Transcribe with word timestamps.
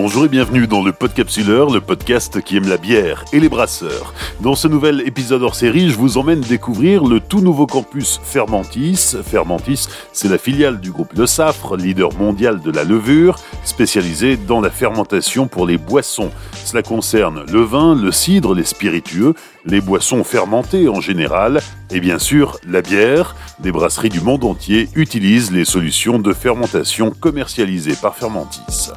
Bonjour 0.00 0.26
et 0.26 0.28
bienvenue 0.28 0.68
dans 0.68 0.84
le 0.84 0.92
Podcapsuleur, 0.92 1.70
le 1.70 1.80
podcast 1.80 2.40
qui 2.40 2.56
aime 2.56 2.68
la 2.68 2.76
bière 2.76 3.24
et 3.32 3.40
les 3.40 3.48
brasseurs. 3.48 4.14
Dans 4.38 4.54
ce 4.54 4.68
nouvel 4.68 5.02
épisode 5.04 5.42
hors 5.42 5.56
série, 5.56 5.90
je 5.90 5.96
vous 5.96 6.18
emmène 6.18 6.40
découvrir 6.40 7.02
le 7.02 7.18
tout 7.18 7.40
nouveau 7.40 7.66
campus 7.66 8.20
Fermentis. 8.22 9.16
Fermentis, 9.24 9.88
c'est 10.12 10.28
la 10.28 10.38
filiale 10.38 10.78
du 10.78 10.92
groupe 10.92 11.14
Le 11.14 11.26
Safre, 11.26 11.76
leader 11.76 12.12
mondial 12.12 12.60
de 12.60 12.70
la 12.70 12.84
levure, 12.84 13.40
spécialisé 13.64 14.36
dans 14.36 14.60
la 14.60 14.70
fermentation 14.70 15.48
pour 15.48 15.66
les 15.66 15.78
boissons. 15.78 16.30
Cela 16.64 16.84
concerne 16.84 17.44
le 17.50 17.62
vin, 17.62 17.96
le 18.00 18.12
cidre, 18.12 18.54
les 18.54 18.62
spiritueux, 18.62 19.34
les 19.64 19.80
boissons 19.80 20.22
fermentées 20.22 20.88
en 20.88 21.00
général, 21.00 21.60
et 21.90 21.98
bien 21.98 22.20
sûr 22.20 22.60
la 22.68 22.82
bière. 22.82 23.34
Des 23.58 23.72
brasseries 23.72 24.10
du 24.10 24.20
monde 24.20 24.44
entier 24.44 24.90
utilisent 24.94 25.50
les 25.50 25.64
solutions 25.64 26.20
de 26.20 26.32
fermentation 26.32 27.10
commercialisées 27.10 27.96
par 28.00 28.14
Fermentis. 28.14 28.92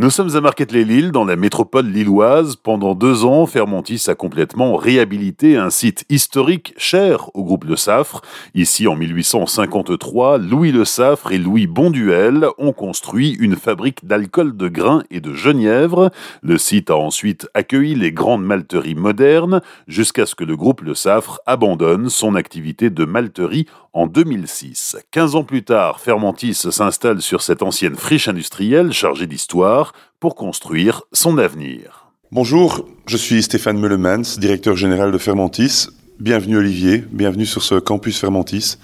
Nous 0.00 0.10
sommes 0.10 0.36
à 0.36 0.40
Marquette-les-Lilles, 0.40 1.10
dans 1.10 1.24
la 1.24 1.34
métropole 1.34 1.88
lilloise. 1.88 2.54
Pendant 2.54 2.94
deux 2.94 3.24
ans, 3.24 3.46
Fermontis 3.46 4.04
a 4.06 4.14
complètement 4.14 4.76
réhabilité 4.76 5.56
un 5.56 5.70
site 5.70 6.04
historique 6.08 6.72
cher 6.76 7.34
au 7.34 7.42
groupe 7.42 7.64
Le 7.64 7.74
Safre. 7.74 8.22
Ici, 8.54 8.86
en 8.86 8.94
1853, 8.94 10.38
Louis 10.38 10.70
Le 10.70 10.84
Safre 10.84 11.32
et 11.32 11.38
Louis 11.38 11.66
Bonduel 11.66 12.46
ont 12.58 12.72
construit 12.72 13.36
une 13.40 13.56
fabrique 13.56 14.06
d'alcool 14.06 14.56
de 14.56 14.68
grains 14.68 15.02
et 15.10 15.18
de 15.18 15.34
genièvre. 15.34 16.12
Le 16.42 16.58
site 16.58 16.90
a 16.90 16.96
ensuite 16.96 17.48
accueilli 17.54 17.96
les 17.96 18.12
grandes 18.12 18.44
malteries 18.44 18.94
modernes, 18.94 19.62
jusqu'à 19.88 20.26
ce 20.26 20.36
que 20.36 20.44
le 20.44 20.56
groupe 20.56 20.82
Le 20.82 20.94
Safre 20.94 21.40
abandonne 21.44 22.08
son 22.08 22.36
activité 22.36 22.88
de 22.88 23.04
malterie 23.04 23.66
en 23.92 24.06
2006. 24.06 24.96
Quinze 25.10 25.34
ans 25.34 25.42
plus 25.42 25.64
tard, 25.64 25.98
Fermentis 25.98 26.54
s'installe 26.54 27.20
sur 27.20 27.42
cette 27.42 27.64
ancienne 27.64 27.96
friche 27.96 28.28
industrielle 28.28 28.92
chargée 28.92 29.26
d'histoire 29.26 29.87
pour 30.20 30.34
construire 30.34 31.02
son 31.12 31.38
avenir. 31.38 32.12
Bonjour, 32.30 32.86
je 33.06 33.16
suis 33.16 33.42
Stéphane 33.42 33.78
Meulemans, 33.78 34.22
directeur 34.38 34.76
général 34.76 35.12
de 35.12 35.18
Fermentis. 35.18 35.88
Bienvenue 36.20 36.58
Olivier, 36.58 37.04
bienvenue 37.10 37.46
sur 37.46 37.62
ce 37.62 37.76
campus 37.76 38.18
Fermentis, 38.18 38.76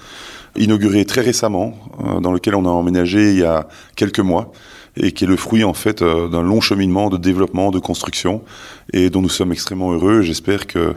inauguré 0.57 1.05
très 1.05 1.21
récemment, 1.21 1.75
euh, 2.05 2.21
dans 2.21 2.33
lequel 2.33 2.55
on 2.55 2.65
a 2.65 2.71
emménagé 2.71 3.33
il 3.33 3.39
y 3.41 3.45
a 3.45 3.69
quelques 3.97 4.21
mois 4.21 4.53
et 4.97 5.13
qui 5.13 5.25
est 5.25 5.27
le 5.27 5.37
fruit 5.37 5.65
en 5.65 5.75
fait 5.75 6.03
euh, 6.03 6.29
d'un 6.29 6.43
long 6.43 6.61
cheminement 6.61 7.11
de 7.11 7.17
développement, 7.17 7.71
de 7.71 7.79
construction 7.79 8.43
et 8.93 9.11
dont 9.11 9.21
nous 9.21 9.29
sommes 9.29 9.53
extrêmement 9.53 9.93
heureux. 9.93 10.23
J'espère 10.23 10.67
que 10.67 10.95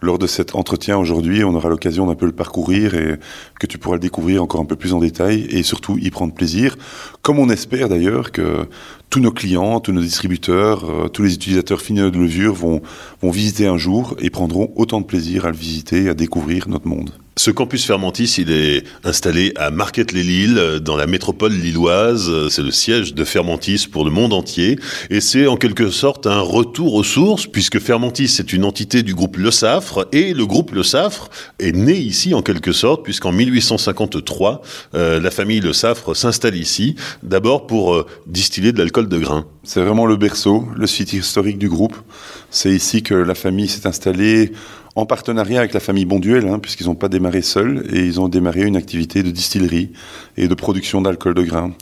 lors 0.00 0.18
de 0.18 0.26
cet 0.26 0.54
entretien 0.54 0.98
aujourd'hui, 0.98 1.44
on 1.44 1.54
aura 1.54 1.68
l'occasion 1.68 2.06
d'un 2.06 2.14
peu 2.14 2.26
le 2.26 2.32
parcourir 2.32 2.94
et 2.94 3.18
que 3.58 3.66
tu 3.66 3.78
pourras 3.78 3.96
le 3.96 4.00
découvrir 4.00 4.42
encore 4.42 4.60
un 4.60 4.66
peu 4.66 4.76
plus 4.76 4.92
en 4.92 4.98
détail 4.98 5.46
et 5.48 5.62
surtout 5.62 5.96
y 5.98 6.10
prendre 6.10 6.34
plaisir, 6.34 6.76
comme 7.22 7.38
on 7.38 7.48
espère 7.48 7.88
d'ailleurs 7.88 8.30
que 8.30 8.66
tous 9.14 9.20
nos 9.20 9.30
clients, 9.30 9.78
tous 9.78 9.92
nos 9.92 10.00
distributeurs, 10.00 10.90
euh, 10.90 11.06
tous 11.06 11.22
les 11.22 11.34
utilisateurs 11.34 11.80
finaux 11.80 12.10
de 12.10 12.18
levure 12.18 12.52
vont, 12.52 12.82
visiter 13.22 13.64
un 13.64 13.78
jour 13.78 14.16
et 14.20 14.28
prendront 14.28 14.72
autant 14.74 15.00
de 15.00 15.06
plaisir 15.06 15.46
à 15.46 15.52
le 15.52 15.56
visiter, 15.56 16.08
à 16.08 16.14
découvrir 16.14 16.68
notre 16.68 16.88
monde. 16.88 17.12
Ce 17.36 17.50
campus 17.50 17.84
Fermentis, 17.84 18.36
il 18.38 18.52
est 18.52 18.84
installé 19.02 19.52
à 19.56 19.72
Marquette-les-Lilles, 19.72 20.78
dans 20.80 20.96
la 20.96 21.08
métropole 21.08 21.52
lilloise. 21.52 22.30
C'est 22.48 22.62
le 22.62 22.70
siège 22.70 23.12
de 23.12 23.24
Fermentis 23.24 23.88
pour 23.90 24.04
le 24.04 24.12
monde 24.12 24.32
entier. 24.32 24.78
Et 25.10 25.20
c'est 25.20 25.48
en 25.48 25.56
quelque 25.56 25.90
sorte 25.90 26.28
un 26.28 26.40
retour 26.40 26.94
aux 26.94 27.02
sources, 27.02 27.48
puisque 27.48 27.80
Fermentis 27.80 28.36
est 28.38 28.52
une 28.52 28.64
entité 28.64 29.02
du 29.02 29.16
groupe 29.16 29.36
Le 29.36 29.50
Safre. 29.50 30.06
Et 30.12 30.32
le 30.32 30.46
groupe 30.46 30.70
Le 30.70 30.84
Safre 30.84 31.28
est 31.58 31.72
né 31.72 31.96
ici 31.96 32.34
en 32.34 32.42
quelque 32.42 32.70
sorte, 32.70 33.02
puisqu'en 33.02 33.32
1853, 33.32 34.62
euh, 34.94 35.18
la 35.18 35.30
famille 35.32 35.60
Le 35.60 35.72
Safre 35.72 36.14
s'installe 36.14 36.56
ici, 36.56 36.94
d'abord 37.24 37.66
pour 37.66 37.94
euh, 37.94 38.06
distiller 38.28 38.70
de 38.70 38.78
l'alcool 38.78 39.03
de 39.08 39.18
grain. 39.18 39.46
C'est 39.62 39.82
vraiment 39.82 40.06
le 40.06 40.16
berceau, 40.16 40.66
le 40.76 40.86
site 40.86 41.12
historique 41.12 41.58
du 41.58 41.68
groupe. 41.68 41.96
C'est 42.50 42.70
ici 42.70 43.02
que 43.02 43.14
la 43.14 43.34
famille 43.34 43.68
s'est 43.68 43.86
installée 43.86 44.52
en 44.96 45.06
partenariat 45.06 45.58
avec 45.58 45.72
la 45.74 45.80
famille 45.80 46.04
Bonduel, 46.04 46.46
hein, 46.46 46.60
puisqu'ils 46.60 46.86
n'ont 46.86 46.94
pas 46.94 47.08
démarré 47.08 47.42
seuls, 47.42 47.84
et 47.92 48.04
ils 48.04 48.20
ont 48.20 48.28
démarré 48.28 48.62
une 48.62 48.76
activité 48.76 49.24
de 49.24 49.30
distillerie 49.32 49.90
et 50.36 50.46
de 50.46 50.54
production 50.54 51.02
d'alcool 51.02 51.34
de 51.34 51.42
grain, 51.42 51.72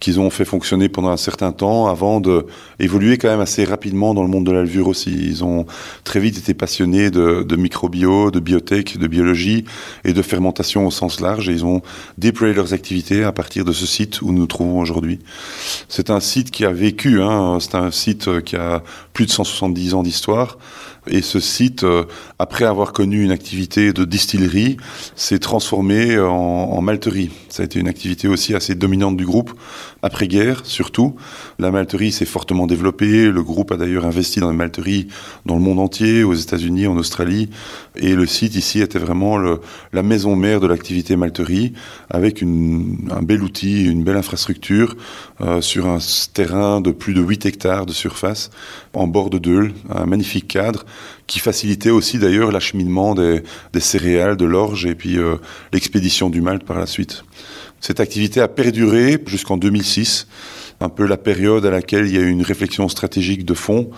qu'ils 0.00 0.18
ont 0.20 0.30
fait 0.30 0.46
fonctionner 0.46 0.88
pendant 0.88 1.10
un 1.10 1.18
certain 1.18 1.52
temps 1.52 1.86
avant 1.88 2.20
de 2.20 2.46
évoluer 2.78 3.18
quand 3.18 3.28
même 3.28 3.40
assez 3.40 3.64
rapidement 3.64 4.14
dans 4.14 4.22
le 4.22 4.28
monde 4.28 4.46
de 4.46 4.52
la 4.52 4.62
levure 4.62 4.88
aussi. 4.88 5.10
Ils 5.10 5.44
ont 5.44 5.66
très 6.04 6.18
vite 6.18 6.38
été 6.38 6.54
passionnés 6.54 7.10
de, 7.10 7.42
de 7.42 7.56
microbio, 7.56 8.30
de 8.30 8.40
biotech, 8.40 8.96
de 8.96 9.06
biologie 9.06 9.64
et 10.04 10.14
de 10.14 10.22
fermentation 10.22 10.86
au 10.86 10.90
sens 10.90 11.20
large, 11.20 11.50
et 11.50 11.52
ils 11.52 11.66
ont 11.66 11.82
déployé 12.16 12.54
leurs 12.54 12.72
activités 12.72 13.22
à 13.22 13.32
partir 13.32 13.66
de 13.66 13.72
ce 13.72 13.84
site 13.84 14.22
où 14.22 14.32
nous 14.32 14.42
nous 14.42 14.46
trouvons 14.46 14.80
aujourd'hui. 14.80 15.18
C'est 15.88 16.08
un 16.08 16.20
site 16.20 16.50
qui 16.50 16.64
a 16.64 16.72
vécu, 16.72 17.20
hein, 17.20 17.58
c'est 17.60 17.74
un 17.74 17.90
site 17.90 18.42
qui 18.44 18.56
a 18.56 18.82
plus 19.12 19.26
de 19.26 19.30
170 19.30 19.92
ans 19.92 20.02
d'histoire, 20.02 20.56
et 21.08 21.20
ce 21.20 21.40
site, 21.40 21.82
euh, 21.82 22.04
après 22.62 22.70
avoir 22.70 22.92
connu 22.92 23.24
une 23.24 23.32
activité 23.32 23.92
de 23.92 24.04
distillerie, 24.04 24.76
s'est 25.16 25.40
transformé 25.40 26.20
en, 26.20 26.30
en, 26.30 26.80
malterie. 26.80 27.30
Ça 27.48 27.64
a 27.64 27.66
été 27.66 27.80
une 27.80 27.88
activité 27.88 28.28
aussi 28.28 28.54
assez 28.54 28.76
dominante 28.76 29.16
du 29.16 29.26
groupe, 29.26 29.52
après-guerre 30.02 30.64
surtout. 30.64 31.16
La 31.58 31.72
malterie 31.72 32.12
s'est 32.12 32.24
fortement 32.24 32.68
développée. 32.68 33.30
Le 33.30 33.42
groupe 33.42 33.72
a 33.72 33.76
d'ailleurs 33.76 34.06
investi 34.06 34.38
dans 34.38 34.50
les 34.50 34.56
malteries 34.56 35.08
dans 35.44 35.56
le 35.56 35.60
monde 35.60 35.80
entier, 35.80 36.22
aux 36.22 36.34
États-Unis, 36.34 36.86
en 36.86 36.96
Australie. 36.96 37.50
Et 37.96 38.14
le 38.14 38.26
site 38.26 38.54
ici 38.54 38.80
était 38.80 39.00
vraiment 39.00 39.38
la 39.92 40.02
maison 40.02 40.36
mère 40.36 40.60
de 40.60 40.68
l'activité 40.68 41.16
malterie, 41.16 41.72
avec 42.10 42.42
un 42.42 43.22
bel 43.22 43.42
outil, 43.42 43.84
une 43.84 44.04
belle 44.04 44.16
infrastructure 44.16 44.94
euh, 45.40 45.60
sur 45.60 45.86
un 45.88 45.98
terrain 46.32 46.80
de 46.80 46.92
plus 46.92 47.12
de 47.12 47.20
8 47.20 47.44
hectares 47.44 47.86
de 47.86 47.92
surface, 47.92 48.50
en 48.94 49.06
bord 49.06 49.30
de 49.30 49.38
Deule, 49.38 49.72
un 49.90 50.06
magnifique 50.06 50.48
cadre 50.48 50.84
qui 51.26 51.38
facilitait 51.38 51.90
aussi 51.90 52.18
d'ailleurs 52.18 52.52
l'acheminement 52.52 53.14
des, 53.14 53.42
des, 53.72 53.80
céréales, 53.80 54.36
de 54.36 54.44
l'orge 54.44 54.86
et 54.86 54.94
puis 54.94 55.18
euh, 55.18 55.36
l'expédition 55.72 56.30
du 56.30 56.40
malt 56.40 56.64
par 56.64 56.78
la 56.78 56.86
suite. 56.86 57.24
Cette 57.80 57.98
activité 57.98 58.40
a 58.40 58.46
perduré 58.46 59.18
jusqu'en 59.26 59.56
2006, 59.56 60.28
un 60.80 60.88
peu 60.88 61.04
la 61.04 61.16
période 61.16 61.66
à 61.66 61.70
laquelle 61.70 62.06
il 62.06 62.14
y 62.14 62.16
a 62.16 62.20
eu 62.20 62.28
une 62.28 62.42
réflexion 62.42 62.88
stratégique 62.88 63.44
de 63.44 63.54
fond, 63.54 63.90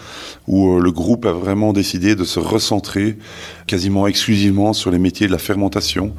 où 0.47 0.77
euh, 0.77 0.81
le 0.81 0.91
groupe 0.91 1.27
a 1.27 1.33
vraiment 1.33 1.75
décidé 1.75 2.15
de 2.15 2.25
se 2.25 2.39
recentrer 2.39 3.19
quasiment 3.67 4.07
exclusivement 4.07 4.73
sur 4.73 4.91
les 4.91 4.99
métiers 4.99 5.27
de 5.27 5.33
la 5.33 5.39
fermentation. 5.39 6.15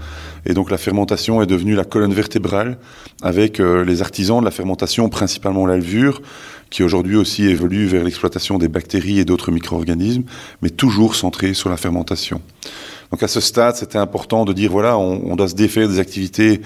Et 0.46 0.54
donc 0.54 0.70
la 0.70 0.78
fermentation 0.78 1.42
est 1.42 1.48
devenue 1.48 1.74
la 1.74 1.86
colonne 1.86 2.14
vertébrale 2.14 2.78
avec 3.24 3.60
euh, 3.60 3.84
les 3.84 4.04
artisans 4.04 4.40
de 4.42 4.46
la 4.46 4.52
fermentation, 4.52 5.10
principalement 5.10 5.66
la 5.66 5.78
levure, 5.78 6.22
qui 6.70 6.84
aujourd'hui 6.84 7.16
aussi 7.16 7.46
évolue 7.46 7.86
vers 7.86 8.04
l'exploitation 8.04 8.58
des 8.58 8.68
bactéries 8.68 9.20
et 9.20 9.26
d'autres 9.26 9.52
micro-organismes, 9.52 10.24
mais 10.62 10.70
toujours 10.70 11.16
centré 11.16 11.54
sur 11.54 11.70
la 11.70 11.78
fermentation. 11.78 12.42
Donc 13.12 13.24
à 13.24 13.28
ce 13.28 13.40
stade, 13.40 13.76
c'était 13.76 13.98
important 13.98 14.46
de 14.46 14.54
dire 14.54 14.72
voilà, 14.72 14.98
on, 14.98 15.36
doit 15.36 15.48
se 15.48 15.56
défaire 15.56 15.88
des 15.88 16.00
activités 16.00 16.62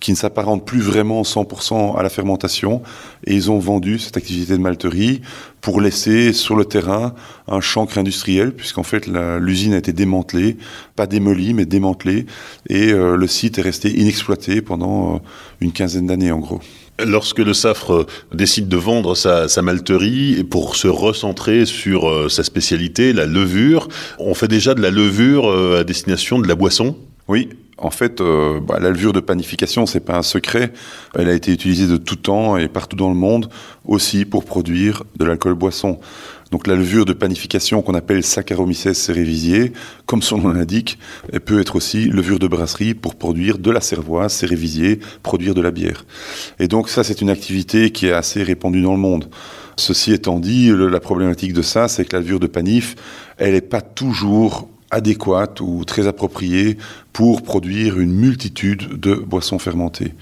qui 0.00 0.10
ne 0.10 0.16
s'apparentent 0.16 0.66
plus 0.66 0.80
vraiment 0.80 1.22
100% 1.22 1.96
à 1.96 2.02
la 2.02 2.08
fermentation, 2.08 2.82
et 3.24 3.34
ils 3.34 3.52
ont 3.52 3.60
vendu 3.60 4.00
cette 4.00 4.16
activité 4.16 4.54
de 4.54 4.58
malterie 4.58 5.22
pour 5.60 5.80
laisser 5.80 6.32
sur 6.32 6.56
le 6.56 6.64
terrain 6.64 7.14
un 7.46 7.60
chancre 7.60 7.98
industriel, 7.98 8.52
puisqu'en 8.52 8.82
fait 8.82 9.06
l'usine 9.06 9.74
a 9.74 9.78
été 9.78 9.92
démantelée, 9.92 10.56
pas 10.96 11.06
démolie, 11.06 11.54
mais 11.54 11.66
démantelée, 11.66 12.26
et 12.68 12.92
euh, 12.92 13.16
le 13.16 13.26
site 13.28 13.58
est 13.58 13.62
resté 13.62 13.90
inexploité 13.90 14.60
pendant 14.60 15.14
euh, 15.14 15.18
une 15.60 15.70
quinzaine 15.70 16.08
d'années 16.08 16.32
en 16.32 16.40
gros. 16.40 16.60
Lorsque 16.98 17.38
le 17.38 17.54
Safre 17.54 18.06
décide 18.34 18.68
de 18.68 18.76
vendre 18.76 19.14
sa, 19.16 19.62
malterie 19.62 20.44
pour 20.44 20.76
se 20.76 20.88
recentrer 20.88 21.64
sur 21.64 22.08
euh, 22.08 22.28
sa 22.28 22.44
spécialité, 22.44 23.12
la 23.12 23.26
levure, 23.26 23.88
on 24.18 24.34
fait 24.34 24.48
déjà 24.48 24.74
de 24.74 24.82
la 24.82 24.90
levure 24.90 25.50
euh, 25.50 25.80
à 25.80 25.84
destination 25.84 26.38
de 26.38 26.46
la 26.46 26.54
boisson? 26.54 26.96
Oui, 27.28 27.48
en 27.78 27.90
fait, 27.90 28.20
euh, 28.20 28.60
bah, 28.60 28.78
la 28.78 28.90
levure 28.90 29.12
de 29.12 29.20
panification, 29.20 29.86
c'est 29.86 30.00
pas 30.00 30.16
un 30.16 30.22
secret. 30.22 30.72
Elle 31.14 31.28
a 31.28 31.32
été 31.32 31.50
utilisée 31.50 31.88
de 31.88 31.96
tout 31.96 32.16
temps 32.16 32.56
et 32.56 32.68
partout 32.68 32.96
dans 32.96 33.08
le 33.08 33.16
monde, 33.16 33.48
aussi 33.86 34.24
pour 34.24 34.44
produire 34.44 35.02
de 35.16 35.24
l'alcool 35.24 35.54
boisson. 35.54 35.98
Donc 36.52 36.66
la 36.66 36.74
levure 36.74 37.06
de 37.06 37.14
panification 37.14 37.80
qu'on 37.80 37.94
appelle 37.94 38.22
Saccharomyces 38.22 38.92
cerevisiae, 38.92 39.72
comme 40.04 40.20
son 40.20 40.36
nom 40.36 40.50
l'indique, 40.50 40.98
elle 41.32 41.40
peut 41.40 41.58
être 41.58 41.76
aussi 41.76 42.04
levure 42.04 42.38
de 42.38 42.46
brasserie 42.46 42.92
pour 42.92 43.14
produire 43.14 43.56
de 43.58 43.70
la 43.70 43.80
cervoise 43.80 44.34
cerevisiae, 44.34 44.98
produire 45.22 45.54
de 45.54 45.62
la 45.62 45.70
bière. 45.70 46.04
Et 46.58 46.68
donc 46.68 46.90
ça, 46.90 47.04
c'est 47.04 47.22
une 47.22 47.30
activité 47.30 47.90
qui 47.90 48.08
est 48.08 48.12
assez 48.12 48.42
répandue 48.42 48.82
dans 48.82 48.92
le 48.92 48.98
monde. 48.98 49.30
Ceci 49.76 50.12
étant 50.12 50.38
dit, 50.38 50.70
la 50.70 51.00
problématique 51.00 51.54
de 51.54 51.62
ça, 51.62 51.88
c'est 51.88 52.04
que 52.04 52.14
la 52.14 52.20
levure 52.20 52.38
de 52.38 52.46
panif, 52.46 52.96
elle 53.38 53.54
n'est 53.54 53.62
pas 53.62 53.80
toujours 53.80 54.68
adéquate 54.92 55.60
ou 55.60 55.84
très 55.84 56.06
appropriée 56.06 56.76
pour 57.12 57.42
produire 57.42 57.98
une 57.98 58.12
multitude 58.12 59.00
de 59.00 59.14
boissons 59.14 59.58
fermentées. 59.58 60.14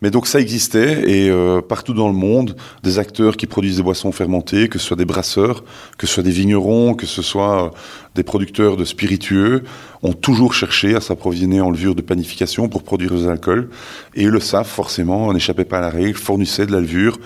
Mais 0.00 0.10
donc 0.10 0.26
ça 0.26 0.40
existait 0.40 1.10
et 1.10 1.28
euh, 1.28 1.60
partout 1.60 1.92
dans 1.92 2.08
le 2.08 2.14
monde, 2.14 2.56
des 2.82 2.98
acteurs 2.98 3.36
qui 3.36 3.46
produisent 3.46 3.76
des 3.76 3.82
boissons 3.82 4.12
fermentées, 4.12 4.68
que 4.68 4.78
ce 4.78 4.86
soit 4.86 4.96
des 4.96 5.04
brasseurs, 5.04 5.62
que 5.98 6.06
ce 6.06 6.14
soit 6.14 6.22
des 6.22 6.30
vignerons, 6.30 6.94
que 6.94 7.06
ce 7.06 7.20
soit 7.20 7.66
euh, 7.66 7.70
des 8.14 8.22
producteurs 8.22 8.76
de 8.76 8.84
spiritueux, 8.84 9.64
ont 10.02 10.14
toujours 10.14 10.54
cherché 10.54 10.94
à 10.94 11.00
s'approvisionner 11.00 11.60
en 11.60 11.70
levure 11.70 11.94
de 11.94 12.02
panification 12.02 12.68
pour 12.68 12.82
produire 12.82 13.12
des 13.12 13.28
alcools. 13.28 13.68
Et 14.14 14.26
le 14.26 14.40
SAF, 14.40 14.68
forcément, 14.68 15.32
n'échappait 15.32 15.64
pas 15.64 15.78
à 15.78 15.82
la 15.82 15.90
règle, 15.90 16.16
fournissait 16.16 16.66
de 16.66 16.72
la 16.72 16.80
levure 16.80 17.18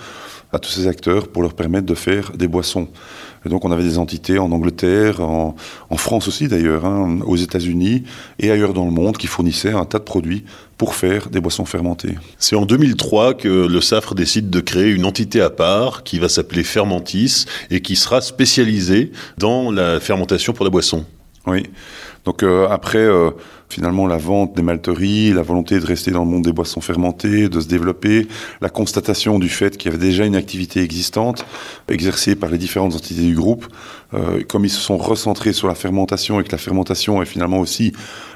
à 0.51 0.59
tous 0.59 0.69
ces 0.69 0.87
acteurs 0.87 1.27
pour 1.27 1.41
leur 1.41 1.53
permettre 1.53 1.85
de 1.85 1.95
faire 1.95 2.31
des 2.31 2.47
boissons. 2.47 2.87
Et 3.47 3.49
donc 3.49 3.63
on 3.63 3.71
avait 3.71 3.83
des 3.83 3.97
entités 3.97 4.39
en 4.39 4.51
Angleterre, 4.51 5.21
en, 5.21 5.55
France 5.95 6.27
aussi 6.27 6.49
d'ailleurs, 6.49 6.85
hein, 6.85 7.19
aux 7.25 7.37
États-Unis 7.37 8.03
et 8.39 8.51
ailleurs 8.51 8.73
dans 8.73 8.83
le 8.83 8.91
monde 8.91 9.15
qui 9.15 9.27
fournissaient 9.27 9.71
un 9.71 9.85
tas 9.85 9.99
de 9.99 10.03
produits 10.03 10.43
pour 10.77 10.95
faire 10.95 11.29
des 11.29 11.39
boissons 11.39 11.63
fermentées. 11.63 12.15
C'est 12.39 12.57
en 12.57 12.65
2003 12.65 13.35
que 13.35 13.47
le 13.47 13.79
SAFRE 13.79 14.15
décide 14.15 14.49
de 14.49 14.59
créer 14.59 14.91
une 14.91 15.05
entité 15.05 15.39
à 15.39 15.49
part 15.49 16.03
qui 16.03 16.19
va 16.19 16.27
s'appeler 16.27 16.63
Fermentis 16.63 17.45
et 17.71 17.81
qui 17.81 17.95
sera 17.95 18.19
spécialisée 18.19 19.13
dans 19.37 19.71
la 19.71 20.01
fermentation 20.01 20.51
pour 20.51 20.65
la 20.65 20.69
boisson. 20.69 21.05
Oui. 21.45 21.63
Donc 22.27 22.43
euh, 22.43 22.67
après, 22.69 22.97
euh, 22.97 23.31
finalement, 23.69 24.05
la 24.05 24.17
vente 24.17 24.53
des 24.53 24.61
malteries, 24.61 25.31
la 25.31 25.43
volonté 25.43 25.79
de 25.79 25.85
rester 25.85 26.11
dans 26.11 26.25
le 26.25 26.29
monde 26.29 26.43
des 26.43 26.51
boissons 26.51 26.81
fermentées, 26.81 27.47
de 27.47 27.61
se 27.61 27.69
développer, 27.69 28.27
la 28.59 28.67
constatation 28.67 29.39
du 29.39 29.47
fait 29.47 29.77
qu'il 29.77 29.89
y 29.89 29.95
avait 29.95 30.05
déjà 30.05 30.25
une 30.25 30.35
activité 30.35 30.81
existante 30.81 31.45
exercée 31.87 32.35
par 32.35 32.49
les 32.49 32.57
différentes 32.57 32.95
entités 32.95 33.21
du 33.21 33.33
groupe, 33.33 33.65
euh, 34.13 34.43
comme 34.45 34.65
ils 34.65 34.69
se 34.69 34.81
sont 34.81 34.97
recentrés 34.97 35.53
sur 35.53 35.69
la 35.69 35.75
fermentation 35.75 36.41
et 36.41 36.43
que 36.43 36.51
la 36.51 36.57
fermentation 36.57 37.21
est 37.21 37.25
finalement 37.25 37.59
aussi 37.59 37.93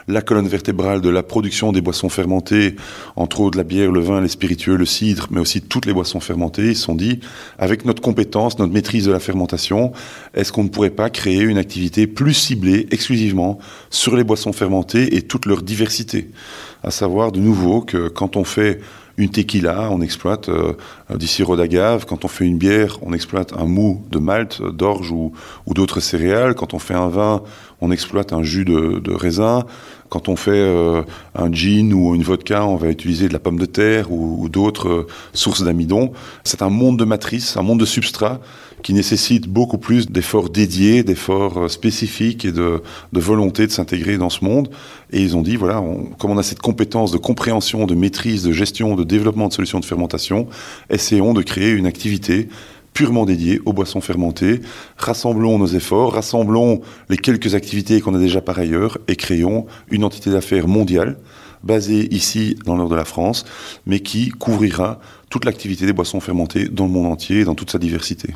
la 0.07 0.21
colonne 0.21 0.47
vertébrale 0.47 1.01
de 1.01 1.09
la 1.09 1.23
production 1.23 1.71
des 1.71 1.81
boissons 1.81 2.09
fermentées, 2.09 2.75
entre 3.15 3.41
autres 3.41 3.57
la 3.57 3.63
bière, 3.63 3.91
le 3.91 3.99
vin, 3.99 4.21
les 4.21 4.27
spiritueux, 4.27 4.75
le 4.75 4.85
cidre, 4.85 5.27
mais 5.31 5.39
aussi 5.39 5.61
toutes 5.61 5.85
les 5.85 5.93
boissons 5.93 6.19
fermentées. 6.19 6.69
Ils 6.69 6.75
se 6.75 6.83
sont 6.83 6.95
dit, 6.95 7.19
avec 7.59 7.85
notre 7.85 8.01
compétence, 8.01 8.57
notre 8.59 8.73
maîtrise 8.73 9.05
de 9.05 9.11
la 9.11 9.19
fermentation, 9.19 9.91
est-ce 10.33 10.51
qu'on 10.51 10.63
ne 10.63 10.69
pourrait 10.69 10.89
pas 10.89 11.09
créer 11.09 11.41
une 11.41 11.57
activité 11.57 12.07
plus 12.07 12.33
ciblée 12.33 12.87
exclusivement 12.91 13.59
sur 13.89 14.15
les 14.15 14.23
boissons 14.23 14.53
fermentées 14.53 15.15
et 15.15 15.21
toute 15.21 15.45
leur 15.45 15.61
diversité 15.61 16.29
À 16.83 16.91
savoir 16.91 17.31
de 17.31 17.39
nouveau 17.39 17.81
que 17.81 18.07
quand 18.07 18.35
on 18.35 18.43
fait 18.43 18.79
une 19.17 19.29
tequila, 19.29 19.89
on 19.91 20.01
exploite 20.01 20.49
euh, 20.49 20.73
du 21.15 21.27
sirop 21.27 21.55
d'agave. 21.55 22.05
Quand 22.05 22.25
on 22.25 22.27
fait 22.27 22.45
une 22.45 22.57
bière, 22.57 22.97
on 23.01 23.13
exploite 23.13 23.53
un 23.57 23.65
mou 23.65 24.03
de 24.09 24.19
malt, 24.19 24.61
d'orge 24.61 25.11
ou, 25.11 25.33
d'autres 25.67 25.99
céréales. 25.99 26.55
Quand 26.55 26.73
on 26.73 26.79
fait 26.79 26.93
un 26.93 27.07
vin, 27.07 27.43
on 27.81 27.91
exploite 27.91 28.33
un 28.33 28.43
jus 28.43 28.65
de, 28.65 29.13
raisin. 29.13 29.65
Quand 30.11 30.27
on 30.27 30.35
fait 30.35 30.51
euh, 30.51 31.03
un 31.35 31.53
gin 31.53 31.93
ou 31.93 32.13
une 32.13 32.21
vodka, 32.21 32.65
on 32.65 32.75
va 32.75 32.89
utiliser 32.89 33.29
de 33.29 33.33
la 33.33 33.39
pomme 33.39 33.57
de 33.57 33.65
terre 33.65 34.11
ou, 34.11 34.49
d'autres 34.49 34.89
euh, 34.89 35.07
sources 35.31 35.63
d'amidon. 35.63 36.11
C'est 36.43 36.61
un 36.61 36.69
monde 36.69 36.99
de 36.99 37.05
matrice, 37.05 37.55
un 37.55 37.61
monde 37.61 37.79
de 37.79 37.85
substrat 37.85 38.41
qui 38.83 38.93
nécessite 38.93 39.47
beaucoup 39.47 39.77
plus 39.77 40.11
d'efforts 40.11 40.49
dédiés, 40.49 41.03
d'efforts 41.03 41.59
euh, 41.59 41.67
spécifiques 41.69 42.43
et 42.43 42.51
de, 42.51 42.83
volonté 43.13 43.65
de 43.67 43.71
s'intégrer 43.71 44.17
dans 44.17 44.29
ce 44.29 44.43
monde. 44.43 44.69
Et 45.13 45.21
ils 45.21 45.37
ont 45.37 45.41
dit, 45.41 45.55
voilà, 45.55 45.81
comme 46.19 46.31
on 46.31 46.37
a 46.37 46.43
cette 46.43 46.59
compétence 46.59 47.13
de 47.13 47.17
compréhension, 47.17 47.87
de 47.87 47.95
maîtrise, 47.95 48.43
de 48.43 48.51
gestion, 48.51 48.97
de 48.97 49.05
développement 49.05 49.47
de 49.47 49.53
solutions 49.53 49.79
de 49.79 49.85
fermentation, 49.85 50.45
essayons 50.89 51.33
de 51.33 51.41
créer 51.41 51.71
une 51.71 51.85
activité 51.85 52.49
purement 52.93 53.25
dédiée 53.25 53.61
aux 53.65 53.73
boissons 53.73 54.01
fermentées. 54.01 54.61
Rassemblons 54.97 55.57
nos 55.57 55.67
efforts, 55.67 56.13
rassemblons 56.13 56.81
les 57.09 57.17
quelques 57.17 57.55
activités 57.55 58.01
qu'on 58.01 58.15
a 58.15 58.19
déjà 58.19 58.41
par 58.41 58.59
ailleurs 58.59 58.97
et 59.07 59.15
créons 59.15 59.65
une 59.89 60.03
entité 60.03 60.29
d'affaires 60.29 60.67
mondiale 60.67 61.17
basée 61.63 62.13
ici 62.13 62.57
dans 62.65 62.75
nord 62.75 62.89
de 62.89 62.95
la 62.95 63.05
France, 63.05 63.45
mais 63.85 63.99
qui 63.99 64.29
couvrira 64.29 64.99
toute 65.29 65.45
l'activité 65.45 65.85
des 65.85 65.93
boissons 65.93 66.19
fermentées 66.19 66.67
dans 66.67 66.85
le 66.85 66.91
monde 66.91 67.05
entier 67.05 67.41
et 67.41 67.45
dans 67.45 67.55
toute 67.55 67.71
sa 67.71 67.77
diversité. 67.77 68.33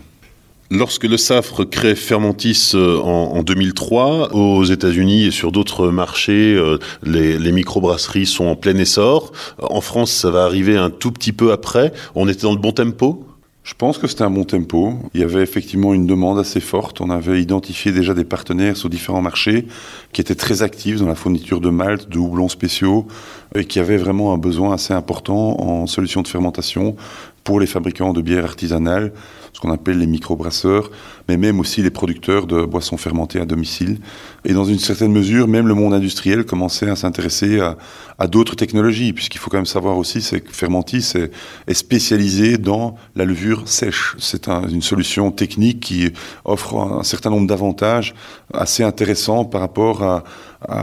Lorsque 0.72 1.04
le 1.04 1.18
SAFRE 1.18 1.70
crée 1.70 1.94
Fermentis 1.94 2.72
euh, 2.74 2.98
en, 2.98 3.44
2003, 3.44 4.34
aux 4.34 4.64
États-Unis 4.64 5.26
et 5.26 5.32
sur 5.32 5.52
d'autres 5.52 5.90
marchés, 5.90 6.56
euh, 6.56 6.80
les, 7.04 7.38
les 7.38 7.52
microbrasseries 7.52 8.26
sont 8.26 8.46
en 8.46 8.56
plein 8.56 8.76
essor. 8.78 9.32
En 9.62 9.82
France, 9.82 10.12
ça 10.12 10.32
va 10.32 10.44
arriver 10.44 10.76
un 10.76 10.90
tout 10.90 11.12
petit 11.12 11.34
peu 11.34 11.52
après. 11.52 11.94
On 12.16 12.28
était 12.28 12.42
dans 12.42 12.52
le 12.52 12.58
bon 12.58 12.72
tempo? 12.72 13.28
Je 13.66 13.74
pense 13.74 13.98
que 13.98 14.06
c'était 14.06 14.22
un 14.22 14.30
bon 14.30 14.44
tempo. 14.44 14.94
Il 15.16 15.22
y 15.22 15.24
avait 15.24 15.42
effectivement 15.42 15.96
une 15.96 16.06
demande 16.06 16.38
assez 16.38 16.60
forte. 16.60 17.02
On 17.02 17.10
avait 17.10 17.42
identifié 17.42 17.92
déjà 17.92 18.14
des 18.14 18.24
partenaires 18.24 18.78
sur 18.78 18.90
différents 18.90 19.24
marchés 19.24 19.66
qui 20.14 20.22
étaient 20.22 20.36
très 20.36 20.62
actifs 20.62 21.00
dans 21.00 21.08
la 21.08 21.16
fourniture 21.16 21.60
de 21.62 21.72
malt, 21.72 22.08
de 22.08 22.20
houblons 22.20 22.48
spéciaux 22.48 23.08
et 23.56 23.66
qui 23.66 23.80
avaient 23.80 23.98
vraiment 23.98 24.34
un 24.34 24.38
besoin 24.38 24.76
assez 24.76 24.94
important 24.94 25.60
en 25.60 25.88
solutions 25.88 26.22
de 26.22 26.28
fermentation 26.28 26.96
pour 27.44 27.60
les 27.60 27.66
fabricants 27.66 28.14
de 28.14 28.22
bières 28.22 28.46
artisanales, 28.46 29.14
ce 29.52 29.60
qu'on 29.60 29.72
appelle 29.72 29.98
les 29.98 30.08
microbrasseurs, 30.08 30.92
mais 31.28 31.38
même 31.38 31.60
aussi 31.60 31.82
les 31.82 31.90
producteurs 31.90 32.48
de 32.48 32.64
boissons 32.66 32.98
fermentées 32.98 33.40
à 33.40 33.46
domicile. 33.46 34.00
Et 34.46 34.54
dans 34.54 34.66
une 34.66 34.80
certaine 34.80 35.12
mesure, 35.12 35.48
même 35.48 35.68
le 35.68 35.74
monde 35.74 35.94
industriel 35.94 36.46
commençait 36.46 36.90
à 36.90 36.96
s'intéresser 36.96 37.60
à, 37.60 38.28
d'autres 38.28 38.56
technologies, 38.56 39.12
puisqu'il 39.12 39.40
faut 39.40 39.50
quand 39.50 39.58
même 39.58 39.66
savoir 39.66 39.98
aussi 39.98 40.20
que 40.20 40.52
Fermentis 40.52 41.14
est, 41.68 41.74
spécialisé 41.74 42.58
dans 42.58 42.96
la 43.16 43.26
levure 43.26 43.68
sèche. 43.68 44.16
C'est 44.20 44.48
une 44.48 44.82
solution 44.82 45.32
technique 45.32 45.80
qui 45.82 46.12
offre 46.46 46.78
un 46.78 47.04
certain 47.04 47.30
nombre 47.30 47.48
d'avantages 47.48 48.14
assez 48.54 48.84
intéressants 48.84 49.46
par 49.46 49.62
rapport 49.62 50.04
à, 50.04 50.24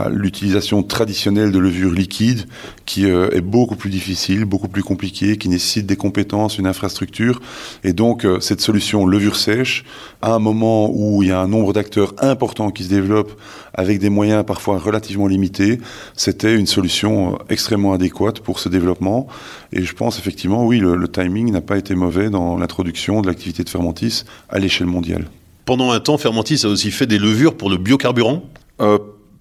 l'utilisation 0.09 0.81
traditionnelle 0.81 1.51
de 1.51 1.59
levure 1.59 1.91
liquide, 1.91 2.45
qui 2.85 3.05
euh, 3.09 3.29
est 3.31 3.41
beaucoup 3.41 3.75
plus 3.75 3.89
difficile, 3.89 4.45
beaucoup 4.45 4.69
plus 4.69 4.81
compliquée, 4.81 5.35
qui 5.35 5.49
nécessite 5.49 5.85
des 5.85 5.97
compétences, 5.97 6.57
une 6.57 6.67
infrastructure. 6.67 7.41
Et 7.83 7.91
donc, 7.91 8.23
euh, 8.23 8.39
cette 8.39 8.61
solution 8.61 9.05
levure 9.05 9.35
sèche, 9.35 9.83
à 10.33 10.35
un 10.37 10.39
moment 10.39 10.89
où 10.93 11.23
il 11.23 11.29
y 11.29 11.31
a 11.31 11.39
un 11.39 11.47
nombre 11.47 11.73
d'acteurs 11.73 12.13
importants 12.19 12.71
qui 12.71 12.83
se 12.83 12.89
développent 12.89 13.39
avec 13.73 13.99
des 13.99 14.09
moyens 14.09 14.43
parfois 14.45 14.77
relativement 14.77 15.27
limités, 15.27 15.79
c'était 16.15 16.55
une 16.55 16.67
solution 16.67 17.33
euh, 17.33 17.37
extrêmement 17.49 17.93
adéquate 17.93 18.39
pour 18.39 18.59
ce 18.59 18.69
développement. 18.69 19.27
Et 19.71 19.83
je 19.83 19.93
pense 19.93 20.19
effectivement, 20.19 20.65
oui, 20.65 20.79
le, 20.79 20.95
le 20.95 21.07
timing 21.07 21.51
n'a 21.51 21.61
pas 21.61 21.77
été 21.77 21.95
mauvais 21.95 22.29
dans 22.29 22.57
l'introduction 22.57 23.21
de 23.21 23.27
l'activité 23.27 23.63
de 23.63 23.69
Fermentis 23.69 24.23
à 24.49 24.59
l'échelle 24.59 24.87
mondiale. 24.87 25.25
Pendant 25.65 25.91
un 25.91 25.99
temps, 25.99 26.17
Fermentis 26.17 26.61
a 26.65 26.67
aussi 26.67 26.91
fait 26.91 27.07
des 27.07 27.17
levures 27.17 27.55
pour 27.55 27.69
le 27.69 27.77
biocarburant? 27.77 28.43
Euh, 28.81 28.97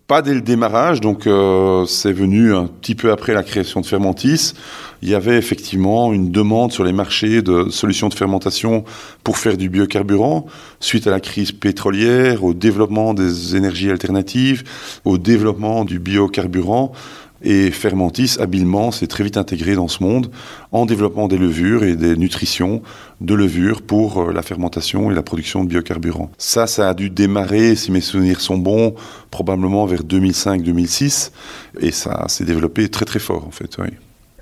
pas 0.07 0.23
dès 0.23 0.35
le 0.35 0.41
démarrage, 0.41 1.01
donc 1.01 1.27
euh, 1.27 1.87
c'est 1.87 2.13
venu 2.13 2.55
un 2.55 2.67
petit 2.67 2.95
peu 2.95 3.13
après 3.13 3.35
la 3.35 3.43
création 3.43 3.81
de 3.81 3.87
Fermentis. 3.87 4.53
Il 5.01 5.09
y 5.09 5.15
avait 5.15 5.37
effectivement 5.37 6.13
une 6.13 6.31
demande 6.31 6.73
sur 6.73 6.85
les 6.85 6.93
marchés 6.93 7.43
de 7.43 7.71
solutions 7.71 8.09
de 8.09 8.15
fermentation 8.15 8.85
pour 9.25 9.39
faire 9.39 9.57
du 9.57 9.69
biocarburant, 9.69 10.47
suite 10.81 11.07
à 11.07 11.11
la 11.11 11.21
crise 11.21 11.53
pétrolière, 11.53 12.45
au 12.45 12.55
développement 12.55 13.15
des 13.15 13.57
énergies 13.57 13.91
alternatives, 13.91 14.65
au 15.05 15.19
développement 15.19 15.85
du 15.85 15.99
biocarburant. 15.99 16.93
Et 17.43 17.71
Fermentis, 17.71 18.37
habilement, 18.39 18.93
s'est 18.93 19.07
très 19.07 19.25
vite 19.25 19.37
intégré 19.37 19.75
dans 19.75 19.89
ce 19.89 20.03
monde 20.03 20.31
en 20.71 20.87
développant 20.87 21.29
des 21.29 21.39
levures 21.39 21.85
et 21.85 21.97
des 21.97 22.17
nutritions 22.17 22.83
de 23.21 23.35
levures 23.35 23.83
pour 23.83 24.23
euh, 24.23 24.33
la 24.33 24.43
fermentation 24.43 25.11
et 25.11 25.15
la 25.15 25.23
production 25.23 25.65
de 25.65 25.69
biocarburants. 25.69 26.31
Ça, 26.39 26.67
ça 26.67 26.89
a 26.89 26.95
dû 26.95 27.11
démarrer, 27.11 27.75
si 27.75 27.91
mes 27.91 28.01
souvenirs 28.01 28.41
sont 28.41 28.59
bons, 28.59 28.95
probablement 29.31 29.87
vers 29.87 30.03
2005-2006. 30.03 31.31
Et 31.81 31.91
ça 31.91 32.27
s'est 32.29 32.45
développé 32.45 32.89
très 32.89 33.05
très 33.05 33.19
fort, 33.19 33.47
en 33.47 33.51
fait. 33.51 33.77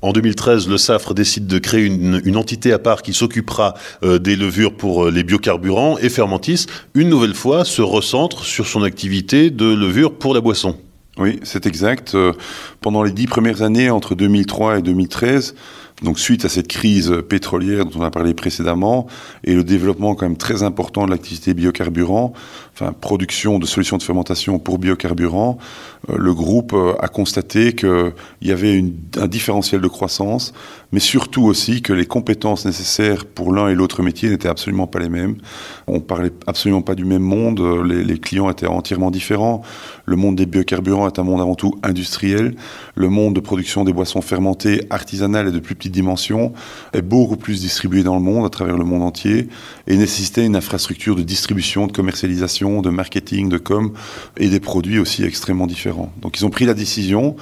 En 0.03 0.13
2013, 0.13 0.67
le 0.69 0.79
SAFRE 0.79 1.15
décide 1.15 1.47
de 1.47 1.59
créer 1.59 1.85
une, 1.85 2.37
entité 2.37 2.73
à 2.73 2.79
part 2.79 3.03
qui 3.03 3.13
s'occupera 3.13 3.75
euh, 4.03 4.19
des 4.19 4.35
levures 4.35 4.75
pour 4.75 5.05
euh, 5.05 5.11
les 5.11 5.25
biocarburants 5.25 5.99
et 5.99 6.09
Fermentis, 6.09 6.67
une 6.95 7.11
nouvelle 7.11 7.35
fois, 7.35 7.67
se 7.67 7.83
recentre 7.83 8.45
sur 8.45 8.67
son 8.67 8.83
activité 8.83 9.51
de 9.51 9.67
levure 9.67 10.15
pour 10.15 10.33
la 10.33 10.41
boisson. 10.41 10.77
Oui, 11.19 11.41
c'est 11.43 11.67
exact. 11.67 12.15
Euh, 12.15 12.33
pendant 12.81 13.03
les 13.03 13.13
dix 13.13 13.27
premières 13.27 13.63
années, 13.63 13.91
entre 13.91 14.15
2003 14.15 14.79
et 14.79 14.83
2013, 14.83 15.55
donc 16.03 16.19
suite 16.19 16.45
à 16.45 16.49
cette 16.49 16.69
crise 16.69 17.13
pétrolière 17.29 17.85
dont 17.85 18.01
on 18.01 18.03
a 18.03 18.11
parlé 18.11 18.35
précédemment 18.35 19.07
et 19.45 19.55
le 19.55 19.65
développement 19.65 20.15
quand 20.15 20.27
même 20.27 20.37
très 20.37 20.63
important 20.63 21.05
de 21.05 21.11
l'activité 21.11 21.55
biocarburant, 21.55 22.33
enfin 22.73 22.93
production 22.93 23.59
de 23.59 23.67
solutions 23.67 23.99
de 23.99 24.03
fermentation 24.03 24.59
pour 24.59 24.79
biocarburant, 24.79 25.59
euh, 26.09 26.17
le 26.19 26.33
groupe 26.33 26.73
euh, 26.73 26.95
a 27.01 27.09
constaté 27.09 27.75
qu'il 27.75 28.13
y 28.43 28.53
avait 28.53 28.83
un 29.19 29.27
différentiel 29.27 29.81
de 29.81 29.89
croissance, 29.89 30.55
mais 30.93 31.01
surtout 31.01 31.43
aussi 31.45 31.83
que 31.83 31.93
les 31.93 32.07
compétences 32.07 32.65
nécessaires 32.65 33.27
pour 33.27 33.53
l'un 33.53 33.69
et 33.69 33.75
l'autre 33.75 34.03
métier 34.03 34.31
n'étaient 34.31 34.49
absolument 34.49 34.87
pas 34.87 34.99
les 34.99 35.09
mêmes. 35.09 35.37
On 35.87 36.01
parlait 36.01 36.33
absolument 36.47 36.83
pas 36.83 36.95
du 36.95 37.05
même 37.05 37.23
monde, 37.23 37.61
les, 37.85 38.03
les 38.03 38.19
clients 38.19 38.51
étaient 38.51 38.67
entièrement 38.67 39.11
différents. 39.11 39.63
Le 40.07 40.17
monde 40.17 40.37
des 40.37 40.47
biocarburants 40.47 41.07
est 41.07 41.19
un 41.19 41.23
monde 41.23 41.41
avant 41.41 41.55
tout 41.55 41.79
industriel. 41.83 42.57
Le 42.95 43.09
monde 43.09 43.35
de 43.35 43.41
production 43.41 43.85
des 43.85 43.93
boissons 43.93 44.23
fermentées 44.23 44.87
artisanales 44.91 45.49
est 45.49 45.53
de 45.53 45.61
plus 45.61 45.75
petite 45.75 45.90
petite 45.91 45.95
dimension, 45.95 46.53
est 46.93 47.03
beaucoup 47.03 47.37
plus 47.37 47.61
distribué 47.61 48.03
dans 48.03 48.15
le 48.15 48.23
monde, 48.23 48.47
à 48.47 48.51
travers 48.51 48.77
le 48.77 48.85
monde 48.85 49.03
entier, 49.03 49.49
et 49.87 49.97
nécessitait 49.97 50.47
une 50.47 50.57
infrastructure 50.57 51.17
de 51.17 51.23
distribution, 51.23 51.87
de 51.87 51.93
commercialisation, 51.93 52.83
de 52.83 52.91
marketing, 52.91 53.49
de 53.49 53.59
com, 53.59 53.93
et 54.37 54.49
des 54.49 54.61
produits 54.61 54.99
aussi 54.99 55.25
extrêmement 55.25 55.67
différents. 55.67 56.13
Donc 56.23 56.39
ils 56.39 56.47
ont 56.47 56.51
pris 56.51 56.65
la 56.65 56.75
décision 56.75 57.37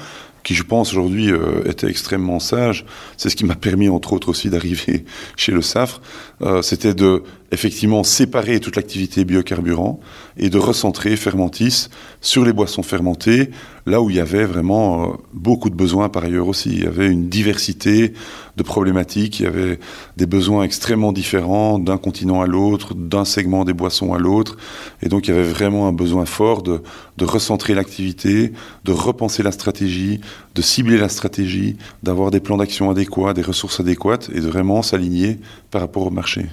qui 0.44 0.54
je 0.54 0.62
pense 0.62 0.92
aujourd'hui 0.92 1.30
euh, 1.30 1.68
était 1.68 1.88
extrêmement 1.88 2.38
sage. 2.38 2.86
C'est 3.16 3.28
ce 3.28 3.36
qui 3.36 3.44
m'a 3.44 3.54
permis 3.54 3.88
entre 3.88 4.14
autres 4.14 4.30
aussi 4.30 4.48
d'arriver 4.48 5.04
chez 5.36 5.52
le 5.52 5.60
SAFRE. 5.60 6.00
Euh, 6.40 6.62
C'était 6.62 6.94
de 6.94 7.22
effectivement 7.50 8.02
séparer 8.04 8.60
toute 8.60 8.76
l'activité 8.76 9.24
biocarburant 9.24 10.00
et 10.36 10.48
de 10.48 10.58
recentrer 10.58 11.16
Fermentis 11.16 11.88
sur 12.20 12.44
les 12.44 12.52
boissons 12.52 12.82
fermentées, 12.82 13.50
là 13.88 14.00
où 14.00 14.10
il 14.10 14.16
y 14.16 14.20
avait 14.20 14.44
vraiment 14.44 15.04
euh, 15.04 15.06
beaucoup 15.32 15.70
de 15.70 15.74
besoins 15.74 16.08
par 16.08 16.24
ailleurs 16.24 16.46
aussi. 16.46 16.70
Il 16.70 16.84
y 16.84 16.86
avait 16.86 17.08
une 17.08 17.28
diversité 17.28 18.12
de 18.56 18.62
problématiques, 18.62 19.40
il 19.40 19.44
y 19.44 19.46
avait 19.46 19.78
des 20.16 20.26
besoins 20.26 20.64
extrêmement 20.64 21.12
différents 21.12 21.78
d'un 21.78 21.96
continent 21.96 22.42
à 22.42 22.46
l'autre, 22.46 22.94
d'un 22.94 23.24
segment 23.24 23.64
des 23.64 23.72
boissons 23.72 24.12
à 24.14 24.18
l'autre, 24.18 24.56
et 25.02 25.08
donc 25.08 25.28
il 25.28 25.34
y 25.34 25.34
avait 25.34 25.48
vraiment 25.48 25.86
un 25.86 25.92
besoin 25.92 26.26
fort 26.26 26.62
de, 26.62 26.82
de 27.16 27.24
recentrer 27.24 27.74
l'activité, 27.74 28.52
de 28.84 28.92
repenser 28.92 29.42
la 29.42 29.52
stratégie, 29.52 30.20
de 30.54 30.62
cibler 30.62 30.98
la 30.98 31.08
stratégie, 31.08 31.76
d'avoir 32.02 32.30
des 32.30 32.40
plans 32.40 32.56
d'action 32.56 32.90
adéquats, 32.90 33.32
des 33.32 33.42
ressources 33.42 33.80
adéquates, 33.80 34.28
et 34.34 34.40
de 34.40 34.48
vraiment 34.48 34.82
s'aligner 34.82 35.38
par 35.70 35.80
rapport 35.80 36.06
au 36.06 36.10
marché 36.10 36.46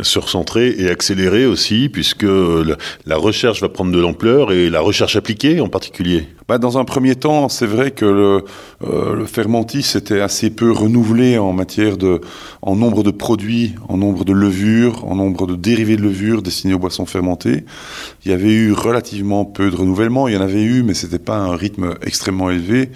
se 0.00 0.18
recentrer 0.18 0.74
et 0.78 0.88
accélérer 0.90 1.46
aussi, 1.46 1.88
puisque 1.88 2.26
la 3.06 3.16
recherche 3.16 3.60
va 3.60 3.68
prendre 3.68 3.92
de 3.92 4.00
l'ampleur 4.00 4.52
et 4.52 4.70
la 4.70 4.80
recherche 4.80 5.16
appliquée 5.16 5.60
en 5.60 5.68
particulier 5.68 6.26
bah 6.48 6.58
Dans 6.58 6.78
un 6.78 6.84
premier 6.84 7.14
temps, 7.14 7.48
c'est 7.48 7.66
vrai 7.66 7.92
que 7.92 8.04
le, 8.04 8.44
euh, 8.82 9.14
le 9.14 9.26
fermentis 9.26 9.86
était 9.94 10.20
assez 10.20 10.50
peu 10.50 10.72
renouvelé 10.72 11.38
en 11.38 11.52
matière 11.52 11.96
de, 11.96 12.20
en 12.62 12.74
nombre 12.74 13.02
de 13.02 13.10
produits, 13.10 13.74
en 13.88 13.96
nombre 13.96 14.24
de 14.24 14.32
levures, 14.32 15.04
en 15.06 15.14
nombre 15.14 15.46
de 15.46 15.54
dérivés 15.54 15.96
de 15.96 16.02
levures 16.02 16.42
destinés 16.42 16.74
aux 16.74 16.78
boissons 16.78 17.06
fermentées. 17.06 17.64
Il 18.24 18.32
y 18.32 18.34
avait 18.34 18.52
eu 18.52 18.72
relativement 18.72 19.44
peu 19.44 19.70
de 19.70 19.76
renouvellement. 19.76 20.26
Il 20.26 20.34
y 20.34 20.36
en 20.36 20.40
avait 20.40 20.64
eu, 20.64 20.82
mais 20.82 20.94
c'était 20.94 21.18
pas 21.18 21.36
un 21.36 21.54
rythme 21.54 21.94
extrêmement 22.04 22.50
élevé. 22.50 22.90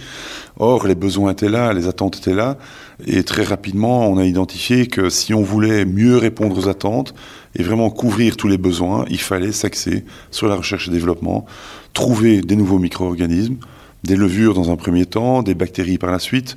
Or, 0.59 0.87
les 0.87 0.95
besoins 0.95 1.33
étaient 1.33 1.49
là, 1.49 1.73
les 1.73 1.87
attentes 1.87 2.17
étaient 2.19 2.35
là. 2.35 2.59
Et 3.07 3.25
très 3.25 3.43
rapidement, 3.43 4.09
on 4.09 4.19
a 4.19 4.25
identifié 4.25 4.87
que 4.87 5.11
si 5.11 5.35
on 5.35 5.43
voulait 5.43 5.85
mieux 5.85 6.17
répondre 6.17 6.57
aux 6.57 6.69
attentes 6.69 7.15
et 7.57 7.63
vraiment 7.63 7.91
couvrir 7.91 8.37
tous 8.37 8.49
les 8.49 8.59
besoins, 8.59 9.05
il 9.11 9.21
fallait 9.21 9.53
s'axer 9.53 10.05
sur 10.31 10.49
la 10.49 10.55
recherche 10.55 10.89
et 10.89 10.91
développement, 10.91 11.45
trouver 11.93 12.41
des 12.41 12.57
nouveaux 12.57 12.79
micro-organismes, 12.79 13.57
des 14.05 14.17
levures 14.17 14.55
dans 14.55 14.71
un 14.71 14.77
premier 14.77 15.07
temps, 15.07 15.43
des 15.43 15.55
bactéries 15.55 15.99
par 15.99 16.11
la 16.11 16.19
suite. 16.19 16.57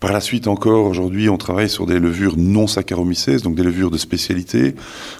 Par 0.00 0.12
la 0.12 0.20
suite 0.20 0.46
encore, 0.46 0.86
aujourd'hui, 0.86 1.28
on 1.28 1.36
travaille 1.36 1.68
sur 1.68 1.86
des 1.86 1.98
levures 1.98 2.36
non 2.36 2.66
saccharomycèses, 2.66 3.42
donc 3.42 3.56
des 3.56 3.64
levures 3.64 3.90
de 3.90 3.98
spécialité. 3.98 4.74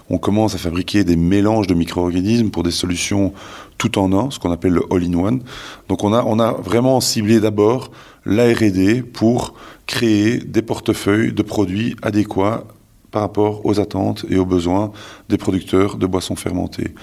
On 0.09 0.19
commence 0.19 0.55
à 0.55 0.59
fabriquer 0.59 1.03
des 1.03 1.17
mélanges 1.17 1.67
de 1.67 1.75
micro-organismes 1.75 2.51
pour 2.51 2.63
des 2.63 2.71
solutions 2.71 3.33
tout 3.77 3.99
en 3.99 4.13
un, 4.13 4.31
ce 4.31 4.39
qu'on 4.39 4.53
appelle 4.53 4.73
le 4.73 4.83
all-in-one. 4.91 5.43
Donc 5.89 6.05
on 6.05 6.13
a, 6.13 6.23
on 6.25 6.39
a 6.39 6.53
vraiment 6.53 7.01
ciblé 7.01 7.41
d'abord 7.41 7.91
la 8.25 8.53
R&D 8.53 9.03
pour 9.03 9.55
créer 9.87 10.39
des 10.39 10.63
portefeuilles 10.63 11.33
de 11.33 11.43
produits 11.43 11.97
adéquats 12.03 12.65
par 13.11 13.23
rapport 13.23 13.65
aux 13.65 13.81
attentes 13.81 14.25
et 14.29 14.39
aux 14.39 14.45
besoins 14.45 14.93
des 15.29 15.39
producteurs 15.39 15.97
de 15.97 16.07
boissons 16.07 16.37
fermentées. 16.37 16.95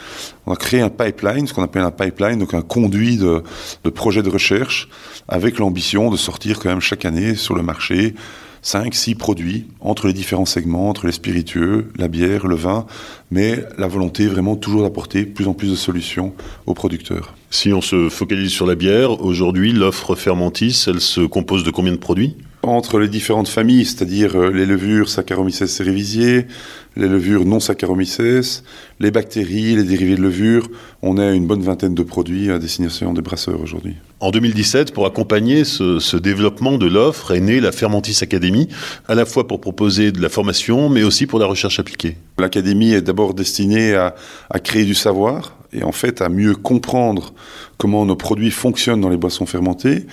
On 0.46 0.54
a 0.54 0.56
créé 0.56 0.82
un 0.82 0.90
pipeline, 0.90 1.48
ce 1.48 1.54
qu'on 1.54 1.64
appelle 1.64 1.84
un 1.84 1.92
pipeline, 1.92 2.40
donc 2.40 2.54
un 2.54 2.62
conduit 2.62 3.18
de, 3.18 3.44
de 3.84 3.90
projets 3.90 4.24
de 4.24 4.30
recherche, 4.30 4.88
avec 5.28 5.60
l'ambition 5.60 6.12
de 6.12 6.18
sortir 6.18 6.60
quand 6.60 6.70
même 6.70 6.82
chaque 6.82 7.06
année 7.06 7.36
sur 7.36 7.56
le 7.56 7.64
marché 7.64 8.14
5, 8.66 8.96
6 8.96 9.14
produits 9.14 9.68
entre 9.80 10.08
les 10.08 10.14
différents 10.14 10.46
segments, 10.46 10.90
entre 10.90 11.06
les 11.06 11.12
spiritueux, 11.12 11.92
la 11.98 12.08
bière, 12.08 12.48
le 12.48 12.56
vin, 12.56 12.88
mais 13.30 13.64
la 13.78 13.88
volonté 13.88 14.26
vraiment 14.26 14.56
toujours 14.56 14.82
d'apporter 14.82 15.26
plus 15.26 15.48
en 15.48 15.54
plus 15.54 15.70
de 15.70 15.76
solutions 15.76 16.34
aux 16.66 16.74
producteurs. 16.74 17.36
Si 17.52 17.74
on 17.74 17.82
se 17.82 18.10
focalise 18.10 18.52
sur 18.52 18.66
la 18.66 18.74
bière, 18.74 19.22
aujourd'hui 19.22 19.72
l'offre 19.72 20.16
Fermentis, 20.16 20.86
elle 20.88 21.00
se 21.00 21.22
compose 21.22 21.64
de 21.64 21.70
combien 21.70 21.92
de 21.92 21.98
produits? 21.98 22.38
Entre 22.68 23.00
les 23.00 23.08
différentes 23.08 23.48
familles, 23.48 23.86
c'est-à-dire 23.86 24.36
euh, 24.36 24.50
les 24.52 24.66
levures 24.66 25.10
Saccharomyces 25.10 25.66
cerevisiae, 25.66 26.46
les 26.96 27.08
levures 27.08 27.46
non 27.46 27.60
Saccharomyces, 27.60 28.64
les 29.00 29.12
bactéries, 29.12 29.76
les 29.76 29.84
dérivés 29.84 30.16
de 30.16 30.22
levure, 30.22 30.68
on 31.02 31.18
a 31.18 31.32
une 31.32 31.46
bonne 31.46 31.62
vingtaine 31.62 31.94
de 31.94 32.04
produits 32.04 32.52
à 32.52 32.60
destination 32.60 33.14
des 33.14 33.22
brasseurs 33.22 33.62
aujourd'hui. 33.62 33.96
En 34.20 34.32
2017, 34.32 34.94
pour 34.94 35.06
accompagner 35.06 35.66
ce, 35.66 36.18
développement 36.18 36.78
de 36.78 36.88
l'offre, 36.88 37.32
est 37.32 37.42
née 37.42 37.60
la 37.60 37.72
Fermentis 37.72 38.20
Academy, 38.22 38.70
à 39.08 39.16
la 39.16 39.26
fois 39.26 39.48
pour 39.48 39.60
proposer 39.60 40.12
de 40.12 40.22
la 40.22 40.30
formation, 40.30 40.90
mais 40.90 41.04
aussi 41.04 41.28
pour 41.28 41.40
la 41.40 41.46
recherche 41.46 41.80
appliquée. 41.80 42.18
L'académie 42.38 42.94
est 42.94 43.02
d'abord 43.02 43.34
destinée 43.34 43.94
à, 43.94 44.16
à 44.50 44.60
créer 44.60 44.86
du 44.86 44.96
savoir, 44.96 45.58
et 45.74 45.84
en 45.84 45.92
fait 45.92 46.22
à 46.22 46.30
mieux 46.30 46.56
comprendre 46.56 47.34
comment 47.78 48.06
nos 48.06 48.16
produits 48.16 48.52
fonctionnent 48.52 49.02
dans 49.02 49.10
les 49.10 49.18
boissons 49.18 49.46
fermentées 49.46 50.06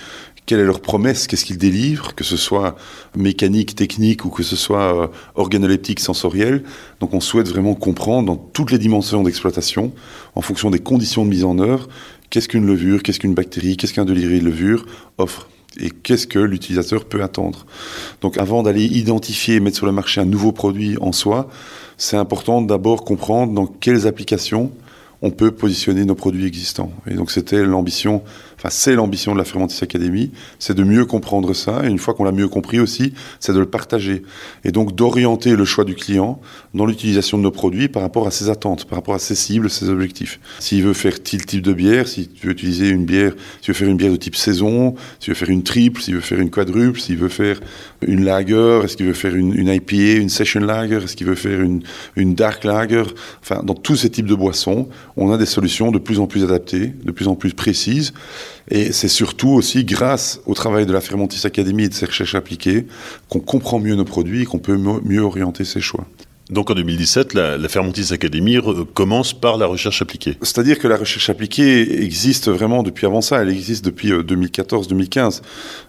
quelle 0.45 0.59
est 0.59 0.65
leur 0.65 0.81
promesse, 0.81 1.27
qu'est-ce 1.27 1.45
qu'ils 1.45 1.57
délivrent, 1.57 2.15
que 2.15 2.23
ce 2.23 2.37
soit 2.37 2.75
mécanique, 3.15 3.75
technique 3.75 4.25
ou 4.25 4.29
que 4.29 4.43
ce 4.43 4.55
soit 4.55 5.03
euh, 5.03 5.07
organoleptique, 5.35 5.99
sensoriel. 5.99 6.63
Donc 6.99 7.13
on 7.13 7.19
souhaite 7.19 7.47
vraiment 7.47 7.75
comprendre 7.75 8.27
dans 8.27 8.35
toutes 8.35 8.71
les 8.71 8.77
dimensions 8.77 9.23
d'exploitation, 9.23 9.93
en 10.35 10.41
fonction 10.41 10.69
des 10.69 10.79
conditions 10.79 11.23
de 11.23 11.29
mise 11.29 11.45
en 11.45 11.59
œuvre, 11.59 11.87
qu'est-ce 12.29 12.49
qu'une 12.49 12.65
levure, 12.65 13.03
qu'est-ce 13.03 13.19
qu'une 13.19 13.33
bactérie, 13.33 13.77
qu'est-ce 13.77 13.93
qu'un 13.93 14.05
délirier 14.05 14.39
de 14.39 14.45
levure 14.45 14.85
offre 15.17 15.47
et 15.79 15.89
qu'est-ce 15.89 16.27
que 16.27 16.39
l'utilisateur 16.39 17.05
peut 17.05 17.23
attendre. 17.23 17.65
Donc 18.21 18.37
avant 18.37 18.63
d'aller 18.63 18.85
identifier 18.85 19.55
et 19.55 19.59
mettre 19.59 19.77
sur 19.77 19.85
le 19.85 19.91
marché 19.91 20.21
un 20.21 20.25
nouveau 20.25 20.51
produit 20.51 20.97
en 21.01 21.11
soi, 21.11 21.49
c'est 21.97 22.17
important 22.17 22.61
d'abord 22.61 23.03
comprendre 23.03 23.53
dans 23.53 23.65
quelles 23.65 24.07
applications 24.07 24.71
on 25.21 25.31
peut 25.31 25.51
positionner 25.51 26.03
nos 26.03 26.15
produits 26.15 26.45
existants. 26.45 26.91
Et 27.07 27.13
donc 27.13 27.31
c'était 27.31 27.63
l'ambition 27.63 28.23
Enfin, 28.57 28.69
c'est 28.69 28.95
l'ambition 28.95 29.33
de 29.33 29.37
la 29.37 29.43
Fermentis 29.43 29.83
Academy, 29.83 30.31
c'est 30.59 30.75
de 30.75 30.83
mieux 30.83 31.05
comprendre 31.05 31.53
ça, 31.53 31.81
et 31.83 31.87
une 31.87 31.99
fois 31.99 32.13
qu'on 32.13 32.23
l'a 32.23 32.31
mieux 32.31 32.47
compris 32.47 32.79
aussi, 32.79 33.13
c'est 33.39 33.53
de 33.53 33.59
le 33.59 33.65
partager. 33.65 34.23
Et 34.63 34.71
donc 34.71 34.95
d'orienter 34.95 35.55
le 35.55 35.65
choix 35.65 35.85
du 35.85 35.95
client 35.95 36.39
dans 36.73 36.85
l'utilisation 36.85 37.37
de 37.37 37.43
nos 37.43 37.51
produits 37.51 37.87
par 37.87 38.01
rapport 38.01 38.27
à 38.27 38.31
ses 38.31 38.49
attentes, 38.49 38.85
par 38.85 38.97
rapport 38.97 39.15
à 39.15 39.19
ses 39.19 39.35
cibles, 39.35 39.69
ses 39.69 39.89
objectifs. 39.89 40.39
S'il 40.59 40.83
veut 40.83 40.93
faire 40.93 41.21
tel 41.21 41.45
type 41.45 41.61
de 41.61 41.73
bière, 41.73 42.07
si 42.07 42.27
tu 42.27 42.47
veux 42.47 42.53
utiliser 42.53 42.89
une 42.89 43.05
bière, 43.05 43.33
s'il 43.61 43.73
veut 43.73 43.77
faire 43.77 43.89
une 43.89 43.97
bière 43.97 44.11
de 44.11 44.17
type 44.17 44.35
saison, 44.35 44.95
s'il 45.19 45.33
veut 45.33 45.37
faire 45.37 45.49
une 45.49 45.63
triple, 45.63 46.01
s'il 46.01 46.15
veut 46.15 46.21
faire 46.21 46.39
une 46.39 46.49
quadruple, 46.49 46.99
s'il 46.99 47.17
veut 47.17 47.29
faire 47.29 47.59
une 48.01 48.23
lager, 48.23 48.81
est-ce 48.83 48.97
qu'il 48.97 49.05
veut 49.05 49.13
faire 49.13 49.35
une, 49.35 49.53
une, 49.53 49.67
IPA, 49.67 50.21
une 50.21 50.29
session 50.29 50.59
lager, 50.59 50.97
est-ce 51.03 51.15
qu'il 51.15 51.27
veut 51.27 51.35
faire 51.35 51.61
une, 51.61 51.83
une 52.15 52.35
dark 52.35 52.63
lager, 52.63 53.03
enfin, 53.41 53.61
dans 53.63 53.73
tous 53.73 53.95
ces 53.95 54.09
types 54.09 54.25
de 54.25 54.35
boissons, 54.35 54.87
on 55.17 55.31
a 55.31 55.37
des 55.37 55.45
solutions 55.45 55.91
de 55.91 55.99
plus 55.99 56.19
en 56.19 56.27
plus 56.27 56.43
adaptées, 56.43 56.93
de 57.03 57.11
plus 57.11 57.27
en 57.27 57.35
plus 57.35 57.53
précises, 57.53 58.13
et 58.69 58.91
c'est 58.91 59.07
surtout 59.07 59.49
aussi 59.49 59.83
grâce 59.83 60.41
au 60.45 60.53
travail 60.53 60.85
de 60.85 60.93
la 60.93 61.01
Fermentis 61.01 61.45
Academy 61.45 61.83
et 61.83 61.89
de 61.89 61.93
ses 61.93 62.05
recherches 62.05 62.35
appliquées 62.35 62.87
qu'on 63.29 63.39
comprend 63.39 63.79
mieux 63.79 63.95
nos 63.95 64.05
produits 64.05 64.43
et 64.43 64.45
qu'on 64.45 64.59
peut 64.59 64.77
mieux 64.77 65.21
orienter 65.21 65.65
ses 65.65 65.81
choix. 65.81 66.05
Donc 66.53 66.69
en 66.69 66.75
2017, 66.75 67.33
la, 67.33 67.57
la 67.57 67.67
Fermentis 67.67 68.13
Academy 68.13 68.59
commence 68.93 69.33
par 69.33 69.57
la 69.57 69.65
recherche 69.65 70.03
appliquée. 70.03 70.37
C'est-à-dire 70.43 70.77
que 70.77 70.87
la 70.87 70.97
recherche 70.97 71.27
appliquée 71.29 72.03
existe 72.03 72.47
vraiment 72.47 72.83
depuis 72.83 73.07
avant 73.07 73.21
ça, 73.21 73.41
elle 73.41 73.49
existe 73.49 73.83
depuis 73.83 74.11
2014-2015. 74.11 75.17
Euh, 75.17 75.29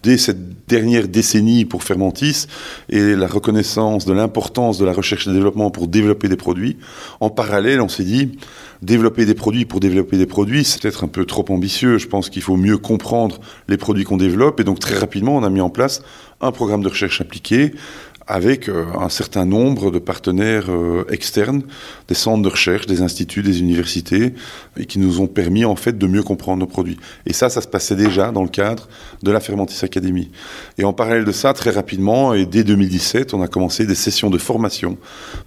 Dès 0.03 0.17
cette 0.17 0.67
dernière 0.67 1.07
décennie 1.09 1.67
pour 1.67 1.83
Fermentis 1.83 2.47
et 2.89 3.15
la 3.15 3.27
reconnaissance 3.27 4.07
de 4.07 4.15
l'importance 4.15 4.79
de 4.79 4.87
la 4.87 4.93
recherche 4.95 5.27
et 5.27 5.33
développement 5.33 5.71
pour 5.71 5.87
développer 5.87 6.29
des 6.29 6.37
produits, 6.37 6.79
en 7.21 7.29
parallèle, 7.29 7.83
on 7.83 7.89
s'est 7.89 8.05
dit, 8.05 8.39
développer 8.81 9.27
des 9.27 9.35
produits 9.35 9.67
pour 9.67 9.81
développer 9.81 10.17
des 10.17 10.27
produits, 10.27 10.65
c'est 10.65 10.81
peut-être 10.81 11.05
un 11.05 11.09
peu 11.09 11.27
trop 11.27 11.45
ambitieux. 11.51 11.99
Je 11.99 12.07
pense 12.07 12.31
qu'il 12.31 12.43
faut 12.43 12.57
mieux 12.57 12.79
comprendre 12.79 13.39
les 13.69 13.77
produits 13.77 14.05
qu'on 14.05 14.17
développe. 14.17 14.61
Et 14.61 14.65
donc 14.65 14.79
très 14.79 14.97
rapidement, 14.99 15.37
on 15.37 15.43
a 15.43 15.51
mis 15.51 15.61
en 15.61 15.71
place 15.71 16.03
un 16.41 16.53
programme 16.53 16.83
de 16.83 16.89
recherche 16.89 17.21
appliquée 17.21 17.73
avec 18.27 18.69
euh, 18.69 18.87
un 18.99 19.09
certain 19.09 19.45
nombre 19.45 19.91
de 19.91 19.99
partenaires 19.99 20.71
euh, 20.71 21.05
externes, 21.11 21.63
des 22.09 22.15
centres 22.15 22.43
de 22.43 22.49
recherche, 22.49 22.87
des 22.87 23.03
instituts, 23.03 23.43
des 23.43 23.61
universités, 23.61 24.35
et 24.77 24.87
qui 24.87 24.99
nous 24.99 25.21
ont 25.21 25.27
permis 25.27 25.65
en 25.65 25.77
fait 25.77 25.99
de 25.99 26.07
mieux 26.07 26.23
comprendre 26.23 26.61
nos 26.61 26.67
produits. 26.67 26.99
Et 27.27 27.33
ça, 27.33 27.51
ça 27.51 27.61
se 27.61 27.69
passait 27.69 27.97
déjà 27.97 28.33
dans 28.33 28.43
le 28.43 28.49
cadre 28.49 28.89
de 29.23 29.31
la 29.31 29.41
Fermentis 29.41 29.85
Academy. 29.85 30.31
Et 30.79 30.85
en 30.85 30.93
parallèle 30.93 31.25
de 31.25 31.33
ça, 31.33 31.53
très 31.53 31.71
rapidement, 31.71 32.35
et 32.35 32.47
dès 32.47 32.65
2017, 32.65 33.35
on 33.35 33.43
a 33.43 33.49
commencé 33.49 33.87
des 33.87 33.95
sessions 33.95 34.31
de 34.31 34.39
formation. 34.39 34.97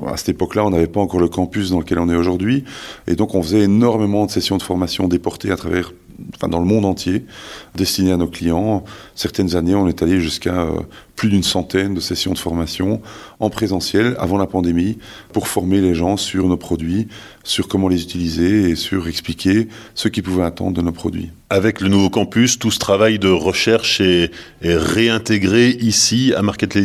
À 0.05 0.17
cette 0.17 0.29
époque-là, 0.29 0.65
on 0.65 0.69
n'avait 0.69 0.88
pas 0.88 1.01
encore 1.01 1.19
le 1.19 1.29
campus 1.29 1.72
dans 1.72 1.79
lequel 1.79 2.00
on 2.00 2.10
est 2.10 2.15
aujourd'hui, 2.15 2.63
et 3.07 3.15
donc 3.15 3.36
on 3.36 3.41
faisait 3.41 3.62
énormément 3.62 4.25
de 4.25 4.31
sessions 4.31 4.57
de 4.57 4.63
formation 4.63 5.07
déportées 5.07 5.51
à 5.51 5.57
travers 5.57 5.91
enfin 6.36 6.47
dans 6.47 6.59
le 6.59 6.65
monde 6.65 6.86
entier, 6.86 7.25
destinées 7.75 8.12
à 8.12 8.17
nos 8.17 8.27
clients. 8.27 8.83
Certaines 9.15 9.55
années, 9.55 9.75
on 9.75 9.88
est 9.88 10.01
allé 10.01 10.19
jusqu'à 10.19 10.62
euh, 10.62 10.79
plus 11.15 11.29
d'une 11.29 11.43
centaine 11.43 11.93
de 11.93 12.00
sessions 12.00 12.33
de 12.33 12.38
formation 12.38 13.01
en 13.39 13.50
présentiel 13.50 14.15
avant 14.19 14.38
la 14.38 14.47
pandémie 14.47 14.97
pour 15.33 15.47
former 15.47 15.81
les 15.81 15.95
gens 15.95 16.17
sur 16.17 16.47
nos 16.47 16.57
produits, 16.57 17.07
sur 17.43 17.67
comment 17.67 17.88
les 17.88 18.03
utiliser 18.03 18.69
et 18.69 18.75
sur 18.75 19.07
expliquer 19.07 19.67
ce 19.95 20.07
qu'ils 20.07 20.24
pouvaient 20.24 20.43
attendre 20.43 20.77
de 20.77 20.81
nos 20.81 20.91
produits. 20.91 21.31
Avec 21.50 21.81
le 21.81 21.89
nouveau 21.89 22.09
campus, 22.09 22.59
tout 22.59 22.71
ce 22.71 22.79
travail 22.79 23.19
de 23.19 23.29
recherche 23.29 24.01
est, 24.01 24.31
réintégré 24.62 25.69
ici 25.69 26.33
à 26.36 26.41
Market 26.41 26.75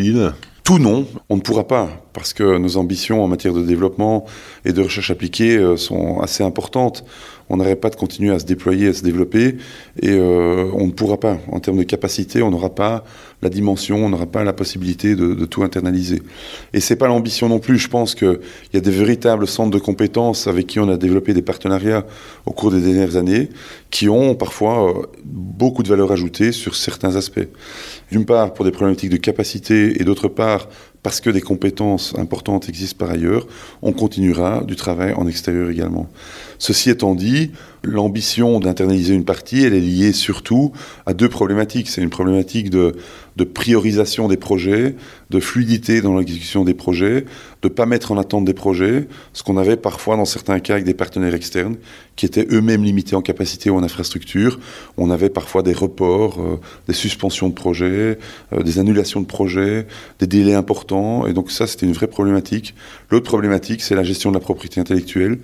Tout 0.65 0.79
non, 0.79 1.07
on 1.29 1.37
ne 1.37 1.41
pourra 1.41 1.67
pas, 1.67 1.89
parce 2.13 2.33
que 2.33 2.57
nos 2.57 2.77
ambitions 2.77 3.25
en 3.25 3.27
matière 3.27 3.53
de 3.53 3.63
développement 3.63 4.27
et 4.65 4.73
de 4.73 4.81
recherche 4.81 5.11
appliquée 5.11 5.57
euh, 5.57 5.77
sont 5.77 6.21
assez 6.21 6.45
importantes. 6.45 7.05
On 7.49 7.57
n'arrête 7.57 7.81
pas 7.81 7.91
de 7.91 7.97
continuer 7.97 8.33
à 8.33 8.39
se 8.39 8.45
déployer, 8.45 8.89
à 8.89 8.93
se 8.93 9.03
développer, 9.03 9.57
et 10.01 10.11
euh, 10.11 10.71
on 10.75 10.87
ne 10.87 10.93
pourra 10.93 11.19
pas. 11.19 11.39
En 11.51 11.59
termes 11.59 11.79
de 11.79 11.83
capacité, 11.83 12.43
on 12.43 12.51
n'aura 12.53 12.71
pas 12.71 13.03
la 13.43 13.49
dimension, 13.49 13.97
on 13.97 14.09
n'aura 14.09 14.27
pas 14.27 14.45
la 14.45 14.53
possibilité 14.53 15.17
de, 15.17 15.45
tout 15.45 15.65
internaliser. 15.65 16.23
Et 16.73 16.81
c'est 16.81 16.97
pas 16.97 17.09
l'ambition 17.09 17.49
non 17.49 17.59
plus. 17.59 17.77
Je 17.77 17.89
pense 17.89 18.15
qu'il 18.15 18.39
y 18.73 18.77
a 18.77 18.81
des 18.81 18.91
véritables 18.91 19.49
centres 19.49 19.71
de 19.73 19.79
compétences 19.81 20.47
avec 20.47 20.69
qui 20.69 20.79
on 20.79 20.89
a 20.89 20.97
développé 20.97 21.35
des 21.35 21.43
partenariats 21.43 22.07
au 22.47 22.53
cours 22.53 22.71
des 22.71 22.81
dernières 22.81 23.17
années, 23.17 23.49
qui 23.91 24.09
ont 24.09 24.37
parfois 24.37 24.89
euh, 24.89 25.07
beaucoup 25.25 25.83
de 25.83 25.89
valeur 25.89 26.13
ajoutée 26.13 26.53
sur 26.53 26.77
certains 26.77 27.17
aspects. 27.17 27.49
D'une 28.13 28.25
part, 28.25 28.55
pour 28.55 28.65
des 28.65 28.71
problématiques 28.71 29.11
de 29.11 29.17
capacité, 29.17 30.01
et 30.01 30.05
d'autre 30.05 30.29
part, 30.29 30.69
parce 31.03 31.21
que 31.21 31.31
des 31.31 31.41
compétences 31.41 32.15
importantes 32.17 32.69
existent 32.69 33.05
par 33.05 33.15
ailleurs, 33.15 33.47
on 33.83 33.93
continuera 33.93 34.63
du 34.63 34.77
travail 34.77 35.13
en 35.15 35.27
extérieur 35.27 35.69
également. 35.71 36.09
Ceci 36.59 36.91
étant 36.91 37.17
dit, 37.17 37.51
l'ambition 37.83 38.61
d'internaliser 38.61 39.15
une 39.15 39.25
partie, 39.25 39.65
elle 39.65 39.75
est 39.75 39.81
liée 39.81 40.13
surtout 40.13 40.73
à 41.07 41.13
deux 41.13 41.29
problématiques. 41.29 41.89
C'est 41.89 42.03
une 42.03 42.11
problématique 42.11 42.71
de, 42.71 42.95
de, 43.37 43.45
priorisation 43.45 44.29
des 44.29 44.37
projets, 44.37 44.95
de 45.31 45.41
fluidité 45.41 46.01
dans 46.01 46.17
l'exécution 46.17 46.63
des 46.63 46.75
projets, 46.75 47.25
de 47.63 47.69
ne 47.69 47.73
pas 47.73 47.87
mettre 47.87 48.11
en 48.11 48.19
attente 48.19 48.45
des 48.45 48.55
projets, 48.55 49.07
ce 49.33 49.43
qu'on 49.45 49.57
avait 49.57 49.77
parfois 49.77 50.17
dans 50.17 50.25
certains 50.25 50.59
cas 50.59 50.75
avec 50.75 50.85
des 50.85 50.95
partenaires 50.95 51.35
externes 51.35 51.77
qui 52.17 52.27
étaient 52.27 52.47
eux-mêmes 52.51 52.83
limités 52.83 53.15
en 53.15 53.23
capacité 53.23 53.71
ou 53.71 53.77
en 53.77 53.85
infrastructure. 53.85 54.59
On 54.97 55.11
avait 55.11 55.31
parfois 55.31 55.63
des 55.63 55.73
reports, 55.73 56.41
euh, 56.41 56.61
des 56.89 56.93
suspensions 56.93 57.49
de 57.49 57.55
projets, 57.55 58.19
euh, 58.53 58.63
des 58.63 58.81
annulations 58.81 59.21
de 59.21 59.27
projets, 59.27 59.87
des 60.19 60.27
délais 60.27 60.55
importants. 60.55 61.27
Et 61.27 61.33
donc 61.33 61.53
ça, 61.53 61.69
c'était 61.69 61.87
une 61.87 61.93
vraie 61.93 62.09
problématique. 62.09 62.75
L'autre 63.11 63.27
problématique, 63.27 63.81
c'est 63.81 63.95
la 63.95 64.03
gestion 64.03 64.31
de 64.31 64.35
la 64.35 64.41
propriété 64.41 64.81
intellectuelle. 64.81 65.39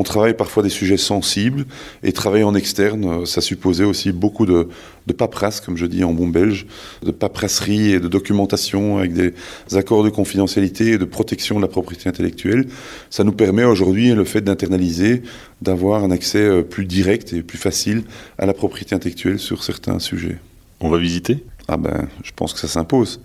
On 0.00 0.02
travaille 0.02 0.32
parfois 0.32 0.62
des 0.62 0.70
sujets 0.70 0.96
sensibles 0.96 1.66
et 2.02 2.12
travailler 2.12 2.44
en 2.44 2.54
externe, 2.54 3.04
euh, 3.04 3.26
ça 3.26 3.42
supposait 3.42 3.84
aussi 3.84 4.12
beaucoup 4.12 4.46
de, 4.46 4.66
de 5.06 5.12
paperasse, 5.12 5.60
comme 5.60 5.76
je 5.76 5.84
dis 5.84 6.04
en 6.04 6.14
bon 6.14 6.26
belge, 6.26 6.66
de 7.02 7.10
paperasserie 7.10 7.92
et 7.92 8.00
de 8.00 8.08
documentation 8.08 8.96
avec 8.96 9.12
des 9.12 9.34
accords 9.74 10.02
de 10.02 10.08
confidentialité 10.08 10.92
et 10.92 10.98
de 10.98 11.04
protection 11.04 11.56
de 11.56 11.60
la 11.60 11.68
propriété 11.68 12.08
intellectuelle. 12.08 12.66
Ça 13.10 13.24
nous 13.24 13.32
permet 13.32 13.64
aujourd'hui, 13.64 14.14
le 14.14 14.24
fait 14.24 14.40
d'internaliser, 14.40 15.20
d'avoir 15.60 16.02
un 16.02 16.10
accès 16.10 16.38
euh, 16.38 16.62
plus 16.62 16.86
direct 16.86 17.34
et 17.34 17.42
plus 17.42 17.58
facile 17.58 18.04
à 18.38 18.46
la 18.46 18.54
propriété 18.54 18.94
intellectuelle 18.94 19.38
sur 19.38 19.62
certains 19.62 19.98
sujets. 19.98 20.38
On 20.80 20.88
va 20.88 20.96
visiter? 20.96 21.44
Ah 21.68 21.76
ben, 21.76 22.08
je 22.24 22.30
pense 22.34 22.54
que 22.54 22.58
ça 22.58 22.68
s'impose. 22.68 23.20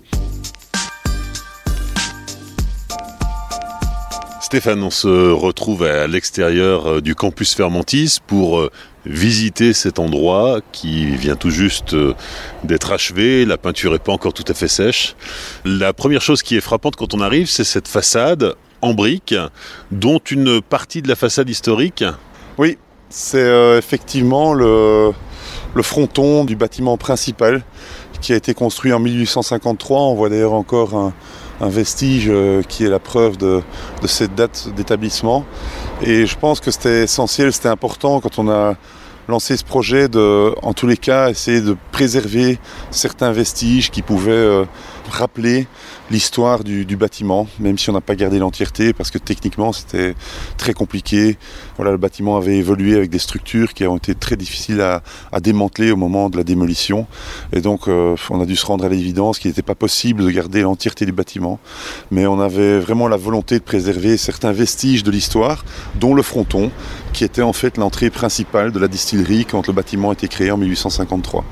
Stéphane, 4.45 4.83
on 4.83 4.91
se 4.91 5.31
retrouve 5.31 5.81
à 5.81 6.05
l'extérieur 6.05 6.85
euh, 6.85 7.01
du 7.01 7.15
campus 7.15 7.55
Fermentis 7.55 8.19
pour 8.27 8.59
euh, 8.59 8.69
visiter 9.03 9.73
cet 9.73 9.97
endroit 9.97 10.59
qui 10.71 11.07
vient 11.15 11.35
tout 11.35 11.49
juste 11.49 11.95
euh, 11.95 12.13
d'être 12.63 12.91
achevé. 12.91 13.43
La 13.43 13.57
peinture 13.57 13.93
n'est 13.93 13.97
pas 13.97 14.11
encore 14.11 14.33
tout 14.33 14.43
à 14.47 14.53
fait 14.53 14.67
sèche. 14.67 15.15
La 15.65 15.93
première 15.93 16.21
chose 16.21 16.43
qui 16.43 16.55
est 16.55 16.61
frappante 16.61 16.95
quand 16.95 17.15
on 17.15 17.21
arrive, 17.21 17.49
c'est 17.49 17.63
cette 17.63 17.87
façade 17.87 18.53
en 18.83 18.93
briques, 18.93 19.33
dont 19.89 20.19
une 20.19 20.61
partie 20.61 21.01
de 21.01 21.07
la 21.07 21.15
façade 21.15 21.49
historique. 21.49 22.03
Oui, 22.59 22.77
c'est 23.09 23.75
effectivement 23.79 24.53
le, 24.53 25.09
le 25.73 25.81
fronton 25.81 26.45
du 26.45 26.55
bâtiment 26.55 26.97
principal 26.97 27.63
qui 28.21 28.31
a 28.31 28.35
été 28.35 28.53
construit 28.53 28.93
en 28.93 28.99
1853. 28.99 30.01
On 30.01 30.13
voit 30.13 30.29
d'ailleurs 30.29 30.53
encore 30.53 30.93
un, 30.93 31.13
un 31.61 31.69
vestige 31.69 32.27
euh, 32.29 32.61
qui 32.63 32.85
est 32.85 32.89
la 32.89 32.99
preuve 32.99 33.37
de, 33.37 33.61
cette 34.05 34.35
date 34.35 34.69
d'établissement. 34.75 35.45
Et 36.01 36.25
je 36.25 36.37
pense 36.37 36.59
que 36.59 36.71
c'était 36.71 37.03
essentiel, 37.03 37.53
c'était 37.53 37.69
important 37.69 38.19
quand 38.19 38.39
on 38.39 38.49
a 38.49 38.75
lancé 39.27 39.57
ce 39.57 39.63
projet 39.63 40.07
de, 40.07 40.53
en 40.61 40.73
tous 40.73 40.87
les 40.87 40.97
cas, 40.97 41.29
essayer 41.29 41.61
de 41.61 41.75
préserver 41.91 42.59
certains 42.91 43.31
vestiges 43.31 43.89
qui 43.89 44.01
pouvaient 44.01 44.31
euh, 44.31 44.65
rappeler 45.09 45.67
l'histoire 46.11 46.63
du, 46.63 46.85
bâtiment, 46.95 47.47
même 47.59 47.77
si 47.77 47.89
on 47.89 47.93
n'a 47.93 48.01
pas 48.01 48.15
gardé 48.15 48.39
l'entièreté, 48.39 48.93
parce 48.93 49.11
que 49.11 49.17
techniquement 49.17 49.73
c'était 49.73 50.15
très 50.57 50.73
compliqué. 50.73 51.37
Voilà, 51.77 51.91
le 51.91 51.97
bâtiment 51.97 52.37
avait 52.37 52.57
évolué 52.57 52.95
avec 52.95 53.09
des 53.09 53.19
structures 53.19 53.73
qui 53.73 53.85
ont 53.85 53.97
été 53.97 54.15
très 54.15 54.35
difficiles 54.35 54.81
à, 54.81 55.01
à 55.31 55.39
démanteler 55.39 55.91
au 55.91 55.95
moment 55.95 56.29
de 56.29 56.37
la 56.37 56.43
démolition. 56.43 57.07
Et 57.53 57.61
donc 57.61 57.87
euh, 57.87 58.15
on 58.29 58.41
a 58.41 58.45
dû 58.45 58.55
se 58.55 58.65
rendre 58.65 58.85
à 58.85 58.89
l'évidence 58.89 59.39
qu'il 59.39 59.49
n'était 59.51 59.61
pas 59.61 59.75
possible 59.75 60.23
de 60.23 60.29
garder 60.29 60.61
l'entièreté 60.61 61.05
du 61.05 61.11
bâtiment. 61.11 61.59
Mais 62.11 62.27
on 62.27 62.39
avait 62.39 62.79
vraiment 62.79 63.07
la 63.07 63.17
volonté 63.17 63.59
de 63.59 63.63
préserver 63.63 64.17
certains 64.17 64.51
vestiges 64.51 65.03
de 65.03 65.11
l'histoire, 65.11 65.65
dont 65.99 66.13
le 66.13 66.21
fronton, 66.21 66.71
qui 67.13 67.23
était 67.23 67.41
en 67.41 67.53
fait 67.53 67.77
l'entrée 67.77 68.09
principale 68.09 68.71
de 68.71 68.79
la 68.79 68.87
distillerie 68.87 69.45
quand 69.45 69.67
le 69.67 69.73
bâtiment 69.73 70.09
a 70.09 70.13
été 70.13 70.27
créé 70.27 70.51
en 70.51 70.57
1853. 70.57 71.43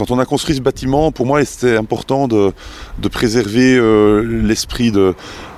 Quand 0.00 0.10
on 0.12 0.18
a 0.18 0.24
construit 0.24 0.56
ce 0.56 0.62
bâtiment, 0.62 1.12
pour 1.12 1.26
moi, 1.26 1.44
c'était 1.44 1.76
important 1.76 2.26
de, 2.26 2.54
préserver 3.12 3.76
euh, 3.76 4.22
l'esprit 4.22 4.94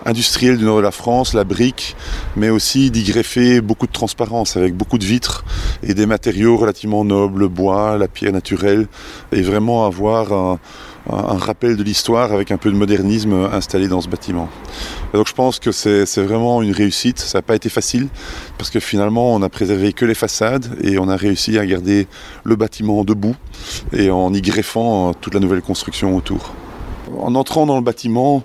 industriel 0.04 0.58
du 0.58 0.64
nord 0.64 0.78
de 0.78 0.82
la 0.82 0.90
France, 0.90 1.32
la 1.32 1.44
brique, 1.44 1.94
mais 2.34 2.50
aussi 2.50 2.90
d'y 2.90 3.04
greffer 3.04 3.60
beaucoup 3.60 3.86
de 3.86 3.92
transparence 3.92 4.56
avec 4.56 4.74
beaucoup 4.76 4.98
de 4.98 5.04
vitres 5.04 5.44
et 5.84 5.94
des 5.94 6.06
matériaux 6.06 6.56
relativement 6.56 7.04
nobles, 7.04 7.38
le 7.38 7.46
bois, 7.46 7.96
la 7.96 8.08
pierre 8.08 8.32
naturelle, 8.32 8.88
et 9.30 9.42
vraiment 9.42 9.86
avoir 9.86 10.32
un, 10.32 10.58
un 11.10 11.36
rappel 11.36 11.76
de 11.76 11.82
l'histoire 11.82 12.32
avec 12.32 12.52
un 12.52 12.56
peu 12.56 12.70
de 12.70 12.76
modernisme 12.76 13.48
installé 13.52 13.88
dans 13.88 14.00
ce 14.00 14.08
bâtiment. 14.08 14.48
Donc 15.12 15.26
je 15.26 15.34
pense 15.34 15.58
que 15.58 15.72
c'est 15.72 16.22
vraiment 16.22 16.62
une 16.62 16.72
réussite. 16.72 17.18
Ça 17.18 17.38
n'a 17.38 17.42
pas 17.42 17.56
été 17.56 17.68
facile 17.68 18.08
parce 18.58 18.70
que 18.70 18.80
finalement 18.80 19.34
on 19.34 19.42
a 19.42 19.48
préservé 19.48 19.92
que 19.92 20.04
les 20.04 20.14
façades 20.14 20.66
et 20.82 20.98
on 20.98 21.08
a 21.08 21.16
réussi 21.16 21.58
à 21.58 21.66
garder 21.66 22.06
le 22.44 22.56
bâtiment 22.56 23.04
debout 23.04 23.36
et 23.92 24.10
en 24.10 24.32
y 24.32 24.40
greffant 24.40 25.12
toute 25.14 25.34
la 25.34 25.40
nouvelle 25.40 25.62
construction 25.62 26.16
autour. 26.16 26.52
En 27.18 27.34
entrant 27.34 27.66
dans 27.66 27.76
le 27.76 27.82
bâtiment, 27.82 28.44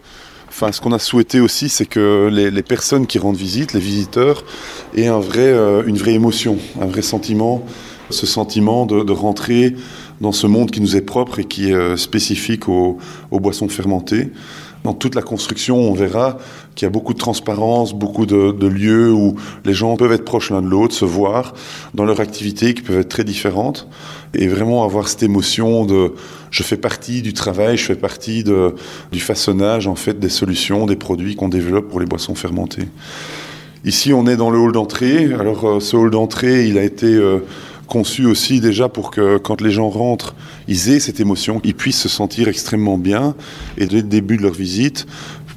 Enfin, 0.50 0.72
ce 0.72 0.82
qu'on 0.82 0.94
a 0.94 0.98
souhaité 0.98 1.40
aussi, 1.40 1.70
c'est 1.70 1.86
que 1.86 2.30
les, 2.32 2.50
les, 2.50 2.64
personnes 2.64 3.06
qui 3.06 3.20
rendent 3.20 3.38
visite, 3.38 3.74
les 3.74 3.80
visiteurs, 3.80 4.44
aient 4.96 5.08
un 5.08 5.20
vrai, 5.20 5.42
euh, 5.42 5.84
une 5.86 5.98
vraie 5.98 6.14
émotion, 6.14 6.58
un 6.82 6.88
vrai 6.88 7.02
sentiment, 7.02 7.64
ce 8.10 8.26
sentiment 8.26 8.86
de, 8.86 9.04
de, 9.04 9.12
rentrer 9.12 9.76
dans 10.22 10.32
ce 10.32 10.48
monde 10.48 10.72
qui 10.72 10.82
nous 10.82 10.96
est 10.96 11.02
propre 11.02 11.40
et 11.40 11.44
qui 11.46 11.70
est 11.70 11.76
euh, 11.76 11.98
spécifique 11.98 12.68
aux, 12.70 12.98
boissons 13.32 13.68
fermentées. 13.70 14.32
Dans 14.84 14.94
toute 14.94 15.16
la 15.16 15.22
construction, 15.22 15.78
on 15.78 15.94
verra 15.94 16.38
qu'il 16.76 16.86
y 16.86 16.88
a 16.88 16.90
beaucoup 16.90 17.14
de 17.14 17.20
transparence, 17.20 17.94
beaucoup 17.94 18.26
de, 18.26 18.68
lieux 18.68 19.12
où 19.12 19.36
les 19.66 19.74
gens 19.74 19.98
peuvent 19.98 20.12
être 20.12 20.24
proches 20.24 20.52
l'un 20.52 20.62
de 20.62 20.68
l'autre, 20.68 20.94
se 20.94 21.04
voir 21.04 21.54
dans 21.94 22.06
leurs 22.06 22.22
activités 22.22 22.74
qui 22.74 22.84
peuvent 22.84 23.00
être 23.00 23.10
très 23.10 23.24
différentes 23.24 23.88
et 24.34 24.48
vraiment 24.48 24.84
avoir 24.86 25.08
cette 25.08 25.24
émotion 25.24 25.86
de 25.86 26.14
je 26.52 26.64
fais 26.64 26.78
partie 26.78 27.22
du 27.22 27.34
travail, 27.34 27.76
je 27.76 27.86
fais 27.86 27.96
partie 27.96 28.44
du 28.44 29.20
façonnage 29.20 29.88
en 29.88 29.96
fait 29.96 30.20
des 30.20 30.30
solutions, 30.30 30.86
des 30.86 30.96
produits 30.96 31.36
qu'on 31.36 31.50
développe 31.50 31.90
pour 31.90 32.00
les 32.00 32.06
boissons 32.06 32.36
fermentées. 32.36 32.88
Ici, 33.88 34.12
on 34.12 34.28
est 34.28 34.36
dans 34.36 34.50
le 34.50 34.60
hall 34.60 34.72
d'entrée. 34.74 35.34
Alors, 35.34 35.66
euh, 35.66 35.80
ce 35.80 35.96
hall 35.96 36.10
d'entrée, 36.10 36.68
il 36.68 36.78
a 36.78 36.84
été 36.84 37.08
euh, 37.08 37.40
conçu 37.88 38.26
aussi 38.26 38.60
déjà 38.60 38.90
pour 38.90 39.12
que 39.12 39.38
quand 39.38 39.62
les 39.62 39.72
gens 39.72 39.90
rentrent, 39.90 40.36
ils 40.68 40.90
aient 40.90 41.00
cette 41.00 41.20
émotion, 41.20 41.62
ils 41.64 41.74
puissent 41.74 42.02
se 42.02 42.10
sentir 42.10 42.48
extrêmement 42.48 42.98
bien 42.98 43.36
et 43.78 43.88
dès 43.88 43.98
le 43.98 44.04
début 44.04 44.38
de 44.38 44.44
leur 44.44 44.54
visite, 44.54 45.08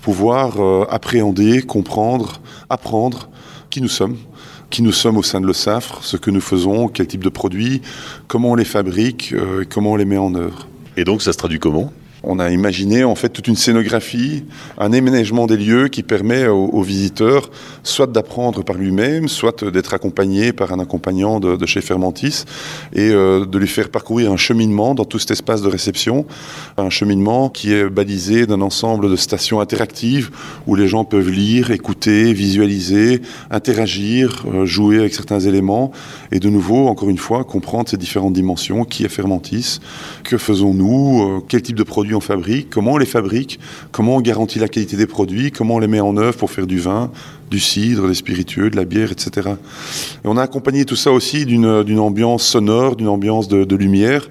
pouvoir 0.01 0.61
euh, 0.61 0.87
appréhender, 0.89 1.63
comprendre, 1.63 2.41
apprendre 2.71 3.29
qui 3.69 3.83
nous 3.83 3.89
sommes, 3.89 4.17
qui 4.71 4.83
nous 4.83 4.93
sommes 4.93 5.17
au 5.17 5.23
sein 5.23 5.41
de 5.41 5.47
Le 5.47 5.53
Safre, 5.53 6.03
ce 6.03 6.17
que 6.17 6.31
nous 6.31 6.41
faisons, 6.41 6.89
quel 6.89 7.07
type 7.07 7.23
de 7.23 7.29
produits, 7.29 7.83
comment 8.27 8.53
on 8.53 8.55
les 8.55 8.65
fabrique, 8.65 9.33
euh, 9.33 9.65
comment 9.69 9.93
on 9.93 9.97
les 9.97 10.05
met 10.05 10.17
en 10.17 10.35
œuvre. 10.35 10.67
Et 10.97 11.05
donc 11.05 11.23
ça 11.23 11.33
se 11.33 11.39
traduit 11.39 11.59
comment? 11.59 11.93
On 12.23 12.39
a 12.39 12.51
imaginé 12.51 13.05
en 13.05 13.15
fait 13.15 13.31
toute 13.31 13.49
une 13.49 13.57
scénographie, 13.57 14.45
un 14.79 14.93
aménagement 14.93 15.47
des 15.47 15.57
lieux 15.57 15.89
qui 15.89 16.03
permet 16.03 16.47
aux, 16.47 16.83
visiteurs 16.83 17.51
soit 17.83 18.07
d'apprendre 18.07 18.63
par 18.63 18.77
lui-même, 18.77 19.29
soit 19.29 19.65
d'être 19.65 19.95
accompagné 19.95 20.53
par 20.53 20.73
un 20.73 20.81
accompagnant 20.81 21.41
de, 21.41 21.57
de 21.57 21.67
chez 21.67 21.81
Fermentis 21.81 22.45
et 22.95 23.11
euh, 23.11 23.45
de 23.45 23.59
lui 23.59 23.69
faire 23.69 23.89
parcourir 23.89 24.33
un 24.33 24.37
cheminement 24.37 24.95
dans 24.95 25.05
tout 25.05 25.19
cet 25.19 25.31
espace 25.31 25.63
de 25.63 25.69
réception, 25.69 26.27
un 26.77 26.91
cheminement 26.91 27.49
qui 27.49 27.73
est 27.73 27.89
balisé 27.89 28.47
d'un 28.47 28.61
ensemble 28.61 29.11
de 29.11 29.17
stations 29.17 29.61
interactives 29.61 30.31
où 30.67 30.75
les 30.75 30.89
gens 30.89 31.05
peuvent 31.05 31.31
lire, 31.31 31.71
écouter, 31.71 32.33
visualiser, 32.33 33.23
interagir, 33.51 34.45
euh, 34.53 34.67
jouer 34.67 34.99
avec 34.99 35.15
certains 35.15 35.41
éléments 35.41 35.93
et 36.33 36.41
de 36.41 36.49
nouveau, 36.49 36.89
encore 36.89 37.09
une 37.09 37.19
fois, 37.19 37.45
comprendre 37.45 37.89
ces 37.89 37.97
différentes 37.97 38.33
dimensions, 38.33 38.85
qui 38.85 39.05
est 39.05 39.09
Fermentis, 39.09 39.81
que 40.25 40.39
faisons-nous, 40.39 41.23
euh, 41.23 41.45
quel 41.49 41.63
type 41.63 41.77
de 41.77 41.83
produit 41.83 42.10
on 42.15 42.21
fabrique, 42.21 42.71
comment 42.71 42.93
on 42.93 42.97
les 42.99 43.07
fabrique, 43.07 43.59
comment 43.93 44.17
on 44.17 44.21
garantit 44.21 44.59
la 44.59 44.69
qualité 44.69 44.97
des 44.97 45.07
produits, 45.07 45.51
comment 45.53 45.77
on 45.77 45.79
les 45.79 45.89
met 45.89 46.01
en 46.01 46.17
œuvre 46.17 46.37
pour 46.37 46.51
faire 46.51 46.67
du 46.67 46.79
vin, 46.79 47.11
du 47.51 47.59
cidre, 47.59 48.09
des 48.09 48.15
spiritueux, 48.15 48.71
de 48.71 48.77
la 48.77 48.85
bière, 48.85 49.11
etc. 49.13 49.51
Et 50.25 50.29
on 50.29 50.37
a 50.37 50.43
accompagné 50.43 50.85
tout 50.85 50.97
ça 50.97 51.13
aussi 51.13 51.45
d'une 51.47 51.67
ambiance 51.99 52.47
sonore, 52.47 52.97
d'une 52.97 53.09
ambiance 53.09 53.49
de, 53.49 53.65
de, 53.65 53.77
lumière 53.77 54.29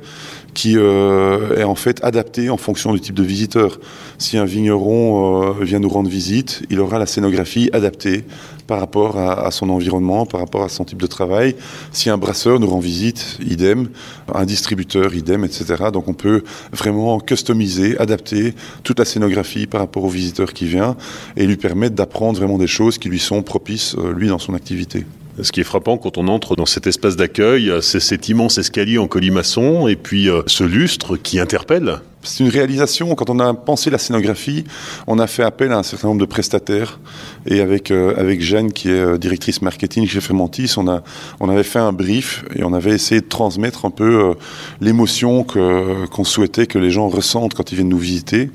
qui 0.54 0.78
euh, 0.78 1.58
est 1.58 1.64
en 1.64 1.76
fait 1.76 2.04
adaptée 2.04 2.50
en 2.50 2.58
fonction 2.58 2.94
du 2.94 3.00
type 3.00 3.16
de 3.16 3.24
visiteur. 3.24 3.80
Si 4.18 4.38
un 4.38 4.46
vigneron 4.46 5.52
euh, 5.60 5.64
vient 5.64 5.80
nous 5.80 5.90
rendre 5.90 6.10
visite, 6.10 6.64
il 6.70 6.80
aura 6.80 7.00
la 7.00 7.06
scénographie 7.06 7.70
adaptée 7.74 8.24
par 8.70 8.80
rapport 8.80 9.18
à, 9.18 9.50
son 9.50 9.72
environnement, 9.72 10.28
par 10.28 10.42
rapport 10.42 10.64
à 10.64 10.70
son 10.70 10.86
type 10.86 11.02
de 11.02 11.08
travail. 11.08 11.56
Si 11.92 12.12
un 12.12 12.20
brasseur 12.20 12.60
nous 12.60 12.68
rend 12.68 12.78
visite, 12.78 13.40
idem. 13.40 13.90
Un 14.32 14.46
distributeur, 14.46 15.16
idem, 15.16 15.44
etc. 15.44 15.86
Donc 15.92 16.08
on 16.08 16.14
peut 16.14 16.44
vraiment 16.72 17.20
customiser, 17.20 17.98
adapter 17.98 18.54
toute 18.84 19.00
la 19.00 19.06
scénographie 19.06 19.66
par 19.66 19.82
rapport 19.82 20.04
au 20.04 20.10
visiteur 20.10 20.54
qui 20.54 20.66
vient 20.66 20.96
et 21.36 21.48
lui 21.48 21.58
permettre 21.58 21.96
d'apprendre 21.96 22.38
vraiment 22.38 22.60
des 22.60 22.68
choses 22.68 23.00
qui 23.00 23.10
lui 23.10 23.18
sont 23.18 23.42
propices, 23.42 23.96
euh, 23.98 24.14
lui, 24.14 24.28
dans 24.28 24.38
son 24.38 24.54
activité. 24.54 25.04
Ce 25.41 25.52
qui 25.54 25.62
est 25.62 25.65
frappant 25.65 25.97
quand 25.97 26.17
on 26.17 26.28
entre 26.28 26.56
dans 26.56 26.65
cet 26.65 26.86
espace 26.86 27.15
d'accueil, 27.15 27.71
c'est 27.82 28.02
cet 28.02 28.28
immense 28.28 28.58
escalier 28.58 28.97
en 28.97 29.08
colimaçon 29.08 29.88
et 29.88 29.95
puis 29.95 30.30
euh, 30.30 30.41
ce 30.47 30.65
lustre 30.65 31.15
qui 31.15 31.39
interpelle. 31.39 31.99
C'est 32.21 32.43
une 32.43 32.49
réalisation. 32.49 33.15
Quand 33.15 33.29
on 33.29 33.39
a 33.39 33.53
pensé 33.53 33.89
la 33.89 33.97
scénographie, 33.97 34.65
on 35.08 35.19
a 35.19 35.27
fait 35.27 35.43
appel 35.43 35.71
à 35.71 35.77
un 35.77 35.84
certain 35.84 36.10
nombre 36.10 36.19
de 36.19 36.25
prestataires. 36.25 36.99
Et 37.45 37.62
avec, 37.62 37.91
euh, 37.91 38.13
avec 38.17 38.41
Jeanne, 38.41 38.73
qui 38.73 38.89
est 38.89 38.99
euh, 38.99 39.17
directrice 39.17 39.62
marketing 39.62 40.05
chez 40.05 40.19
Fermentis, 40.19 40.73
on, 40.75 40.89
a, 40.89 41.01
on 41.39 41.47
avait 41.47 41.63
fait 41.63 41.79
un 41.79 41.93
brief 41.93 42.43
et 42.55 42.63
on 42.63 42.73
avait 42.73 42.91
essayé 42.91 43.21
de 43.21 43.27
transmettre 43.27 43.86
un 43.86 43.89
peu 43.89 44.32
euh, 44.32 44.34
l'émotion 44.82 45.45
que, 45.45 46.05
qu'on 46.08 46.25
souhaitait 46.25 46.67
que 46.67 46.77
les 46.77 46.91
gens 46.91 47.08
ressentent 47.08 47.53
quand 47.53 47.71
ils 47.71 47.75
viennent 47.75 47.89
nous 47.89 47.97
visiter. 47.97 48.51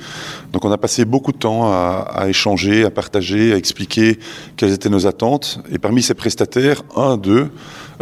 Donc 0.52 0.66
on 0.66 0.70
a 0.70 0.78
passé 0.78 1.06
beaucoup 1.06 1.32
de 1.32 1.38
temps 1.38 1.72
à, 1.72 2.06
à 2.14 2.28
échanger, 2.28 2.84
à 2.84 2.90
partager, 2.90 3.54
à 3.54 3.56
expliquer 3.56 4.18
quelles 4.56 4.72
étaient 4.72 4.90
nos 4.90 5.06
attentes. 5.06 5.60
Et 5.72 5.78
parmi 5.78 6.02
ces 6.02 6.14
prestataires, 6.14 6.82
un 6.96 7.16
d'eux 7.16 7.50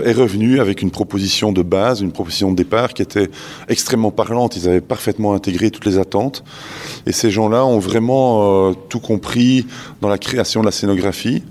est 0.04 0.12
revenu 0.12 0.60
avec 0.60 0.82
une 0.82 0.90
proposition 0.90 1.52
de 1.52 1.62
base, 1.62 2.00
une 2.00 2.12
proposition 2.12 2.50
de 2.50 2.56
départ 2.56 2.94
qui 2.94 3.02
était 3.02 3.30
extrêmement 3.68 4.10
parlante. 4.10 4.56
Ils 4.56 4.68
avaient 4.68 4.80
parfaitement 4.80 5.34
intégré 5.34 5.70
toutes 5.70 5.86
les 5.86 5.98
attentes. 5.98 6.44
Et 7.06 7.12
ces 7.12 7.30
gens-là 7.30 7.64
ont 7.64 7.78
vraiment 7.78 8.68
euh, 8.68 8.72
tout 8.88 9.00
compris 9.00 9.66
dans 10.00 10.08
la 10.08 10.18
création 10.18 10.60
de 10.60 10.66
la 10.66 10.72
scénographie. 10.72 11.42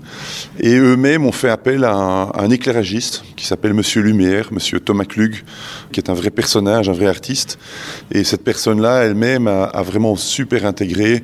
Et 0.60 0.76
eux-mêmes 0.76 1.26
ont 1.26 1.32
fait 1.32 1.50
appel 1.50 1.84
à 1.84 1.94
un, 1.94 2.50
éclairagiste 2.50 3.24
qui 3.36 3.46
s'appelle 3.46 3.74
Monsieur 3.74 4.02
Lumière, 4.02 4.48
Monsieur 4.52 4.80
Thomas 4.80 5.04
Klug, 5.04 5.42
qui 5.90 6.00
est 6.00 6.10
un 6.10 6.14
vrai 6.14 6.30
personnage, 6.30 6.88
un 6.88 6.92
vrai 6.92 7.06
artiste. 7.06 7.58
Et 8.10 8.24
cette 8.24 8.44
personne-là, 8.44 9.04
elle-même, 9.04 9.46
a 9.46 9.82
vraiment 9.82 10.16
super 10.16 10.66
intégré 10.66 11.22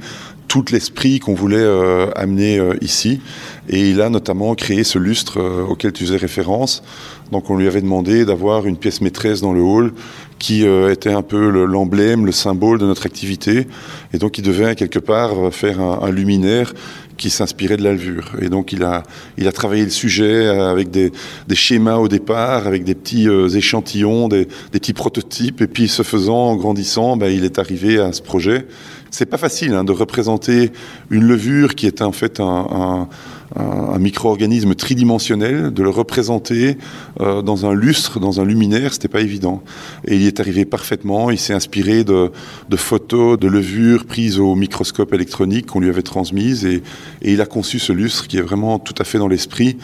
tout 0.49 0.65
l'esprit 0.73 1.21
qu'on 1.21 1.35
voulait 1.35 1.57
euh, 1.59 2.11
amener 2.17 2.59
euh, 2.59 2.75
ici. 2.81 3.21
Et 3.69 3.91
il 3.91 4.01
a 4.01 4.09
notamment 4.09 4.55
créé 4.55 4.83
ce 4.83 4.99
lustre 4.99 5.39
euh, 5.39 5.63
auquel 5.63 5.93
tu 5.93 6.05
faisais 6.05 6.17
référence. 6.17 6.83
Donc 7.31 7.51
on 7.51 7.57
lui 7.57 7.67
avait 7.67 7.83
demandé 7.83 8.25
d'avoir 8.25 8.67
une 8.67 8.79
pièce 8.79 9.03
maîtresse 9.03 9.43
dans 9.43 9.53
le 9.53 9.61
hall 9.61 9.93
qui 10.39 10.65
était 10.65 11.13
un 11.13 11.23
peu 11.23 11.49
l'emblème, 11.67 12.25
le, 12.25 12.31
symbole 12.31 12.79
de 12.79 12.87
notre 12.87 13.07
activité. 13.07 13.67
Et 14.15 14.19
donc 14.19 14.39
il 14.39 14.43
devait 14.43 14.77
quelque 14.77 15.01
part 15.01 15.53
faire 15.53 15.81
un, 15.81 15.99
un 16.01 16.11
luminaire 16.13 16.73
qui 17.19 17.29
s'inspirait 17.29 17.77
de 17.77 17.83
la 17.83 17.93
levure. 17.93 18.33
Et 18.41 18.49
donc 18.49 18.73
il 18.73 18.83
a, 18.85 19.03
il 19.37 19.47
a 19.47 19.53
travaillé 19.53 19.85
le 19.85 19.91
sujet 19.91 20.47
avec 20.47 20.91
des, 20.91 21.13
des 21.47 21.55
schémas 21.55 21.97
au 21.97 22.09
départ, 22.09 22.67
avec 22.67 22.85
des 22.85 22.95
petits 22.95 23.29
euh, 23.29 23.49
échantillons, 23.49 24.29
des, 24.29 24.47
des, 24.73 24.79
petits 24.79 24.95
prototypes. 24.95 25.61
Et 25.61 25.67
puis 25.67 25.89
ce 25.89 26.03
faisant, 26.03 26.53
en 26.53 26.57
grandissant, 26.57 27.19
ben, 27.19 27.31
il 27.31 27.45
est 27.45 27.59
arrivé 27.59 27.99
à 27.99 28.13
ce 28.13 28.23
projet. 28.23 28.67
C'est 29.11 29.27
pas 29.27 29.39
facile 29.39 29.75
hein, 29.75 29.85
de 29.85 29.93
représenter 29.93 30.73
une 31.11 31.25
levure 31.25 31.75
qui 31.75 31.87
est 31.87 32.03
en 32.03 32.13
fait 32.13 32.41
un, 32.41 32.67
un 32.71 33.09
un, 33.57 33.99
micro-organisme 33.99 34.75
tridimensionnel, 34.75 35.73
de 35.73 35.83
le 35.83 35.91
représenter 35.91 36.79
euh, 37.21 37.43
dans 37.43 37.67
un 37.67 37.75
lustre, 37.75 38.21
dans 38.21 38.41
un 38.41 38.45
luminaire, 38.45 38.93
c'était 38.93 39.09
pas 39.09 39.21
évident. 39.21 39.63
Et 40.07 40.15
il 40.17 40.23
y 40.23 40.27
est 40.27 40.41
arrivé 40.41 40.65
parfaitement. 40.65 41.31
Il 41.31 41.39
s'est 41.39 41.55
inspiré 41.55 42.05
de, 42.05 42.31
photos, 42.77 43.39
de 43.39 43.49
levures 43.49 44.05
prises 44.05 44.39
au 44.39 44.55
microscope 44.55 45.13
électronique 45.13 45.67
qu'on 45.67 45.81
lui 45.81 45.89
avait 45.89 46.03
transmises, 46.03 46.65
et, 46.65 46.83
et, 47.23 47.33
il 47.33 47.41
a 47.41 47.47
conçu 47.47 47.79
ce 47.79 47.93
lustre 47.93 48.29
qui 48.29 48.39
est 48.39 48.43
vraiment 48.43 48.79
tout 48.79 48.95
à 48.99 49.05
fait 49.05 49.19
dans 49.19 49.29
l'esprit, 49.29 49.77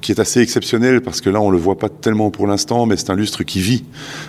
qui 0.00 0.12
est 0.12 0.20
assez 0.20 0.40
exceptionnel 0.40 1.00
parce 1.00 1.20
que 1.20 1.30
là 1.30 1.40
on 1.40 1.50
le 1.50 1.58
voit 1.58 1.78
pas 1.78 1.88
tellement 1.88 2.30
pour 2.30 2.46
l'instant, 2.46 2.86
mais 2.86 2.96
c'est 2.96 3.10
un 3.10 3.16
lustre 3.16 3.42
qui 3.42 3.60
vit. 3.60 3.84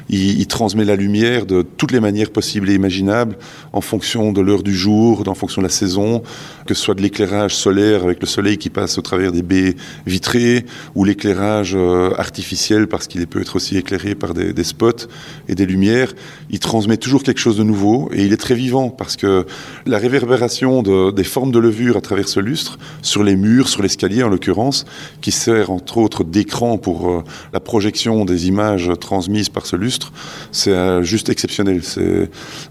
Il, 0.09 0.39
il, 0.39 0.47
transmet 0.47 0.83
la 0.85 0.95
lumière 0.95 1.45
de 1.45 1.61
toutes 1.61 1.91
les 1.91 1.99
manières 1.99 2.31
possibles 2.31 2.69
et 2.69 2.73
imaginables, 2.73 3.37
en 3.71 3.81
fonction 3.81 4.31
de 4.31 4.41
l'heure 4.41 4.63
du 4.63 4.75
jour, 4.75 5.23
en 5.27 5.35
fonction 5.35 5.61
de 5.61 5.67
la 5.67 5.71
saison, 5.71 6.23
que 6.65 6.73
ce 6.73 6.81
soit 6.81 6.95
de 6.95 7.01
l'éclairage 7.01 7.55
solaire 7.55 8.03
avec 8.03 8.19
le 8.19 8.27
soleil 8.27 8.57
qui 8.57 8.69
passe 8.69 8.78
au 8.97 9.01
travers 9.01 9.31
des 9.31 9.41
baies 9.41 9.75
vitrées 10.05 10.65
ou 10.95 11.03
l'éclairage 11.03 11.73
euh, 11.75 12.11
artificiel 12.17 12.87
parce 12.87 13.07
qu'il 13.07 13.25
peut 13.27 13.41
être 13.41 13.55
aussi 13.55 13.77
éclairé 13.77 14.15
par 14.15 14.33
des, 14.33 14.63
spots 14.63 15.07
et 15.47 15.55
des 15.55 15.65
lumières. 15.65 16.13
Il 16.49 16.59
transmet 16.59 16.97
toujours 16.97 17.23
quelque 17.23 17.39
chose 17.39 17.57
de 17.57 17.63
nouveau 17.63 18.09
et 18.13 18.25
il 18.25 18.33
est 18.33 18.37
très 18.37 18.55
vivant 18.55 18.89
parce 18.89 19.15
que 19.15 19.45
la 19.85 19.97
réverbération 19.97 20.81
de, 20.81 21.11
des 21.11 21.23
formes 21.23 21.51
de 21.51 21.59
levure 21.59 21.97
à 21.97 22.01
travers 22.01 22.27
ce 22.27 22.39
lustre, 22.39 22.77
sur 23.01 23.23
les 23.23 23.35
murs, 23.35 23.67
sur 23.67 23.81
l'escalier 23.81 24.23
en 24.23 24.29
l'occurrence, 24.29 24.85
qui 25.21 25.31
sert 25.31 25.71
entre 25.71 25.97
autres 25.97 26.23
d'écran 26.23 26.77
pour 26.77 27.09
euh, 27.09 27.23
la 27.53 27.59
projection 27.59 28.25
des 28.25 28.47
images 28.47 28.91
transmises 28.99 29.49
par 29.49 29.65
ce 29.65 29.75
lustre, 29.75 30.11
c'est 30.51 30.71
euh, 30.71 31.03
juste 31.03 31.29
exceptionnel. 31.29 31.81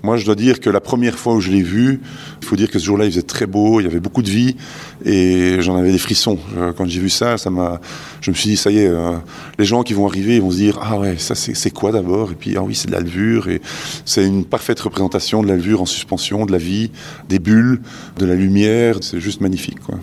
Moi 0.02 0.16
je 0.16 0.24
dois 0.24 0.34
dire 0.34 0.60
que 0.60 0.70
la 0.70 0.80
première 0.80 1.18
fois 1.18 1.34
où 1.34 1.40
je 1.40 1.50
l'ai 1.50 1.62
vu, 1.62 2.00
il 2.40 2.46
faut 2.46 2.56
dire 2.56 2.70
que 2.70 2.78
ce 2.78 2.84
jour-là 2.84 3.04
il 3.04 3.10
faisait 3.10 3.22
très 3.22 3.46
beau, 3.46 3.80
il 3.80 3.84
y 3.84 3.86
avait 3.86 4.00
beaucoup 4.00 4.22
de 4.22 4.30
vie 4.30 4.56
et 5.04 5.60
j'en 5.60 5.76
avais 5.76 5.92
des 5.98 6.02
frissons. 6.02 6.38
Euh, 6.56 6.72
quand 6.72 6.86
j'ai 6.86 7.00
vu 7.00 7.10
ça, 7.10 7.36
ça 7.38 7.50
m'a, 7.50 7.80
je 8.20 8.30
me 8.30 8.36
suis 8.36 8.50
dit, 8.50 8.56
ça 8.56 8.70
y 8.70 8.78
est, 8.78 8.86
euh, 8.86 9.16
les 9.58 9.64
gens 9.64 9.82
qui 9.82 9.94
vont 9.94 10.06
arriver, 10.06 10.36
ils 10.36 10.42
vont 10.42 10.52
se 10.52 10.56
dire, 10.56 10.78
ah 10.80 10.96
ouais, 10.96 11.16
ça 11.18 11.34
c'est 11.34 11.70
quoi 11.70 11.90
d'abord? 11.90 12.30
Et 12.30 12.34
puis, 12.34 12.56
ah 12.56 12.62
oui, 12.62 12.74
c'est 12.74 12.86
de 12.86 12.92
la 12.92 13.00
levure. 13.00 13.48
Et 13.48 13.60
c'est 14.04 14.24
une 14.24 14.44
parfaite 14.44 14.78
représentation 14.78 15.42
de 15.42 15.48
la 15.48 15.56
levure 15.56 15.82
en 15.82 15.86
suspension, 15.86 16.46
de 16.46 16.52
la 16.52 16.58
vie, 16.58 16.90
des 17.28 17.40
bulles, 17.40 17.80
de 18.16 18.26
la 18.26 18.34
lumière. 18.34 18.98
C'est 19.00 19.20
juste 19.20 19.40
magnifique, 19.40 19.80
quoi. 19.80 19.96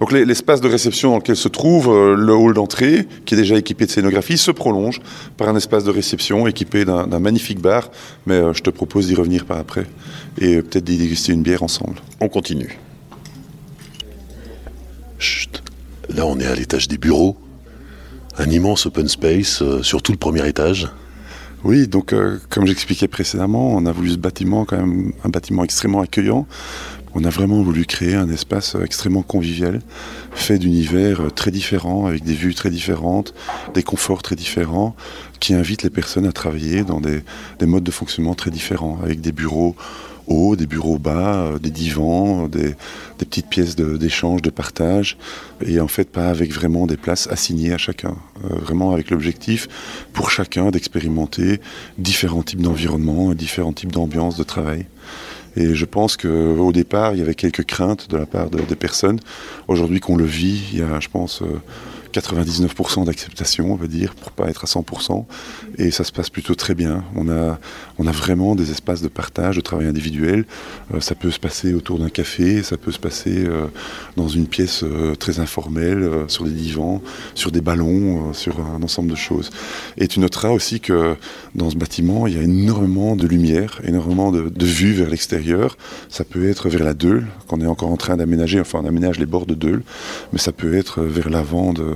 Donc 0.00 0.12
l'espace 0.12 0.60
de 0.60 0.68
réception 0.68 1.10
dans 1.10 1.16
lequel 1.16 1.34
se 1.34 1.48
trouve 1.48 1.88
euh, 1.88 2.14
le 2.14 2.32
hall 2.32 2.54
d'entrée, 2.54 3.08
qui 3.24 3.34
est 3.34 3.36
déjà 3.36 3.56
équipé 3.56 3.84
de 3.84 3.90
scénographie, 3.90 4.38
se 4.38 4.52
prolonge 4.52 5.00
par 5.36 5.48
un 5.48 5.56
espace 5.56 5.82
de 5.82 5.90
réception 5.90 6.46
équipé 6.46 6.84
d'un 6.84 7.18
magnifique 7.18 7.60
bar. 7.60 7.90
Mais 8.24 8.40
je 8.54 8.60
te 8.60 8.70
propose 8.70 9.08
d'y 9.08 9.16
revenir 9.16 9.44
par 9.44 9.58
après 9.58 9.86
et 10.40 10.62
peut-être 10.62 10.84
d'y 10.84 10.98
déguster 10.98 11.32
une 11.32 11.42
bière 11.42 11.64
ensemble. 11.64 11.96
On 12.20 12.28
continue. 12.28 12.78
Là, 16.08 16.26
on 16.26 16.38
est 16.38 16.46
à 16.46 16.54
l'étage 16.54 16.88
des 16.88 16.98
bureaux. 16.98 17.36
Un 18.38 18.48
immense 18.50 18.86
open 18.86 19.08
space 19.08 19.62
euh, 19.62 19.82
sur 19.82 20.00
tout 20.00 20.12
le 20.12 20.18
premier 20.18 20.46
étage. 20.48 20.88
Oui, 21.64 21.88
donc 21.88 22.12
euh, 22.12 22.38
comme 22.50 22.66
j'expliquais 22.66 23.08
précédemment, 23.08 23.74
on 23.74 23.84
a 23.84 23.92
voulu 23.92 24.10
ce 24.10 24.16
bâtiment, 24.16 24.64
quand 24.64 24.76
même 24.76 25.12
un 25.24 25.28
bâtiment 25.28 25.64
extrêmement 25.64 26.00
accueillant. 26.00 26.46
On 27.14 27.24
a 27.24 27.30
vraiment 27.30 27.62
voulu 27.62 27.84
créer 27.84 28.14
un 28.14 28.30
espace 28.30 28.76
extrêmement 28.84 29.22
convivial, 29.22 29.80
fait 30.32 30.58
d'univers 30.58 31.32
très 31.34 31.50
différents, 31.50 32.06
avec 32.06 32.22
des 32.22 32.34
vues 32.34 32.54
très 32.54 32.70
différentes, 32.70 33.34
des 33.74 33.82
conforts 33.82 34.22
très 34.22 34.36
différents, 34.36 34.94
qui 35.40 35.54
invite 35.54 35.82
les 35.82 35.90
personnes 35.90 36.26
à 36.26 36.32
travailler 36.32 36.84
dans 36.84 37.00
des 37.00 37.22
modes 37.62 37.82
de 37.82 37.90
fonctionnement 37.90 38.34
très 38.34 38.50
différents, 38.50 39.00
avec 39.02 39.20
des 39.20 39.32
bureaux 39.32 39.74
des 40.56 40.66
bureaux 40.66 40.98
bas, 40.98 41.58
des 41.60 41.70
divans, 41.70 42.48
des, 42.48 42.74
petites 43.18 43.48
pièces 43.48 43.76
d'échange, 43.76 44.42
de, 44.42 44.50
partage, 44.50 45.16
et 45.64 45.80
en 45.80 45.88
fait 45.88 46.10
pas 46.10 46.28
avec 46.28 46.52
vraiment 46.52 46.86
des 46.86 46.96
places 46.96 47.26
assignées 47.28 47.72
à 47.72 47.78
chacun, 47.78 48.16
euh, 48.44 48.54
vraiment 48.60 48.92
avec 48.92 49.10
l'objectif 49.10 49.68
pour 50.12 50.30
chacun 50.30 50.70
d'expérimenter 50.70 51.60
différents 51.98 52.42
types 52.42 52.62
d'environnements, 52.62 53.34
différents 53.34 53.72
types 53.72 53.92
d'ambiance 53.92 54.36
de 54.36 54.44
travail. 54.44 54.86
Et 55.56 55.74
je 55.74 55.84
pense 55.84 56.16
qu'au 56.16 56.72
départ, 56.72 57.14
il 57.14 57.18
y 57.18 57.22
avait 57.22 57.34
quelques 57.34 57.64
craintes 57.64 58.08
de 58.10 58.16
la 58.16 58.26
part 58.26 58.50
de, 58.50 58.60
des 58.60 58.76
personnes. 58.76 59.18
Aujourd'hui 59.66 59.98
qu'on 59.98 60.16
le 60.16 60.24
vit, 60.24 60.62
il 60.72 60.78
y 60.78 60.82
a, 60.82 61.00
je 61.00 61.08
pense, 61.08 61.42
euh, 61.42 61.60
99% 62.20 63.04
d'acceptation, 63.04 63.72
on 63.72 63.76
va 63.76 63.86
dire, 63.86 64.14
pour 64.14 64.32
pas 64.32 64.48
être 64.48 64.64
à 64.64 64.66
100%. 64.66 65.24
Et 65.78 65.90
ça 65.90 66.04
se 66.04 66.12
passe 66.12 66.30
plutôt 66.30 66.54
très 66.54 66.74
bien. 66.74 67.04
On 67.14 67.28
a, 67.28 67.58
on 67.98 68.06
a 68.06 68.12
vraiment 68.12 68.54
des 68.54 68.70
espaces 68.70 69.02
de 69.02 69.08
partage, 69.08 69.56
de 69.56 69.60
travail 69.60 69.86
individuel. 69.86 70.44
Euh, 70.94 71.00
ça 71.00 71.14
peut 71.14 71.30
se 71.30 71.38
passer 71.38 71.74
autour 71.74 71.98
d'un 71.98 72.08
café, 72.08 72.62
ça 72.62 72.76
peut 72.76 72.92
se 72.92 72.98
passer 72.98 73.44
euh, 73.46 73.66
dans 74.16 74.28
une 74.28 74.46
pièce 74.46 74.82
euh, 74.82 75.14
très 75.14 75.40
informelle, 75.40 76.08
sur 76.28 76.44
des 76.44 76.50
divans, 76.50 77.02
sur 77.34 77.50
des 77.52 77.60
ballons, 77.60 78.32
sur 78.32 78.60
un 78.60 78.82
ensemble 78.82 79.10
de 79.10 79.16
choses. 79.16 79.50
Et 79.96 80.08
tu 80.08 80.20
noteras 80.20 80.50
aussi 80.50 80.80
que 80.80 81.16
dans 81.54 81.70
ce 81.70 81.76
bâtiment, 81.76 82.26
il 82.26 82.34
y 82.34 82.38
a 82.38 82.42
énormément 82.42 83.16
de 83.16 83.26
lumière, 83.26 83.80
énormément 83.84 84.30
de, 84.32 84.48
de 84.48 84.66
vues 84.66 84.92
vers 84.92 85.10
l'extérieur. 85.10 85.76
Ça 86.08 86.24
peut 86.24 86.48
être 86.48 86.68
vers 86.68 86.84
la 86.84 86.94
Deule, 86.94 87.26
qu'on 87.46 87.60
est 87.60 87.66
encore 87.66 87.90
en 87.90 87.96
train 87.96 88.16
d'aménager, 88.16 88.60
enfin 88.60 88.80
on 88.82 88.86
aménage 88.86 89.18
les 89.18 89.26
bords 89.26 89.46
de 89.46 89.54
Deule, 89.54 89.82
mais 90.32 90.38
ça 90.38 90.52
peut 90.52 90.74
être 90.74 91.02
vers 91.02 91.30
l'avant 91.30 91.72
de 91.72 91.86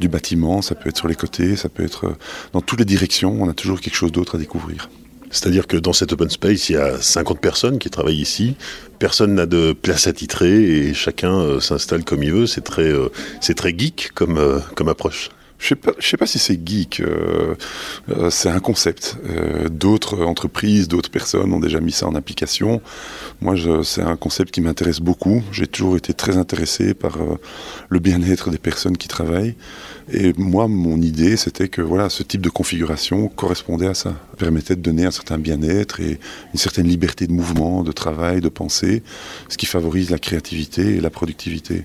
du 0.00 0.08
bâtiment, 0.08 0.62
ça 0.62 0.74
peut 0.74 0.88
être 0.88 0.96
sur 0.96 1.08
les 1.08 1.14
côtés, 1.14 1.56
ça 1.56 1.68
peut 1.68 1.84
être 1.84 2.16
dans 2.52 2.60
toutes 2.60 2.78
les 2.78 2.84
directions, 2.84 3.36
on 3.40 3.48
a 3.48 3.54
toujours 3.54 3.80
quelque 3.80 3.96
chose 3.96 4.12
d'autre 4.12 4.36
à 4.36 4.38
découvrir. 4.38 4.88
C'est-à-dire 5.30 5.66
que 5.66 5.76
dans 5.76 5.92
cet 5.92 6.12
open 6.12 6.30
space, 6.30 6.70
il 6.70 6.74
y 6.74 6.76
a 6.76 7.00
50 7.00 7.40
personnes 7.40 7.78
qui 7.78 7.90
travaillent 7.90 8.20
ici. 8.20 8.56
Personne 8.98 9.34
n'a 9.34 9.46
de 9.46 9.72
place 9.72 10.06
attitrée 10.06 10.62
et 10.62 10.94
chacun 10.94 11.32
euh, 11.32 11.60
s'installe 11.60 12.04
comme 12.04 12.22
il 12.22 12.32
veut. 12.32 12.46
C'est 12.46 12.62
très, 12.62 12.90
euh, 12.90 13.10
très 13.56 13.76
geek 13.76 14.10
comme, 14.14 14.38
euh, 14.38 14.58
comme 14.74 14.88
approche. 14.88 15.30
Je 15.58 15.74
ne 15.74 15.92
sais, 16.00 16.16
pas 16.16 16.26
si 16.26 16.38
c'est 16.38 16.58
geek, 16.64 17.00
euh, 17.00 17.56
euh, 18.10 18.30
c'est 18.30 18.48
un 18.48 18.60
concept. 18.60 19.16
Euh, 19.28 19.68
d'autres 19.68 20.22
entreprises, 20.24 20.86
d'autres 20.86 21.10
personnes 21.10 21.52
ont 21.52 21.58
déjà 21.58 21.80
mis 21.80 21.90
ça 21.90 22.06
en 22.06 22.14
application. 22.14 22.80
Moi, 23.40 23.56
c'est 23.82 24.02
un 24.02 24.16
concept 24.16 24.52
qui 24.52 24.60
m'intéresse 24.60 25.00
beaucoup. 25.00 25.42
J'ai 25.50 25.66
toujours 25.66 25.96
été 25.96 26.14
très 26.14 26.36
intéressé 26.36 26.94
par 26.94 27.18
le 27.88 27.98
bien-être 27.98 28.50
des 28.50 28.58
personnes 28.58 28.96
qui 28.96 29.08
travaillent. 29.08 29.56
Et 30.12 30.32
moi, 30.36 30.68
mon 30.68 31.00
idée, 31.02 31.36
c'était 31.36 31.68
que 31.68 31.82
voilà, 31.82 32.08
ce 32.08 32.22
type 32.22 32.40
de 32.40 32.50
configuration 32.50 33.28
correspondait 33.28 33.88
à 33.88 33.94
ça, 33.94 34.14
permettait 34.38 34.76
de 34.76 34.80
donner 34.80 35.06
un 35.06 35.10
certain 35.10 35.38
bien-être 35.38 36.00
et 36.00 36.18
une 36.54 36.58
certaine 36.58 36.86
liberté 36.86 37.26
de 37.26 37.32
mouvement, 37.32 37.82
de 37.82 37.92
travail, 37.92 38.40
de 38.40 38.48
pensée, 38.48 39.02
ce 39.48 39.56
qui 39.56 39.66
favorise 39.66 40.10
la 40.10 40.18
créativité 40.18 40.96
et 40.96 41.00
la 41.00 41.10
productivité. 41.10 41.84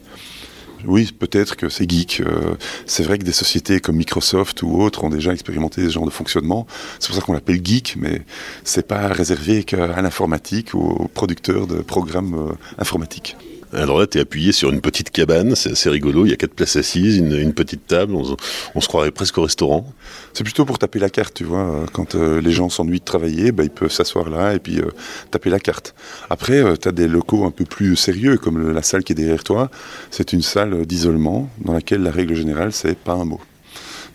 Oui, 0.85 1.11
peut-être 1.17 1.55
que 1.55 1.69
c'est 1.69 1.89
geek. 1.89 2.21
Euh, 2.21 2.55
c'est 2.85 3.03
vrai 3.03 3.17
que 3.17 3.23
des 3.23 3.31
sociétés 3.31 3.79
comme 3.79 3.95
Microsoft 3.95 4.63
ou 4.63 4.81
autres 4.81 5.03
ont 5.03 5.09
déjà 5.09 5.31
expérimenté 5.33 5.83
ce 5.83 5.89
genre 5.89 6.05
de 6.05 6.11
fonctionnement. 6.11 6.67
C'est 6.99 7.07
pour 7.07 7.15
ça 7.15 7.21
qu'on 7.21 7.33
l'appelle 7.33 7.63
geek, 7.63 7.95
mais 7.97 8.21
c'est 8.63 8.87
pas 8.87 9.07
réservé 9.07 9.63
qu'à 9.63 10.01
l'informatique 10.01 10.73
ou 10.73 10.79
aux 10.79 11.07
producteurs 11.07 11.67
de 11.67 11.81
programmes 11.81 12.35
euh, 12.35 12.53
informatiques. 12.77 13.37
Alors 13.75 13.99
là, 13.99 14.05
tu 14.05 14.19
es 14.19 14.21
appuyé 14.21 14.51
sur 14.51 14.69
une 14.69 14.81
petite 14.81 15.09
cabane, 15.09 15.55
c'est 15.55 15.71
assez 15.71 15.89
rigolo, 15.89 16.25
il 16.25 16.29
y 16.29 16.33
a 16.33 16.35
quatre 16.35 16.53
places 16.53 16.75
assises, 16.75 17.17
une, 17.17 17.53
petite 17.53 17.87
table, 17.87 18.13
on, 18.13 18.81
se 18.81 18.87
croirait 18.87 19.11
presque 19.11 19.37
au 19.39 19.43
restaurant. 19.43 19.91
C'est 20.33 20.43
plutôt 20.43 20.65
pour 20.65 20.77
taper 20.77 20.99
la 20.99 21.09
carte, 21.09 21.33
tu 21.33 21.43
vois. 21.43 21.85
Quand 21.91 22.15
euh, 22.15 22.39
les 22.39 22.51
gens 22.51 22.69
s'ennuient 22.69 22.99
de 22.99 23.05
travailler, 23.05 23.51
bah, 23.51 23.63
ils 23.63 23.71
peuvent 23.71 23.91
s'asseoir 23.91 24.29
là 24.29 24.53
et 24.53 24.59
puis 24.59 24.79
euh, 24.79 24.91
taper 25.31 25.49
la 25.49 25.59
carte. 25.59 25.95
Après, 26.29 26.63
euh, 26.63 26.75
tu 26.75 26.87
as 26.87 26.91
des 26.91 27.07
locaux 27.07 27.45
un 27.45 27.51
peu 27.51 27.65
plus 27.65 27.95
sérieux, 27.95 28.37
comme 28.37 28.71
la 28.71 28.83
salle 28.83 29.03
qui 29.03 29.13
est 29.13 29.15
derrière 29.15 29.43
toi. 29.43 29.71
C'est 30.11 30.33
une 30.33 30.43
salle 30.43 30.85
d'isolement 30.85 31.49
dans 31.59 31.73
laquelle 31.73 32.03
la 32.03 32.11
règle 32.11 32.35
générale, 32.35 32.73
c'est 32.73 32.97
pas 32.97 33.13
un 33.13 33.25
mot. 33.25 33.41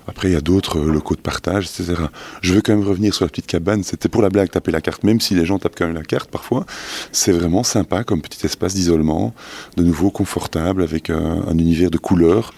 Après, 0.08 0.28
il 0.28 0.32
y 0.32 0.36
a 0.36 0.40
d'autres 0.40 0.78
euh, 0.78 0.90
locaux 0.90 1.14
de 1.14 1.20
partage, 1.20 1.66
etc. 1.66 1.94
Je 2.40 2.54
veux 2.54 2.62
quand 2.62 2.74
même 2.74 2.86
revenir 2.86 3.14
sur 3.14 3.26
la 3.26 3.28
petite 3.28 3.46
cabane. 3.46 3.84
C'était 3.84 4.08
pour 4.08 4.22
la 4.22 4.30
blague, 4.30 4.50
taper 4.50 4.72
la 4.72 4.80
carte, 4.80 5.04
même 5.04 5.20
si 5.20 5.34
les 5.34 5.44
gens 5.44 5.58
tapent 5.58 5.76
quand 5.76 5.86
même 5.86 5.94
la 5.94 6.02
carte 6.02 6.30
parfois. 6.30 6.64
C'est 7.12 7.32
vraiment 7.32 7.62
sympa 7.62 8.04
comme 8.04 8.22
petit 8.22 8.46
espace 8.46 8.74
d'isolement, 8.74 9.34
de 9.76 9.84
nouveau 9.84 10.10
confortable, 10.10 10.82
avec 10.82 11.10
un, 11.10 11.52
univers 11.52 11.90
de 11.90 11.98
couleurs. 11.98 12.54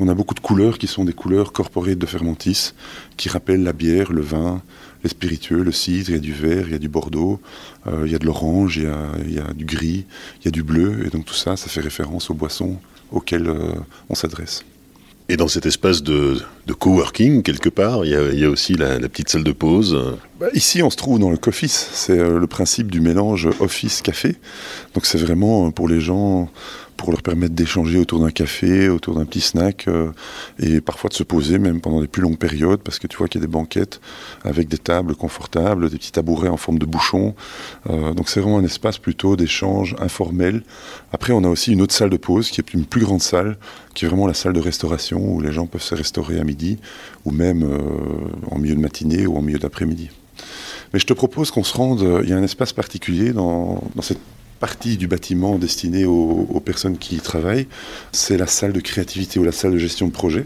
On 0.00 0.08
a 0.08 0.14
beaucoup 0.14 0.34
de 0.34 0.40
couleurs 0.40 0.78
qui 0.78 0.86
sont 0.86 1.04
des 1.04 1.12
couleurs 1.12 1.52
corporées 1.52 1.94
de 1.94 2.06
Fermentis, 2.06 2.72
qui 3.16 3.28
rappellent 3.28 3.64
la 3.64 3.72
bière, 3.72 4.12
le 4.12 4.22
vin, 4.22 4.62
les 5.02 5.10
spiritueux, 5.10 5.62
le 5.62 5.72
cidre, 5.72 6.10
il 6.10 6.14
y 6.14 6.18
a 6.18 6.20
du 6.20 6.32
vert, 6.32 6.64
il 6.66 6.72
y 6.72 6.76
a 6.76 6.78
du 6.78 6.88
bordeaux, 6.88 7.40
euh, 7.86 8.02
il 8.06 8.12
y 8.12 8.14
a 8.14 8.18
de 8.18 8.26
l'orange, 8.26 8.76
il, 8.76 9.32
y 9.32 9.38
a 9.38 9.52
du 9.54 9.64
gris, 9.64 10.04
il 10.40 10.44
y 10.44 10.48
a 10.48 10.52
du 10.52 10.62
bleu, 10.62 11.06
et 11.06 11.10
donc 11.10 11.24
tout 11.24 11.34
ça, 11.34 11.56
ça 11.56 11.68
fait 11.68 11.80
référence 11.80 12.30
aux 12.30 12.34
boissons 12.34 12.76
auxquelles 13.10 13.48
euh, 13.48 13.72
on 14.08 14.14
s'adresse. 14.14 14.64
Et 15.30 15.36
dans 15.36 15.48
cet 15.48 15.66
espace 15.66 16.02
de, 16.02 16.38
coworking, 16.78 17.42
quelque 17.42 17.68
part, 17.68 18.06
il 18.06 18.10
y 18.10 18.44
a, 18.44 18.48
aussi 18.48 18.74
la, 18.74 18.98
petite 19.00 19.28
salle 19.28 19.44
de 19.44 19.52
pause. 19.52 20.16
Bah, 20.40 20.46
ici, 20.54 20.82
on 20.82 20.88
se 20.88 20.96
trouve 20.96 21.18
dans 21.18 21.30
le 21.30 21.36
Coffice. 21.36 21.90
C'est 21.92 22.18
euh, 22.18 22.38
le 22.38 22.46
principe 22.46 22.90
du 22.90 23.00
mélange 23.02 23.48
office-café. 23.60 24.36
Donc 24.94 25.04
c'est 25.04 25.18
vraiment 25.18 25.66
euh, 25.66 25.70
pour 25.70 25.86
les 25.86 26.00
gens 26.00 26.50
pour 26.98 27.12
leur 27.12 27.22
permettre 27.22 27.54
d'échanger 27.54 27.96
autour 27.96 28.20
d'un 28.20 28.30
café, 28.30 28.88
autour 28.88 29.14
d'un 29.14 29.24
petit 29.24 29.40
snack, 29.40 29.86
euh, 29.86 30.10
et 30.58 30.80
parfois 30.80 31.08
de 31.08 31.14
se 31.14 31.22
poser 31.22 31.58
même 31.58 31.80
pendant 31.80 32.00
des 32.00 32.08
plus 32.08 32.20
longues 32.20 32.36
périodes, 32.36 32.80
parce 32.80 32.98
que 32.98 33.06
tu 33.06 33.16
vois 33.16 33.28
qu'il 33.28 33.40
y 33.40 33.44
a 33.44 33.46
des 33.46 33.50
banquettes 33.50 34.00
avec 34.44 34.68
des 34.68 34.78
tables 34.78 35.14
confortables, 35.14 35.88
des 35.88 35.96
petits 35.96 36.12
tabourets 36.12 36.48
en 36.48 36.56
forme 36.56 36.78
de 36.78 36.84
bouchon. 36.84 37.34
Euh, 37.88 38.12
donc 38.14 38.28
c'est 38.28 38.40
vraiment 38.40 38.58
un 38.58 38.64
espace 38.64 38.98
plutôt 38.98 39.36
d'échange 39.36 39.94
informel. 40.00 40.64
Après, 41.12 41.32
on 41.32 41.44
a 41.44 41.48
aussi 41.48 41.72
une 41.72 41.80
autre 41.80 41.94
salle 41.94 42.10
de 42.10 42.16
pause, 42.16 42.50
qui 42.50 42.60
est 42.60 42.74
une 42.74 42.84
plus 42.84 43.02
grande 43.02 43.22
salle, 43.22 43.56
qui 43.94 44.04
est 44.04 44.08
vraiment 44.08 44.26
la 44.26 44.34
salle 44.34 44.52
de 44.52 44.60
restauration, 44.60 45.20
où 45.20 45.40
les 45.40 45.52
gens 45.52 45.66
peuvent 45.66 45.80
se 45.80 45.94
restaurer 45.94 46.40
à 46.40 46.44
midi, 46.44 46.78
ou 47.24 47.30
même 47.30 47.62
euh, 47.62 47.78
en 48.50 48.58
milieu 48.58 48.74
de 48.74 48.80
matinée 48.80 49.24
ou 49.26 49.36
en 49.36 49.40
milieu 49.40 49.60
d'après-midi. 49.60 50.10
Mais 50.92 50.98
je 50.98 51.06
te 51.06 51.12
propose 51.12 51.52
qu'on 51.52 51.64
se 51.64 51.76
rende, 51.76 52.20
il 52.24 52.28
y 52.28 52.32
a 52.32 52.36
un 52.36 52.42
espace 52.42 52.72
particulier 52.72 53.32
dans, 53.32 53.84
dans 53.94 54.02
cette 54.02 54.20
partie 54.60 54.96
du 54.96 55.06
bâtiment 55.06 55.58
destinée 55.58 56.04
aux, 56.04 56.62
personnes 56.64 56.98
qui 56.98 57.16
y 57.16 57.20
travaillent, 57.20 57.66
c'est 58.12 58.36
la 58.36 58.46
salle 58.46 58.72
de 58.72 58.80
créativité 58.80 59.38
ou 59.38 59.44
la 59.44 59.52
salle 59.52 59.72
de 59.72 59.78
gestion 59.78 60.06
de 60.06 60.12
projet. 60.12 60.44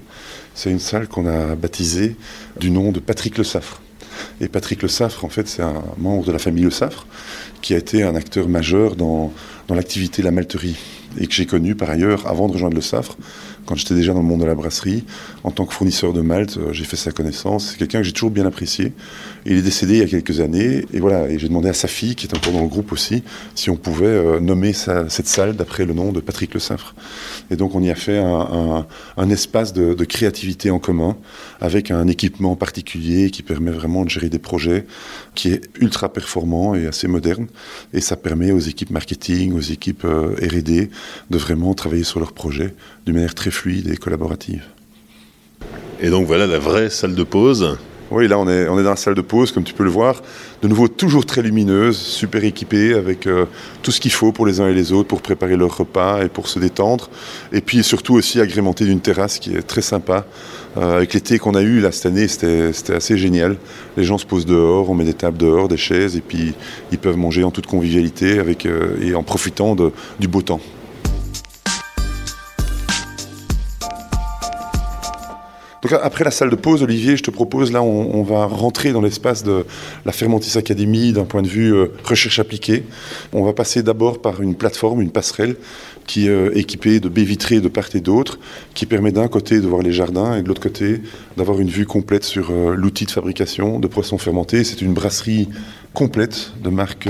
C'est 0.54 0.70
une 0.70 0.78
salle 0.78 1.08
qu'on 1.08 1.26
a 1.26 1.54
baptisée 1.56 2.16
du 2.60 2.70
nom 2.70 2.92
de 2.92 3.00
Patrick 3.00 3.38
Le 3.38 3.44
Saffre. 3.44 3.80
Et 4.40 4.48
Patrick 4.48 4.82
Le 4.82 4.88
Saffre, 4.88 5.24
en 5.24 5.28
fait, 5.28 5.48
c'est 5.48 5.62
un 5.62 5.82
membre 5.98 6.24
de 6.24 6.32
la 6.32 6.38
famille 6.38 6.64
Le 6.64 6.70
Saffre 6.70 7.06
qui 7.62 7.74
a 7.74 7.78
été 7.78 8.02
un 8.02 8.14
acteur 8.14 8.48
majeur 8.48 8.96
dans, 8.96 9.32
dans 9.68 9.74
l'activité 9.74 10.22
de 10.22 10.26
la 10.26 10.32
malterie 10.32 10.76
et 11.18 11.26
que 11.26 11.32
j'ai 11.34 11.46
connu 11.46 11.74
par 11.74 11.90
ailleurs 11.90 12.26
avant 12.26 12.48
de 12.48 12.52
rejoindre 12.52 12.76
Le 12.76 12.82
Saffre 12.82 13.16
quand 13.66 13.76
j'étais 13.76 13.94
déjà 13.94 14.12
dans 14.12 14.20
le 14.20 14.26
monde 14.26 14.40
de 14.40 14.46
la 14.46 14.54
brasserie, 14.54 15.04
en 15.44 15.50
tant 15.50 15.66
que 15.66 15.74
fournisseur 15.74 16.12
de 16.12 16.20
malt, 16.20 16.56
euh, 16.56 16.72
j'ai 16.72 16.84
fait 16.84 16.96
sa 16.96 17.12
connaissance. 17.12 17.70
C'est 17.70 17.78
quelqu'un 17.78 17.98
que 17.98 18.04
j'ai 18.04 18.12
toujours 18.12 18.30
bien 18.30 18.46
apprécié. 18.46 18.92
Il 19.46 19.56
est 19.56 19.62
décédé 19.62 19.94
il 19.94 20.00
y 20.00 20.02
a 20.02 20.06
quelques 20.06 20.40
années, 20.40 20.84
et 20.92 21.00
voilà. 21.00 21.28
Et 21.28 21.38
j'ai 21.38 21.48
demandé 21.48 21.68
à 21.68 21.72
sa 21.72 21.88
fille, 21.88 22.14
qui 22.14 22.26
est 22.26 22.34
encore 22.34 22.52
dans 22.52 22.62
le 22.62 22.68
groupe 22.68 22.92
aussi, 22.92 23.22
si 23.54 23.70
on 23.70 23.76
pouvait 23.76 24.06
euh, 24.06 24.40
nommer 24.40 24.72
cette 24.72 25.26
salle 25.26 25.54
d'après 25.54 25.84
le 25.84 25.94
nom 25.94 26.12
de 26.12 26.20
Patrick 26.20 26.54
Le 26.54 26.60
Saffre. 26.60 26.94
Et 27.50 27.56
donc 27.56 27.74
on 27.74 27.82
y 27.82 27.90
a 27.90 27.94
fait 27.94 28.18
un, 28.18 29.30
espace 29.30 29.72
de, 29.72 30.04
créativité 30.04 30.70
en 30.70 30.78
commun, 30.78 31.16
avec 31.60 31.90
un 31.90 32.08
équipement 32.08 32.56
particulier 32.56 33.30
qui 33.30 33.42
permet 33.42 33.70
vraiment 33.70 34.04
de 34.04 34.10
gérer 34.10 34.28
des 34.28 34.38
projets, 34.38 34.86
qui 35.34 35.52
est 35.52 35.62
ultra 35.80 36.12
performant 36.12 36.74
et 36.74 36.86
assez 36.86 37.08
moderne. 37.08 37.46
Et 37.92 38.00
ça 38.00 38.16
permet 38.16 38.52
aux 38.52 38.58
équipes 38.58 38.90
marketing, 38.90 39.54
aux 39.54 39.60
équipes 39.60 40.04
euh, 40.04 40.34
R&D 40.42 40.90
de 41.30 41.38
vraiment 41.38 41.74
travailler 41.74 42.04
sur 42.04 42.20
leurs 42.20 42.32
projets 42.32 42.74
d'une 43.06 43.14
manière 43.14 43.34
très 43.34 43.50
fluide 43.50 43.88
et 43.88 43.96
collaborative. 43.96 44.64
Et 46.00 46.10
donc 46.10 46.26
voilà 46.26 46.46
la 46.46 46.58
vraie 46.58 46.90
salle 46.90 47.14
de 47.14 47.22
pause. 47.22 47.78
Oui, 48.10 48.28
là 48.28 48.38
on 48.38 48.46
est, 48.46 48.68
on 48.68 48.78
est 48.78 48.82
dans 48.82 48.90
la 48.90 48.96
salle 48.96 49.14
de 49.14 49.22
pause, 49.22 49.52
comme 49.52 49.64
tu 49.64 49.72
peux 49.72 49.84
le 49.84 49.90
voir. 49.90 50.20
De 50.60 50.68
nouveau, 50.68 50.86
toujours 50.86 51.24
très 51.24 51.40
lumineuse, 51.40 51.96
super 51.96 52.44
équipée, 52.44 52.92
avec 52.92 53.26
euh, 53.26 53.46
tout 53.82 53.90
ce 53.90 54.00
qu'il 54.00 54.10
faut 54.12 54.32
pour 54.32 54.44
les 54.44 54.60
uns 54.60 54.68
et 54.68 54.74
les 54.74 54.92
autres, 54.92 55.08
pour 55.08 55.22
préparer 55.22 55.56
leur 55.56 55.74
repas 55.74 56.22
et 56.22 56.28
pour 56.28 56.46
se 56.48 56.58
détendre. 56.58 57.08
Et 57.52 57.62
puis 57.62 57.82
surtout 57.82 58.14
aussi 58.14 58.38
agrémentée 58.38 58.84
d'une 58.84 59.00
terrasse 59.00 59.38
qui 59.38 59.54
est 59.54 59.62
très 59.62 59.80
sympa. 59.80 60.26
Euh, 60.76 60.96
avec 60.96 61.14
l'été 61.14 61.38
qu'on 61.38 61.54
a 61.54 61.62
eu 61.62 61.80
là 61.80 61.90
cette 61.90 62.06
année, 62.06 62.28
c'était 62.28 62.94
assez 62.94 63.16
génial. 63.16 63.56
Les 63.96 64.04
gens 64.04 64.18
se 64.18 64.26
posent 64.26 64.46
dehors, 64.46 64.90
on 64.90 64.94
met 64.94 65.04
des 65.04 65.14
tables 65.14 65.38
dehors, 65.38 65.68
des 65.68 65.78
chaises, 65.78 66.14
et 66.14 66.20
puis 66.20 66.52
ils 66.90 66.98
peuvent 66.98 67.16
manger 67.16 67.44
en 67.44 67.50
toute 67.50 67.66
convivialité 67.66 68.38
avec, 68.38 68.66
euh, 68.66 68.96
et 69.00 69.14
en 69.14 69.22
profitant 69.22 69.74
de, 69.74 69.90
du 70.20 70.28
beau 70.28 70.42
temps. 70.42 70.60
Donc 75.82 75.92
après 76.00 76.22
la 76.22 76.30
salle 76.30 76.48
de 76.48 76.54
pause, 76.54 76.84
Olivier, 76.84 77.16
je 77.16 77.24
te 77.24 77.32
propose, 77.32 77.72
là, 77.72 77.82
on, 77.82 78.22
va 78.22 78.46
rentrer 78.46 78.92
dans 78.92 79.00
l'espace 79.00 79.42
de 79.42 79.66
la 80.04 80.12
Fermentis 80.12 80.56
Academy 80.56 81.12
d'un 81.12 81.24
point 81.24 81.42
de 81.42 81.48
vue 81.48 81.74
euh, 81.74 81.88
recherche 82.04 82.38
appliquée. 82.38 82.84
On 83.32 83.42
va 83.42 83.52
passer 83.52 83.82
d'abord 83.82 84.22
par 84.22 84.40
une 84.40 84.54
plateforme, 84.54 85.02
une 85.02 85.10
passerelle, 85.10 85.56
qui 86.06 86.26
est 86.26 86.30
euh, 86.30 86.56
équipée 86.56 87.00
de 87.00 87.08
baies 87.08 87.24
vitrées 87.24 87.60
de 87.60 87.66
part 87.66 87.88
et 87.94 88.00
d'autre, 88.00 88.38
qui 88.74 88.86
permet 88.86 89.10
d'un 89.10 89.26
côté 89.26 89.60
de 89.60 89.66
voir 89.66 89.82
les 89.82 89.90
jardins 89.90 90.36
et 90.36 90.42
de 90.42 90.48
l'autre 90.48 90.62
côté 90.62 91.00
d'avoir 91.36 91.58
une 91.58 91.68
vue 91.68 91.86
complète 91.86 92.22
sur 92.22 92.50
euh, 92.52 92.76
l'outil 92.76 93.04
de 93.06 93.10
fabrication 93.10 93.80
de 93.80 93.88
poissons 93.88 94.18
fermentés. 94.18 94.62
C'est 94.62 94.82
une 94.82 94.94
brasserie 94.94 95.48
complète 95.92 96.52
de 96.62 96.70
marque 96.70 97.08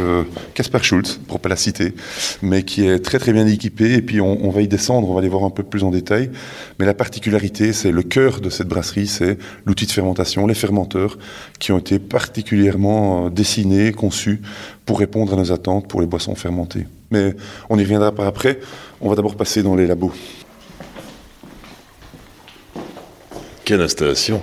Caspar 0.55 0.81
euh, 0.81 0.85
Schultz, 0.85 1.21
pour 1.29 1.41
pas 1.41 1.49
la 1.49 1.57
citer, 1.57 1.95
mais 2.43 2.63
qui 2.65 2.87
est 2.87 2.99
très 2.99 3.19
très 3.19 3.33
bien 3.33 3.47
équipée. 3.47 3.95
Et 3.95 4.03
puis 4.03 4.21
on, 4.21 4.51
va 4.51 4.63
y 4.63 4.69
descendre, 4.69 5.09
on 5.09 5.15
va 5.15 5.21
aller 5.21 5.29
voir 5.29 5.45
un 5.45 5.51
peu 5.51 5.63
plus 5.63 5.85
en 5.85 5.91
détail. 5.91 6.31
Mais 6.79 6.87
la 6.87 6.95
particularité, 6.95 7.73
c'est 7.73 7.93
le 7.93 8.03
cœur 8.03 8.41
de 8.41 8.51
cette 8.51 8.69
brasserie, 8.69 9.07
c'est 9.07 9.39
l'outil 9.67 9.87
de 9.87 9.93
fermentation, 9.93 10.47
les 10.47 10.55
fermenteurs, 10.55 11.19
qui 11.59 11.73
ont 11.73 11.79
été 11.79 11.99
particulièrement 11.99 13.27
euh, 13.27 13.31
dessinés, 13.31 13.93
conçus 13.93 14.41
pour 14.85 14.99
répondre 14.99 15.33
à 15.35 15.37
nos 15.37 15.53
attentes 15.53 15.89
pour 15.89 16.01
les 16.01 16.07
boissons 16.07 16.35
fermentées. 16.35 16.87
Mais 17.11 17.35
on 17.69 17.79
y 17.79 17.83
reviendra 17.83 18.13
par 18.13 18.27
après. 18.27 18.61
On 19.01 19.09
va 19.09 19.15
d'abord 19.15 19.37
passer 19.37 19.63
dans 19.63 19.75
les 19.75 19.87
labos. 19.87 20.13
Quelle 23.65 23.81
installation 23.81 24.43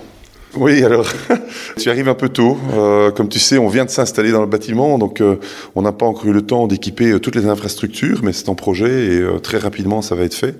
oui, 0.55 0.83
alors, 0.83 1.07
tu 1.77 1.91
arrives 1.91 2.09
un 2.09 2.15
peu 2.15 2.29
tôt. 2.29 2.57
Euh, 2.73 3.11
comme 3.11 3.29
tu 3.29 3.37
sais, 3.37 3.59
on 3.59 3.67
vient 3.67 3.85
de 3.85 3.91
s'installer 3.91 4.31
dans 4.31 4.41
le 4.41 4.47
bâtiment, 4.47 4.97
donc 4.97 5.21
euh, 5.21 5.35
on 5.75 5.83
n'a 5.83 5.91
pas 5.91 6.07
encore 6.07 6.25
eu 6.25 6.33
le 6.33 6.41
temps 6.41 6.65
d'équiper 6.65 7.11
euh, 7.11 7.19
toutes 7.19 7.35
les 7.35 7.45
infrastructures, 7.45 8.21
mais 8.23 8.33
c'est 8.33 8.49
en 8.49 8.55
projet 8.55 9.15
et 9.15 9.41
très 9.43 9.59
rapidement 9.59 10.01
ça 10.01 10.15
va 10.15 10.23
être 10.23 10.33
fait. 10.33 10.55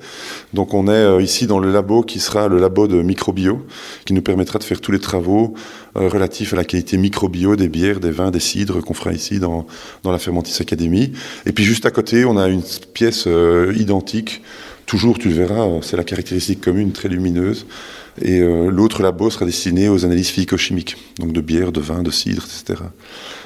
Donc 0.54 0.75
on 0.75 0.88
est 0.88 1.23
ici 1.23 1.47
dans 1.47 1.58
le 1.58 1.71
labo 1.71 2.04
qui 2.04 2.19
sera 2.19 2.47
le 2.47 2.60
labo 2.60 2.88
de 2.88 3.02
microbio, 3.02 3.65
qui 4.06 4.13
nous 4.13 4.21
permettra 4.21 4.60
de 4.60 4.63
faire 4.63 4.80
tous 4.80 4.91
les 4.91 4.99
travaux 4.99 5.56
relatifs 5.95 6.54
à 6.54 6.56
la 6.56 6.63
qualité 6.63 6.97
microbio 6.97 7.56
des 7.56 7.67
bières, 7.67 7.99
des 7.99 8.12
vins, 8.12 8.30
des 8.30 8.39
cidres 8.39 8.82
qu'on 8.82 8.93
fera 8.93 9.12
ici 9.12 9.39
dans, 9.39 9.65
dans 10.04 10.12
la 10.12 10.19
Fermentis 10.19 10.62
Academy. 10.62 11.13
Et 11.47 11.52
puis 11.52 11.63
juste 11.63 11.86
à 11.86 11.91
côté, 11.91 12.25
on 12.25 12.38
a 12.38 12.47
une 12.47 12.62
pièce 12.93 13.28
identique. 13.75 14.43
Toujours, 14.89 15.19
tu 15.19 15.30
le 15.30 15.36
verras, 15.36 15.67
c'est 15.84 15.97
la 15.97 16.04
caractéristique 16.04 16.62
commune, 16.62 16.91
très 16.93 17.10
lumineuse. 17.10 17.67
Et 18.23 18.39
euh, 18.39 18.71
l'autre 18.71 19.04
labo 19.04 19.30
sera 19.30 19.45
destiné 19.45 19.88
aux 19.88 20.04
analyses 20.04 20.30
physico-chimiques, 20.30 20.97
donc 21.19 21.32
de 21.32 21.41
bière, 21.41 21.71
de 21.71 21.80
vin, 21.80 22.02
de 22.02 22.10
cidre, 22.10 22.43
etc. 22.43 22.82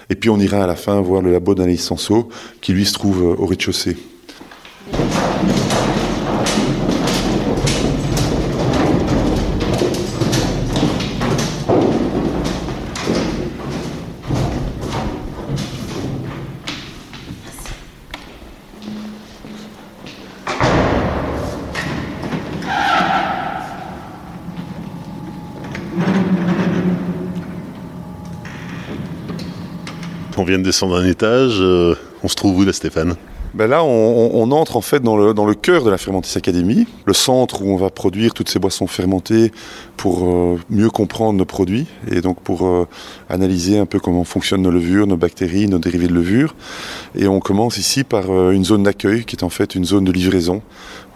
Et 0.10 0.16
puis 0.16 0.30
on 0.30 0.40
ira 0.40 0.64
à 0.64 0.68
la 0.68 0.78
fin 0.78 1.02
voir 1.02 1.22
le 1.22 1.34
labo 1.34 1.54
d'analyse 1.54 1.82
senso, 1.82 2.30
qui 2.62 2.72
lui 2.72 2.86
se 2.86 2.94
trouve 2.94 3.24
euh, 3.24 3.36
au 3.38 3.46
rez-de-chaussée. 3.46 3.98
On 30.44 30.46
vient 30.46 30.60
de 30.60 30.64
descendre 30.66 30.98
un 30.98 31.06
étage. 31.06 31.60
Euh, 31.62 31.96
on 32.22 32.28
se 32.28 32.36
trouve 32.36 32.58
où 32.58 32.66
là, 32.66 32.74
Stéphane? 32.74 33.16
Ben 33.54 33.68
là, 33.68 33.84
on, 33.84 34.52
entre 34.52 34.78
en 34.78 34.82
fait 34.82 35.00
dans 35.00 35.16
le, 35.16 35.34
dans 35.36 35.46
le 35.46 35.54
cœur 35.54 35.84
de 35.84 35.92
la 35.92 36.00
Fermentis 36.00 36.38
Academy, 36.38 36.88
le 37.06 37.14
centre 37.14 37.62
où 37.62 37.70
on 37.70 37.78
va 37.78 37.92
produire 37.92 38.34
toutes 38.34 38.50
ces 38.50 38.58
boissons 38.58 38.88
fermentées 38.88 39.52
pour 39.96 40.28
euh, 40.28 40.60
mieux 40.72 40.90
comprendre 40.90 41.38
nos 41.38 41.46
produits 41.46 41.86
et 42.10 42.22
donc 42.22 42.40
pour 42.40 42.66
euh, 42.66 42.88
analyser 43.30 43.78
un 43.78 43.86
peu 43.86 44.00
comment 44.00 44.24
fonctionnent 44.24 44.64
nos 44.64 44.72
levures, 44.72 45.06
nos 45.06 45.18
bactéries, 45.18 45.68
nos 45.68 45.78
dérivés 45.78 46.08
de 46.08 46.14
levure. 46.14 46.56
Et 47.16 47.28
on 47.28 47.40
commence 47.40 47.78
ici 47.78 48.04
par 48.04 48.52
une 48.52 48.66
zone 48.66 48.84
d'accueil 48.84 49.24
qui 49.24 49.36
est 49.36 49.44
en 49.44 49.50
fait 49.50 49.76
une 49.76 49.86
zone 49.86 50.06
de 50.06 50.12
livraison 50.12 50.64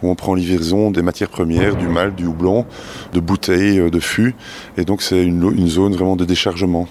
où 0.02 0.08
on 0.08 0.14
prend 0.14 0.34
livraison 0.34 0.92
des 0.92 1.02
matières 1.02 1.30
premières, 1.30 1.74
du 1.74 1.88
malt, 1.88 2.14
du 2.14 2.26
houblon, 2.26 2.66
de 3.14 3.18
bouteilles, 3.20 3.90
de 3.90 3.98
fûts. 3.98 4.36
Et 4.76 4.84
donc 4.84 5.02
c'est 5.02 5.24
une, 5.24 5.68
zone 5.68 5.94
vraiment 5.94 6.14
de 6.14 6.24
déchargement. 6.24 6.86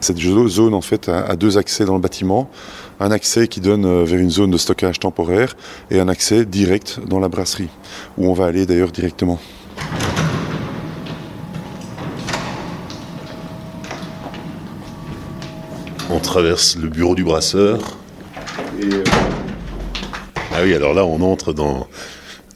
Cette 0.00 0.18
zone 0.18 0.74
en 0.74 0.82
fait 0.82 1.08
a 1.08 1.36
deux 1.36 1.56
accès 1.56 1.86
dans 1.86 1.94
le 1.94 2.00
bâtiment 2.00 2.50
un 3.00 3.10
accès 3.10 3.48
qui 3.48 3.60
donne 3.60 3.86
euh, 3.86 4.04
vers 4.04 4.20
une 4.20 4.30
zone 4.30 4.50
de 4.50 4.58
stockage 4.58 5.00
temporaire 5.00 5.56
et 5.90 5.98
un 5.98 6.08
accès 6.08 6.44
direct 6.44 7.00
dans 7.06 7.18
la 7.18 7.28
brasserie, 7.28 7.70
où 8.18 8.28
on 8.28 8.34
va 8.34 8.44
aller 8.44 8.66
d'ailleurs 8.66 8.92
directement. 8.92 9.40
On 16.10 16.18
traverse 16.18 16.76
le 16.76 16.88
bureau 16.88 17.14
du 17.14 17.24
brasseur. 17.24 17.96
Euh, 18.82 19.02
ah 20.52 20.58
oui, 20.62 20.74
alors 20.74 20.92
là, 20.92 21.04
on 21.06 21.22
entre 21.22 21.52
dans 21.52 21.86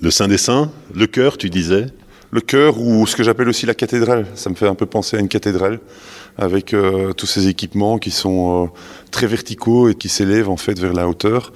le 0.00 0.10
Saint 0.10 0.28
des 0.28 0.38
Saints, 0.38 0.70
le 0.94 1.06
cœur, 1.06 1.38
tu 1.38 1.48
disais? 1.48 1.86
Le 2.34 2.40
cœur, 2.40 2.80
ou 2.80 3.06
ce 3.06 3.14
que 3.14 3.22
j'appelle 3.22 3.48
aussi 3.48 3.64
la 3.64 3.74
cathédrale. 3.74 4.26
Ça 4.34 4.50
me 4.50 4.56
fait 4.56 4.66
un 4.66 4.74
peu 4.74 4.86
penser 4.86 5.16
à 5.16 5.20
une 5.20 5.28
cathédrale 5.28 5.78
avec 6.36 6.74
euh, 6.74 7.12
tous 7.12 7.26
ces 7.26 7.46
équipements 7.46 7.98
qui 7.98 8.10
sont 8.10 8.64
euh, 8.64 8.66
très 9.12 9.28
verticaux 9.28 9.88
et 9.88 9.94
qui 9.94 10.08
s'élèvent 10.08 10.48
en 10.48 10.56
fait 10.56 10.76
vers 10.76 10.94
la 10.94 11.06
hauteur. 11.08 11.52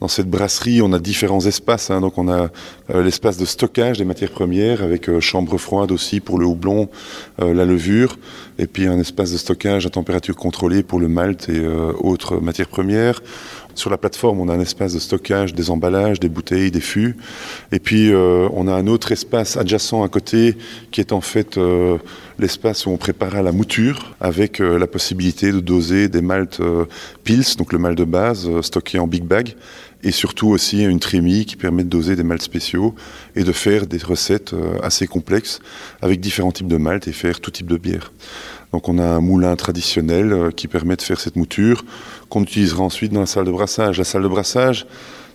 Dans 0.00 0.08
cette 0.08 0.28
brasserie, 0.28 0.82
on 0.82 0.92
a 0.92 0.98
différents 0.98 1.46
espaces. 1.46 1.92
Hein. 1.92 2.00
donc, 2.00 2.18
on 2.18 2.26
a 2.26 2.50
euh, 2.90 3.04
l'espace 3.04 3.36
de 3.36 3.44
stockage 3.44 3.98
des 3.98 4.04
matières 4.04 4.32
premières 4.32 4.82
avec 4.82 5.20
chambre 5.20 5.58
froide 5.58 5.92
aussi 5.92 6.18
pour 6.18 6.40
le 6.40 6.46
houblon, 6.46 6.88
la 7.38 7.64
levure, 7.64 8.18
et 8.58 8.66
puis 8.66 8.88
un 8.88 8.98
espace 8.98 9.30
de 9.30 9.38
stockage 9.38 9.86
à 9.86 9.90
température 9.90 10.34
contrôlée 10.34 10.82
pour 10.82 10.98
le 10.98 11.06
malt 11.06 11.48
et 11.48 11.64
autres 12.00 12.38
matières 12.40 12.68
premières. 12.68 13.22
Sur 13.76 13.90
la 13.90 13.98
plateforme, 13.98 14.40
on 14.40 14.48
a 14.48 14.54
un 14.54 14.60
espace 14.60 14.94
de 14.94 14.98
stockage 14.98 15.52
des 15.54 15.68
emballages, 15.68 16.18
des 16.18 16.30
bouteilles, 16.30 16.70
des 16.70 16.80
fûts. 16.80 17.14
Et 17.72 17.78
puis, 17.78 18.10
euh, 18.10 18.48
on 18.54 18.68
a 18.68 18.72
un 18.72 18.86
autre 18.86 19.12
espace 19.12 19.58
adjacent 19.58 20.02
à 20.02 20.08
côté 20.08 20.56
qui 20.90 21.02
est 21.02 21.12
en 21.12 21.20
fait 21.20 21.58
euh, 21.58 21.98
l'espace 22.38 22.86
où 22.86 22.90
on 22.90 22.96
prépare 22.96 23.42
la 23.42 23.52
mouture 23.52 24.14
avec 24.18 24.62
euh, 24.62 24.78
la 24.78 24.86
possibilité 24.86 25.52
de 25.52 25.60
doser 25.60 26.08
des 26.08 26.22
maltes 26.22 26.62
Pils, 27.22 27.56
donc 27.58 27.74
le 27.74 27.78
malt 27.78 27.98
de 27.98 28.04
base, 28.04 28.48
stocké 28.62 28.98
en 28.98 29.06
big 29.06 29.24
bag. 29.24 29.54
Et 30.02 30.10
surtout 30.10 30.48
aussi 30.48 30.82
une 30.82 31.00
trémie 31.00 31.44
qui 31.44 31.56
permet 31.56 31.82
de 31.82 31.88
doser 31.88 32.16
des 32.16 32.22
maltes 32.22 32.42
spéciaux 32.42 32.94
et 33.34 33.44
de 33.44 33.52
faire 33.52 33.86
des 33.86 33.98
recettes 33.98 34.54
assez 34.82 35.06
complexes 35.06 35.60
avec 36.00 36.20
différents 36.20 36.52
types 36.52 36.68
de 36.68 36.76
maltes 36.76 37.08
et 37.08 37.12
faire 37.12 37.40
tout 37.40 37.50
type 37.50 37.66
de 37.66 37.76
bière. 37.76 38.12
Donc 38.72 38.88
on 38.88 38.98
a 38.98 39.04
un 39.04 39.20
moulin 39.20 39.54
traditionnel 39.56 40.32
euh, 40.32 40.50
qui 40.50 40.68
permet 40.68 40.96
de 40.96 41.02
faire 41.02 41.20
cette 41.20 41.36
mouture 41.36 41.84
qu'on 42.28 42.42
utilisera 42.42 42.82
ensuite 42.82 43.12
dans 43.12 43.20
la 43.20 43.26
salle 43.26 43.44
de 43.44 43.50
brassage. 43.50 43.98
La 43.98 44.04
salle 44.04 44.22
de 44.22 44.28
brassage, 44.28 44.86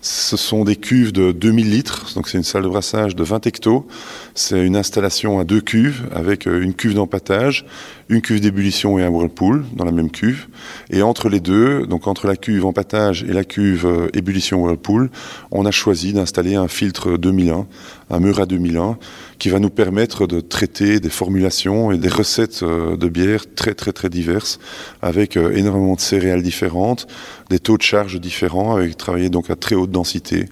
ce 0.01 0.35
sont 0.35 0.63
des 0.63 0.75
cuves 0.75 1.11
de 1.13 1.31
2000 1.31 1.69
litres, 1.69 2.11
donc 2.15 2.27
c'est 2.27 2.37
une 2.37 2.43
salle 2.43 2.63
de 2.63 2.67
brassage 2.67 3.15
de 3.15 3.23
20 3.23 3.45
hectos. 3.45 3.87
C'est 4.33 4.65
une 4.65 4.75
installation 4.75 5.39
à 5.39 5.43
deux 5.43 5.61
cuves 5.61 6.09
avec 6.13 6.47
euh, 6.47 6.61
une 6.61 6.73
cuve 6.73 6.95
d'empattage, 6.95 7.65
une 8.11 8.21
cuve 8.21 8.41
d'ébullition 8.41 8.99
et 8.99 9.03
un 9.03 9.09
whirlpool 9.09 9.63
dans 9.73 9.85
la 9.85 9.93
même 9.93 10.11
cuve. 10.11 10.47
Et 10.89 11.01
entre 11.01 11.29
les 11.29 11.39
deux, 11.39 11.87
donc 11.87 12.07
entre 12.07 12.27
la 12.27 12.35
cuve 12.35 12.65
empattage 12.65 13.23
et 13.23 13.31
la 13.31 13.45
cuve 13.45 13.85
euh, 13.85 14.09
ébullition 14.13 14.61
whirlpool, 14.61 15.09
on 15.49 15.65
a 15.65 15.71
choisi 15.71 16.11
d'installer 16.11 16.55
un 16.55 16.67
filtre 16.67 17.17
2001, 17.17 17.65
un 18.09 18.19
Murat 18.19 18.45
2001, 18.45 18.97
qui 19.39 19.47
va 19.47 19.59
nous 19.59 19.69
permettre 19.69 20.27
de 20.27 20.41
traiter 20.41 20.99
des 20.99 21.09
formulations 21.09 21.93
et 21.93 21.97
des 21.97 22.09
recettes 22.09 22.63
euh, 22.63 22.97
de 22.97 23.07
bière 23.07 23.45
très 23.55 23.73
très 23.73 23.93
très 23.93 24.09
diverses, 24.09 24.59
avec 25.01 25.37
énormément 25.37 25.95
de 25.95 26.01
céréales 26.01 26.43
différentes, 26.43 27.07
des 27.49 27.59
taux 27.59 27.77
de 27.77 27.81
charge 27.81 28.19
différents, 28.19 28.75
avec 28.75 28.97
travailler 28.97 29.29
donc 29.29 29.49
à 29.49 29.55
très 29.55 29.75
haute 29.75 29.91
densité. 29.91 30.47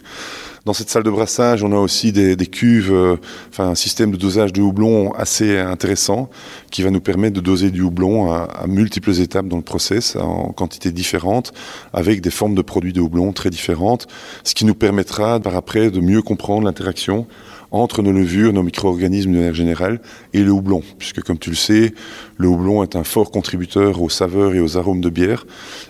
Dans 0.65 0.73
cette 0.73 0.89
salle 0.89 1.03
de 1.03 1.09
brassage, 1.09 1.63
on 1.63 1.71
a 1.71 1.77
aussi 1.77 2.11
des, 2.11 2.35
cuves, 2.45 2.91
euh, 2.91 3.15
enfin 3.49 3.69
un 3.69 3.75
système 3.75 4.11
de 4.11 4.17
dosage 4.17 4.51
de 4.51 4.61
houblon 4.61 5.13
assez 5.13 5.57
intéressant 5.57 6.29
qui 6.69 6.83
va 6.83 6.91
nous 6.91 6.99
permettre 6.99 7.35
de 7.35 7.41
doser 7.41 7.71
du 7.71 7.81
houblon 7.81 8.31
à, 8.31 8.65
multiples 8.67 9.19
étapes 9.21 9.47
dans 9.47 9.55
le 9.55 9.63
process, 9.63 10.17
en 10.17 10.51
quantité 10.51 10.91
différentes, 10.91 11.53
avec 11.93 12.19
des 12.19 12.29
formes 12.29 12.55
de 12.55 12.61
produits 12.61 12.93
de 12.93 12.99
houblon 12.99 13.31
très 13.31 13.49
différentes, 13.49 14.07
ce 14.43 14.53
qui 14.53 14.65
nous 14.65 14.75
permettra 14.75 15.39
par 15.39 15.55
après 15.55 15.91
de 15.91 16.01
mieux 16.01 16.21
comprendre 16.21 16.65
l'interaction 16.65 17.25
entre 17.71 18.01
nos 18.01 18.12
levures, 18.12 18.53
nos 18.53 18.63
micro-organismes 18.63 19.32
de 19.32 19.38
manière 19.38 19.53
générale, 19.53 20.01
et 20.34 20.41
le 20.41 20.51
houblon. 20.51 20.82
Puisque, 20.97 21.21
comme 21.21 21.38
tu 21.38 21.49
le 21.49 21.55
sais, 21.55 21.93
le 22.38 22.47
houblon 22.47 22.84
est 22.84 22.95
un 22.95 23.03
fort 23.03 23.32
contributeur 23.32 24.01
aux 24.01 24.10
saveurs 24.10 24.55
et 24.55 24.60
aux 24.60 24.77
arômes 24.77 25.01
de 25.01 25.10
bière. 25.10 25.45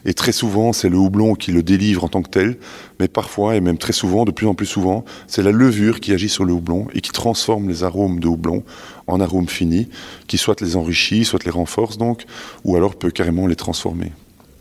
Et 0.06 0.14
très 0.14 0.32
souvent, 0.32 0.74
c'est 0.74 0.90
le 0.90 0.98
houblon 0.98 1.36
qui 1.36 1.52
le 1.52 1.64
délivre 1.64 2.04
en 2.04 2.08
tant 2.08 2.22
que 2.22 2.30
tel. 2.30 2.58
Mais 3.00 3.08
parfois, 3.08 3.56
et 3.56 3.62
même 3.62 3.78
très 3.78 3.94
souvent, 3.94 4.26
de 4.26 4.32
plus 4.32 4.48
en 4.48 4.54
plus 4.54 4.66
souvent, 4.66 5.06
c'est 5.28 5.44
la 5.44 5.52
levure 5.52 6.00
qui 6.00 6.12
agit 6.12 6.30
sur 6.30 6.46
le 6.46 6.54
houblon 6.54 6.88
et 6.94 7.02
qui 7.02 7.12
transforme 7.12 7.70
les 7.70 7.84
arômes 7.84 8.20
de 8.20 8.28
houblon 8.28 8.64
en 9.08 9.20
arômes 9.20 9.48
finis, 9.48 9.88
qui 10.28 10.38
soit 10.38 10.62
les 10.62 10.76
enrichit, 10.76 11.26
soit 11.26 11.44
les 11.46 11.52
renforce 11.52 11.98
donc, 11.98 12.26
ou 12.64 12.76
alors 12.76 12.96
peut 12.96 13.12
carrément 13.12 13.48
les 13.48 13.56
transformer 13.56 14.12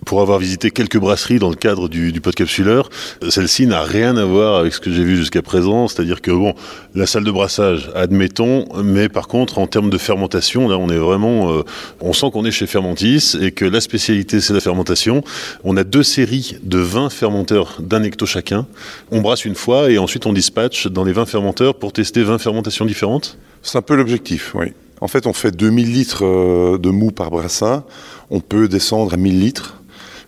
pour 0.04 0.20
avoir 0.20 0.38
visité 0.38 0.70
quelques 0.70 0.98
brasseries 0.98 1.38
dans 1.38 1.50
le 1.50 1.56
cadre 1.56 1.88
du, 1.88 2.12
du 2.12 2.20
podcapsuleur, 2.20 2.88
celle-ci 3.28 3.66
n'a 3.66 3.82
rien 3.82 4.16
à 4.16 4.24
voir 4.24 4.56
avec 4.56 4.72
ce 4.72 4.80
que 4.80 4.90
j'ai 4.90 5.04
vu 5.04 5.16
jusqu'à 5.16 5.42
présent. 5.42 5.88
C'est-à-dire 5.88 6.22
que 6.22 6.30
bon, 6.30 6.54
la 6.94 7.06
salle 7.06 7.24
de 7.24 7.30
brassage, 7.30 7.90
admettons, 7.94 8.66
mais 8.82 9.08
par 9.08 9.28
contre, 9.28 9.58
en 9.58 9.66
termes 9.66 9.90
de 9.90 9.98
fermentation, 9.98 10.68
là, 10.68 10.78
on 10.78 10.88
est 10.88 10.98
vraiment, 10.98 11.52
euh, 11.52 11.62
on 12.00 12.12
sent 12.12 12.30
qu'on 12.32 12.44
est 12.44 12.50
chez 12.50 12.66
Fermentis 12.66 13.36
et 13.40 13.52
que 13.52 13.64
la 13.64 13.80
spécialité, 13.80 14.40
c'est 14.40 14.54
la 14.54 14.60
fermentation. 14.60 15.22
On 15.64 15.76
a 15.76 15.84
deux 15.84 16.02
séries 16.02 16.56
de 16.62 16.78
20 16.78 17.10
fermenteurs 17.10 17.76
d'un 17.80 18.02
hecto 18.02 18.26
chacun. 18.26 18.66
On 19.10 19.20
brasse 19.20 19.44
une 19.44 19.54
fois 19.54 19.90
et 19.90 19.98
ensuite 19.98 20.26
on 20.26 20.32
dispatche 20.32 20.86
dans 20.86 21.04
les 21.04 21.12
20 21.12 21.26
fermenteurs 21.26 21.74
pour 21.74 21.92
tester 21.92 22.22
20 22.22 22.38
fermentations 22.38 22.84
différentes. 22.84 23.38
C'est 23.62 23.78
un 23.78 23.82
peu 23.82 23.94
l'objectif, 23.94 24.54
oui. 24.54 24.72
En 25.00 25.08
fait, 25.08 25.26
on 25.26 25.32
fait 25.32 25.52
2000 25.52 25.92
litres 25.92 26.24
euh, 26.24 26.78
de 26.78 26.90
mou 26.90 27.10
par 27.10 27.30
brassin. 27.30 27.84
On 28.30 28.40
peut 28.40 28.68
descendre 28.68 29.14
à 29.14 29.16
1000 29.16 29.40
litres. 29.40 29.80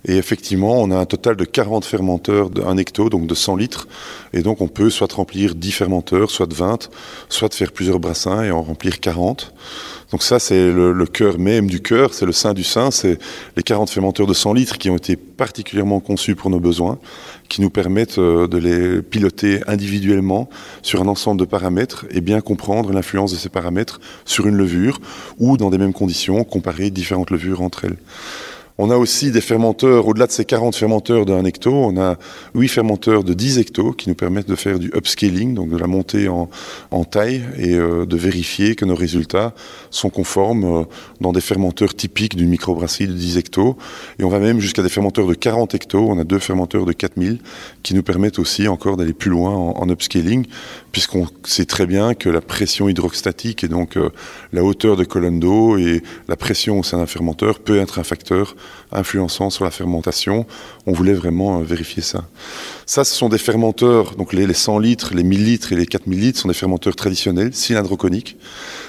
Et 0.06 0.16
effectivement, 0.16 0.80
on 0.80 0.90
a 0.90 0.96
un 0.96 1.04
total 1.04 1.36
de 1.36 1.44
40 1.44 1.84
fermenteurs 1.84 2.50
d'un 2.50 2.76
hecto, 2.78 3.10
donc 3.10 3.26
de 3.26 3.34
100 3.34 3.56
litres. 3.56 3.86
Et 4.32 4.42
donc, 4.42 4.60
on 4.60 4.68
peut 4.68 4.90
soit 4.90 5.12
remplir 5.12 5.54
10 5.54 5.72
fermenteurs, 5.72 6.30
soit 6.30 6.52
20, 6.52 6.88
soit 7.28 7.54
faire 7.54 7.72
plusieurs 7.72 8.00
brassins 8.00 8.42
et 8.42 8.50
en 8.50 8.62
remplir 8.62 9.00
40. 9.00 9.52
Donc 10.10 10.24
ça, 10.24 10.40
c'est 10.40 10.72
le, 10.72 11.06
cœur 11.06 11.38
même 11.38 11.68
du 11.68 11.80
cœur, 11.80 12.14
c'est 12.14 12.26
le 12.26 12.32
sein 12.32 12.52
du 12.52 12.64
sein, 12.64 12.90
c'est 12.90 13.18
les 13.56 13.62
40 13.62 13.90
fermenteurs 13.90 14.26
de 14.26 14.34
100 14.34 14.54
litres 14.54 14.76
qui 14.76 14.90
ont 14.90 14.96
été 14.96 15.14
particulièrement 15.14 16.00
conçus 16.00 16.34
pour 16.34 16.50
nos 16.50 16.58
besoins, 16.58 16.98
qui 17.48 17.60
nous 17.60 17.70
permettent 17.70 18.18
euh, 18.18 18.48
de 18.48 18.58
les 18.58 19.02
piloter 19.02 19.60
individuellement 19.68 20.48
sur 20.82 21.00
un 21.00 21.06
ensemble 21.06 21.38
de 21.38 21.44
paramètres 21.44 22.06
et 22.10 22.20
bien 22.20 22.40
comprendre 22.40 22.92
l'influence 22.92 23.32
de 23.32 23.36
ces 23.36 23.50
paramètres 23.50 24.00
sur 24.24 24.46
une 24.46 24.56
levure 24.56 25.00
ou 25.38 25.56
dans 25.56 25.70
des 25.70 25.78
mêmes 25.78 25.92
conditions, 25.92 26.42
comparer 26.42 26.90
différentes 26.90 27.30
levures 27.30 27.62
entre 27.62 27.84
elles. 27.84 27.98
On 28.82 28.88
a 28.88 28.96
aussi 28.96 29.30
des 29.30 29.42
fermenteurs, 29.42 30.08
au-delà 30.08 30.26
de 30.26 30.32
ces 30.32 30.46
40 30.46 30.74
fermenteurs 30.74 31.26
d'un 31.26 31.44
hecto, 31.44 31.70
on 31.70 32.00
a 32.00 32.16
8 32.54 32.66
fermenteurs 32.68 33.24
de 33.24 33.34
10 33.34 33.58
hectos 33.58 33.92
qui 33.92 34.08
nous 34.08 34.14
permettent 34.14 34.48
de 34.48 34.54
faire 34.54 34.78
du 34.78 34.90
upscaling, 34.96 35.52
donc 35.52 35.68
de 35.68 35.76
la 35.76 35.86
montée 35.86 36.28
en, 36.28 36.48
taille 37.04 37.42
et 37.58 37.74
euh, 37.74 38.06
de 38.06 38.16
vérifier 38.16 38.76
que 38.76 38.86
nos 38.86 38.94
résultats 38.94 39.52
sont 39.90 40.08
conformes 40.08 40.64
euh, 40.64 40.84
dans 41.20 41.32
des 41.32 41.42
fermenteurs 41.42 41.94
typiques 41.94 42.36
d'une 42.36 42.48
microbrasserie 42.48 43.06
de 43.06 43.12
10 43.12 43.36
hectos. 43.36 43.76
Et 44.18 44.24
on 44.24 44.30
va 44.30 44.38
même 44.38 44.60
jusqu'à 44.60 44.82
des 44.82 44.88
fermenteurs 44.88 45.26
de 45.26 45.34
40 45.34 45.74
hectos. 45.74 46.06
On 46.08 46.18
a 46.18 46.24
deux 46.24 46.38
fermenteurs 46.38 46.86
de 46.86 46.94
4000 46.94 47.38
qui 47.82 47.92
nous 47.92 48.02
permettent 48.02 48.38
aussi 48.38 48.66
encore 48.66 48.96
d'aller 48.96 49.12
plus 49.12 49.30
loin 49.30 49.54
en, 49.54 49.90
upscaling, 49.90 50.46
puisqu'on 50.92 51.26
sait 51.44 51.64
très 51.64 51.86
bien 51.86 52.14
que 52.14 52.28
la 52.28 52.40
pression 52.40 52.88
hydrostatique 52.88 53.64
et 53.64 53.68
donc 53.68 53.96
euh, 53.96 54.10
la 54.52 54.64
hauteur 54.64 54.96
de 54.96 55.04
colonne 55.04 55.40
d'eau 55.40 55.78
et 55.78 56.02
la 56.28 56.36
pression 56.36 56.78
au 56.78 56.82
sein 56.82 56.98
d'un 56.98 57.06
fermenteur 57.06 57.60
peut 57.60 57.78
être 57.78 57.98
un 57.98 58.04
facteur 58.04 58.56
influençant 58.92 59.50
sur 59.50 59.64
la 59.64 59.70
fermentation. 59.70 60.46
On 60.86 60.92
voulait 60.92 61.14
vraiment 61.14 61.60
euh, 61.60 61.62
vérifier 61.62 62.02
ça. 62.02 62.24
Ça, 62.90 63.04
ce 63.04 63.14
sont 63.14 63.28
des 63.28 63.38
fermenteurs, 63.38 64.16
donc 64.16 64.32
les, 64.32 64.52
100 64.52 64.80
litres, 64.80 65.14
les 65.14 65.22
1000 65.22 65.44
litres 65.44 65.72
et 65.72 65.76
les 65.76 65.86
4000 65.86 66.18
litres 66.18 66.40
sont 66.40 66.48
des 66.48 66.54
fermenteurs 66.54 66.96
traditionnels, 66.96 67.54
cylindroconiques. 67.54 68.36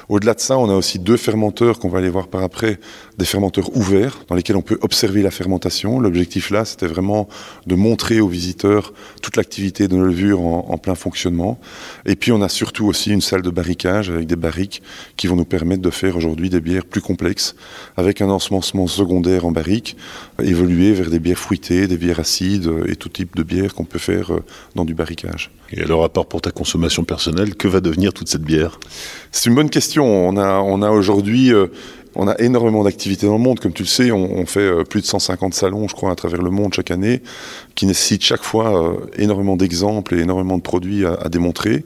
Au-delà 0.10 0.34
de 0.34 0.40
ça, 0.40 0.58
on 0.58 0.72
a 0.72 0.74
aussi 0.74 0.98
deux 0.98 1.18
fermenteurs 1.18 1.78
qu'on 1.78 1.88
va 1.88 2.00
aller 2.00 2.10
voir 2.10 2.28
par 2.28 2.42
après, 2.42 2.80
des 3.20 3.26
fermenteurs 3.26 3.78
ouverts 3.78 4.26
dans 4.28 4.34
lesquels 4.34 4.56
on 4.56 4.64
peut 4.64 4.80
observer 4.82 5.22
la 5.22 5.30
fermentation. 5.30 6.00
L'objectif 6.00 6.50
là, 6.50 6.66
c'était 6.66 6.88
vraiment 6.88 7.30
de 7.68 7.76
montrer 7.76 8.20
aux 8.22 8.28
visiteurs 8.28 8.92
toute 9.22 9.38
l'activité 9.38 9.88
de 9.88 9.96
nos 9.96 10.04
levures 10.04 10.42
en, 10.42 10.78
plein 10.80 10.96
fonctionnement. 10.96 11.60
Et 12.08 12.16
puis 12.16 12.32
on 12.32 12.42
a 12.42 12.50
surtout 12.50 12.88
aussi 12.88 13.12
une 13.12 13.22
salle 13.22 13.44
de 13.44 13.52
barricage 13.52 14.10
avec 14.10 14.26
des 14.26 14.36
barriques 14.36 14.82
qui 15.16 15.28
vont 15.28 15.36
nous 15.36 15.46
permettre 15.46 15.84
de 15.84 15.92
faire 15.92 16.18
aujourd'hui 16.18 16.50
des 16.50 16.60
bières 16.60 16.86
plus 16.86 17.02
complexes 17.02 17.56
avec 17.98 18.22
un 18.22 18.30
ensemencement 18.30 18.88
secondaire 18.88 19.46
en 19.46 19.52
barrique, 19.52 19.96
évoluer 20.42 20.94
vers 20.94 21.12
des 21.12 21.20
bières 21.20 21.38
fruitées, 21.38 21.86
des 21.86 21.98
bières 21.98 22.20
acides 22.20 22.70
et 22.88 22.96
tout 22.96 23.10
type 23.10 23.36
de 23.36 23.44
bières 23.44 23.76
qu'on 23.76 23.86
peut 23.92 24.00
faire 24.00 24.34
euh, 24.34 24.44
dans 24.76 24.86
du 24.86 24.94
barricage. 24.94 25.52
Et 25.72 25.82
alors, 25.82 26.04
à 26.04 26.10
part 26.10 26.26
pour 26.26 26.42
ta 26.42 26.52
consommation 26.52 27.04
personnelle, 27.04 27.56
que 27.56 27.68
va 27.68 27.82
devenir 27.82 28.14
toute 28.14 28.28
cette 28.28 28.44
bière? 28.44 28.80
C'est 29.32 29.50
une 29.50 29.56
bonne 29.56 29.70
question. 29.70 30.06
On 30.06 30.38
a, 30.38 30.60
on 30.60 30.82
a 30.82 30.90
aujourd'hui 30.90 31.54
euh, 31.54 31.68
on 32.16 32.28
a 32.28 32.38
énormément 32.40 32.84
d'activités 32.84 33.26
dans 33.26 33.38
le 33.38 33.40
monde. 33.40 33.60
Comme 33.60 33.74
tu 33.74 33.84
le 33.84 33.88
sais, 33.88 34.12
on, 34.12 34.40
on, 34.40 34.46
fait 34.46 34.60
euh, 34.60 34.84
plus 34.84 35.02
de 35.02 35.06
150 35.06 35.54
salons, 35.54 35.88
je 35.88 35.96
crois, 35.96 36.12
à 36.12 36.16
travers 36.16 36.42
le 36.42 36.50
monde 36.50 36.74
chaque 36.74 36.92
année, 36.92 37.22
qui 37.76 37.86
nécessitent 37.86 38.24
chaque 38.24 38.44
fois 38.44 38.84
euh, 38.84 38.94
énormément 39.18 39.56
d'exemples 39.56 40.16
et 40.16 40.20
énormément 40.20 40.58
de 40.58 40.62
produits 40.64 41.06
à, 41.06 41.14
à 41.14 41.30
démontrer. 41.30 41.86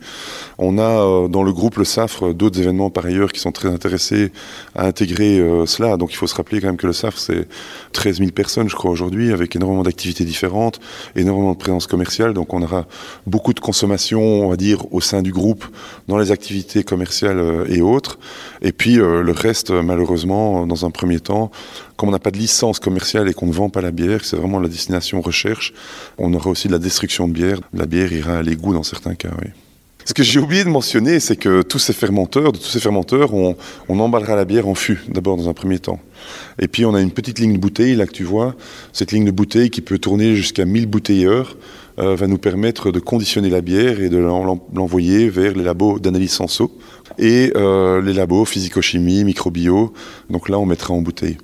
On 0.58 0.78
a 0.78 0.82
euh, 0.82 1.28
dans 1.28 1.44
le 1.44 1.52
groupe 1.52 1.78
Le 1.78 1.86
Safre 1.86 2.34
d'autres 2.34 2.60
événements 2.60 2.90
par 2.90 3.06
ailleurs 3.06 3.32
qui 3.32 3.40
sont 3.40 3.52
très 3.52 3.70
intéressés 3.70 4.32
à 4.76 4.86
intégrer 4.86 5.40
euh, 5.40 5.66
cela. 5.66 5.98
Donc 5.98 6.14
il 6.14 6.16
faut 6.16 6.28
se 6.28 6.36
rappeler 6.36 6.62
quand 6.62 6.68
même 6.68 6.78
que 6.78 6.88
Le 6.88 6.94
Safre, 6.94 7.18
c'est 7.18 7.48
13 7.94 8.20
000 8.20 8.32
personnes, 8.32 8.70
je 8.70 8.76
crois, 8.76 8.92
aujourd'hui, 8.92 9.34
avec 9.34 9.56
énormément 9.56 9.84
d'activités 9.84 10.24
différentes, 10.24 10.80
énormément 11.16 11.54
de 11.54 11.58
présence 11.58 11.88
commerciale. 11.88 12.34
Donc 12.34 12.54
on 12.54 12.62
aura 12.62 12.86
beaucoup 13.28 13.54
de 13.54 13.60
consommation, 13.60 14.22
on 14.22 14.50
va 14.50 14.56
dire, 14.56 14.92
au 14.94 15.02
sein 15.02 15.22
du 15.22 15.32
groupe, 15.32 15.66
dans 16.08 16.18
les 16.18 16.32
activités 16.32 16.84
commerciales 16.84 17.40
euh, 17.40 17.66
et 17.68 17.82
autres. 17.82 18.20
Et 18.62 18.72
puis 18.72 18.96
le 18.96 19.32
reste, 19.32 19.72
malheureusement, 19.72 20.66
dans 20.66 20.86
un 20.86 20.92
premier 20.92 21.20
temps, 21.20 21.52
comme 21.98 22.10
on 22.10 22.12
n'a 22.12 22.20
pas 22.20 22.32
de 22.32 22.38
licence 22.38 22.80
commerciale 22.80 23.28
et 23.30 23.34
qu'on 23.34 23.48
ne 23.48 23.54
vend 23.54 23.70
pas 23.70 23.82
la 23.82 23.92
bière, 23.92 24.24
c'est 24.24 24.38
vraiment 24.38 24.60
la 24.60 24.70
destination 24.70 25.22
recherche, 25.22 25.74
on 26.18 26.34
aura 26.34 26.50
aussi 26.50 26.68
de 26.68 26.74
la 26.74 26.80
destruction 26.80 27.28
de 27.28 27.34
bière. 27.34 27.60
La 27.74 27.86
bière 27.86 28.12
ira 28.12 28.38
à 28.38 28.42
l'égout 28.42 28.74
dans 28.74 28.84
certains 28.84 29.16
cas, 29.16 29.30
oui. 29.42 29.50
Ce 30.08 30.14
que 30.14 30.22
j'ai 30.22 30.40
oublié 30.40 30.64
de 30.64 30.70
mentionner, 30.70 31.20
c'est 31.20 31.36
que 31.36 31.64
tous 31.64 31.80
ces 31.80 31.92
fermenteurs, 31.92 32.52
de 32.52 32.60
tous 32.60 32.68
ces 32.68 32.80
fermenteurs, 32.80 33.34
on, 33.34 33.56
emballera 33.90 34.36
la 34.36 34.46
bière 34.46 34.68
en 34.68 34.76
fût, 34.76 35.02
d'abord 35.08 35.36
dans 35.36 35.50
un 35.50 35.54
premier 35.54 35.80
temps. 35.80 36.00
Et 36.60 36.68
puis 36.68 36.86
on 36.86 36.94
a 36.94 37.02
une 37.02 37.10
petite 37.10 37.40
ligne 37.40 37.54
de 37.54 37.58
bouteille, 37.58 37.96
là 37.96 38.06
que 38.06 38.12
tu 38.12 38.24
vois, 38.24 38.54
cette 38.94 39.12
ligne 39.12 39.26
de 39.26 39.32
bouteille 39.32 39.72
qui 39.72 39.82
peut 39.82 39.98
tourner 39.98 40.36
jusqu'à 40.36 40.64
1000 40.64 40.86
bouteilles 40.86 41.26
euh, 41.26 41.44
va 41.98 42.28
nous 42.28 42.38
permettre 42.38 42.92
de 42.92 43.00
conditionner 43.00 43.50
la 43.50 43.62
bière 43.62 44.00
et 44.00 44.10
de 44.10 44.18
l'envoyer 44.18 45.28
vers 45.28 45.54
les 45.54 45.64
labos 45.64 45.98
d'analyse 45.98 46.34
senso 46.34 46.72
et 47.18 47.52
euh, 47.56 48.00
les 48.00 48.14
labos 48.14 48.46
physico-chimie, 48.46 49.24
microbio. 49.24 49.92
Donc 50.30 50.50
là, 50.50 50.60
on 50.60 50.68
mettra 50.68 50.94
en 50.94 51.02
bouteille. 51.02 51.38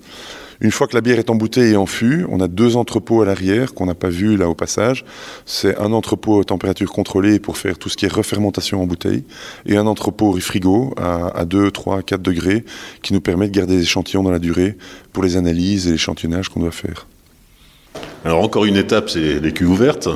Une 0.61 0.69
fois 0.69 0.87
que 0.87 0.93
la 0.93 1.01
bière 1.01 1.17
est 1.17 1.31
en 1.31 1.35
bouteille 1.35 1.73
et 1.73 1.75
en 1.75 1.87
fût, 1.87 2.27
on 2.29 2.39
a 2.39 2.47
deux 2.47 2.77
entrepôts 2.77 3.23
à 3.23 3.25
l'arrière 3.25 3.73
qu'on 3.73 3.87
n'a 3.87 3.95
pas 3.95 4.09
vu 4.09 4.37
là 4.37 4.47
au 4.47 4.53
passage. 4.53 5.03
C'est 5.47 5.75
un 5.79 5.91
entrepôt 5.91 6.39
à 6.39 6.43
température 6.43 6.91
contrôlée 6.91 7.39
pour 7.39 7.57
faire 7.57 7.79
tout 7.79 7.89
ce 7.89 7.97
qui 7.97 8.05
est 8.05 8.13
refermentation 8.13 8.79
en 8.79 8.85
bouteille 8.85 9.23
et 9.65 9.75
un 9.75 9.87
entrepôt 9.87 10.39
frigo 10.39 10.93
à, 10.97 11.35
à 11.35 11.45
2, 11.45 11.71
3, 11.71 12.03
4 12.03 12.21
degrés 12.21 12.63
qui 13.01 13.13
nous 13.13 13.21
permet 13.21 13.47
de 13.47 13.57
garder 13.57 13.75
les 13.77 13.81
échantillons 13.81 14.21
dans 14.21 14.29
la 14.29 14.37
durée 14.37 14.77
pour 15.13 15.23
les 15.23 15.35
analyses 15.35 15.87
et 15.87 15.91
l'échantillonnage 15.91 16.49
qu'on 16.49 16.59
doit 16.59 16.69
faire. 16.69 17.07
Alors 18.23 18.43
encore 18.43 18.65
une 18.65 18.77
étape, 18.77 19.09
c'est 19.09 19.39
les 19.39 19.51
cuves 19.53 19.71
ouvertes. 19.71 20.09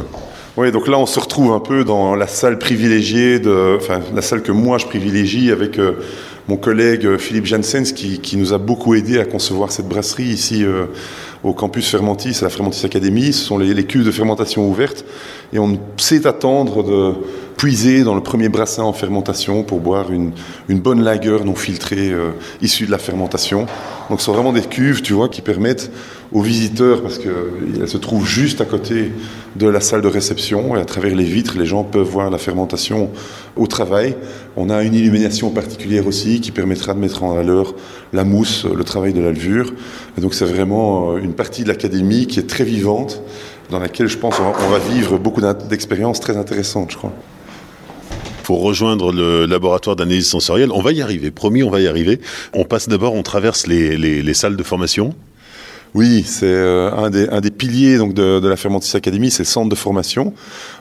Oui, 0.57 0.71
donc 0.71 0.87
là 0.87 0.97
on 0.99 1.07
se 1.07 1.19
retrouve 1.19 1.51
un 1.53 1.59
peu 1.59 1.83
dans 1.83 2.15
la 2.15 2.27
salle 2.27 2.59
privilégiée, 2.59 3.39
de, 3.39 3.75
enfin 3.77 3.99
la 4.13 4.21
salle 4.21 4.41
que 4.41 4.53
moi 4.53 4.77
je 4.77 4.85
privilégie 4.85 5.51
avec 5.51 5.79
euh, 5.79 5.95
mon 6.47 6.57
collègue 6.57 7.17
Philippe 7.17 7.45
Janssens 7.45 7.93
qui, 7.95 8.19
qui, 8.19 8.37
nous 8.37 8.53
a 8.53 8.57
beaucoup 8.57 8.93
aidé 8.93 9.19
à 9.19 9.25
concevoir 9.25 9.71
cette 9.71 9.87
brasserie 9.87 10.25
ici 10.25 10.63
euh, 10.63 10.85
au 11.43 11.53
campus 11.53 11.89
Fermentis, 11.89 12.37
à 12.41 12.43
la 12.43 12.49
Fermentis 12.49 12.85
Academy. 12.85 13.33
Ce 13.33 13.45
sont 13.45 13.57
les, 13.57 13.73
les 13.73 13.85
cuves 13.85 14.05
de 14.05 14.11
fermentation 14.11 14.67
ouvertes 14.69 15.05
et 15.53 15.59
on 15.59 15.79
sait 15.97 16.27
attendre 16.27 16.83
de 16.83 17.13
puiser 17.57 18.03
dans 18.03 18.13
le 18.13 18.21
premier 18.21 18.49
brassin 18.49 18.83
en 18.83 18.93
fermentation 18.93 19.63
pour 19.63 19.79
boire 19.79 20.11
une, 20.11 20.31
une 20.67 20.79
bonne 20.79 21.01
lagueur 21.03 21.45
non 21.45 21.55
filtrée 21.55 22.11
euh, 22.11 22.31
issue 22.61 22.85
de 22.85 22.91
la 22.91 22.97
fermentation. 22.99 23.65
Donc 24.09 24.19
ce 24.19 24.25
sont 24.25 24.33
vraiment 24.33 24.53
des 24.53 24.61
cuves, 24.61 25.01
tu 25.01 25.13
vois, 25.13 25.29
qui 25.29 25.41
permettent 25.41 25.91
aux 26.31 26.41
visiteurs, 26.41 27.01
parce 27.01 27.17
qu'elles 27.17 27.87
se 27.87 27.97
trouvent 27.97 28.27
juste 28.27 28.61
à 28.61 28.65
côté 28.65 29.11
de 29.55 29.67
la 29.67 29.79
salle 29.79 30.01
de 30.01 30.07
réception, 30.07 30.75
et 30.75 30.79
à 30.79 30.85
travers 30.85 31.15
les 31.15 31.23
vitres, 31.23 31.57
les 31.57 31.65
gens 31.65 31.83
peuvent 31.83 32.07
voir 32.07 32.29
la 32.29 32.37
fermentation 32.37 33.09
au 33.55 33.67
travail. 33.67 34.15
On 34.57 34.69
a 34.69 34.83
une 34.83 34.93
illumination 34.93 35.49
particulière 35.51 36.07
aussi 36.07 36.41
qui 36.41 36.51
permettra 36.51 36.93
de 36.93 36.99
mettre 36.99 37.23
en 37.23 37.35
valeur 37.35 37.75
la 38.11 38.23
mousse, 38.23 38.65
le 38.65 38.83
travail 38.83 39.13
de 39.13 39.21
la 39.21 39.31
levure. 39.31 39.73
Donc 40.17 40.33
c'est 40.33 40.45
vraiment 40.45 41.17
une 41.17 41.33
partie 41.33 41.63
de 41.63 41.69
l'académie 41.69 42.27
qui 42.27 42.39
est 42.39 42.47
très 42.47 42.63
vivante, 42.63 43.21
dans 43.69 43.79
laquelle 43.79 44.07
je 44.07 44.17
pense 44.17 44.35
on 44.39 44.69
va 44.69 44.79
vivre 44.79 45.17
beaucoup 45.17 45.41
d'expériences 45.41 46.19
très 46.19 46.37
intéressantes, 46.37 46.91
je 46.91 46.97
crois 46.97 47.13
pour 48.43 48.61
rejoindre 48.61 49.11
le 49.11 49.47
laboratoire 49.47 49.95
d'analyse 49.95 50.27
sensorielle. 50.27 50.71
On 50.71 50.79
va 50.79 50.91
y 50.91 51.01
arriver, 51.01 51.31
promis, 51.31 51.63
on 51.63 51.71
va 51.71 51.81
y 51.81 51.87
arriver. 51.87 52.21
On 52.53 52.63
passe 52.63 52.87
d'abord, 52.87 53.15
on 53.15 53.23
traverse 53.23 53.65
les 53.65 54.33
salles 54.35 54.55
de 54.55 54.61
formation. 54.61 55.15
Oui, 55.95 56.23
c'est 56.25 56.45
euh, 56.45 56.91
un, 56.91 57.09
des, 57.09 57.29
un 57.29 57.39
des 57.39 57.51
piliers 57.51 57.97
donc, 57.97 58.13
de, 58.13 58.41
de 58.41 58.47
la 58.49 58.57
Fermentis 58.57 58.97
Academy, 58.97 59.31
c'est 59.31 59.43
le 59.43 59.47
centre 59.47 59.69
de 59.69 59.75
formation. 59.75 60.33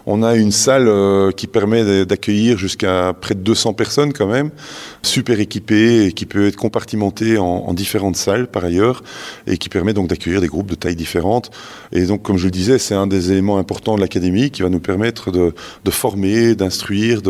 On 0.07 0.25
a 0.25 0.35
une 0.35 0.51
salle 0.51 0.89
euh, 0.89 1.31
qui 1.31 1.47
permet 1.47 2.05
d'accueillir 2.05 2.59
jusqu'à 2.59 3.15
près 3.21 3.37
de 3.37 3.41
200 3.41 3.75
personnes 3.75 4.13
quand 4.13 4.27
même, 4.27 4.51
super 5.03 5.39
équipée 5.39 6.07
et 6.07 6.13
qui 6.13 6.27
peut 6.27 6.49
être 6.49 6.57
compartimentée 6.57 7.39
en, 7.39 7.45
en 7.45 7.75
différentes 7.75 8.17
salles 8.17 8.49
par 8.49 8.65
ailleurs 8.65 9.05
et 9.47 9.57
qui 9.57 9.69
permet 9.69 9.93
donc 9.93 10.09
d'accueillir 10.09 10.41
des 10.41 10.49
groupes 10.49 10.69
de 10.69 10.75
tailles 10.75 10.97
différentes. 10.97 11.53
Et 11.93 12.07
donc, 12.07 12.23
comme 12.23 12.37
je 12.37 12.47
le 12.47 12.51
disais, 12.51 12.81
c'est 12.81 12.97
un 12.97 13.07
des 13.07 13.31
éléments 13.31 13.59
importants 13.59 13.95
de 13.95 14.01
l'académie 14.01 14.51
qui 14.51 14.63
va 14.63 14.69
nous 14.69 14.81
permettre 14.81 15.31
de, 15.31 15.55
de 15.85 15.91
former, 15.93 16.57
d'instruire, 16.57 17.21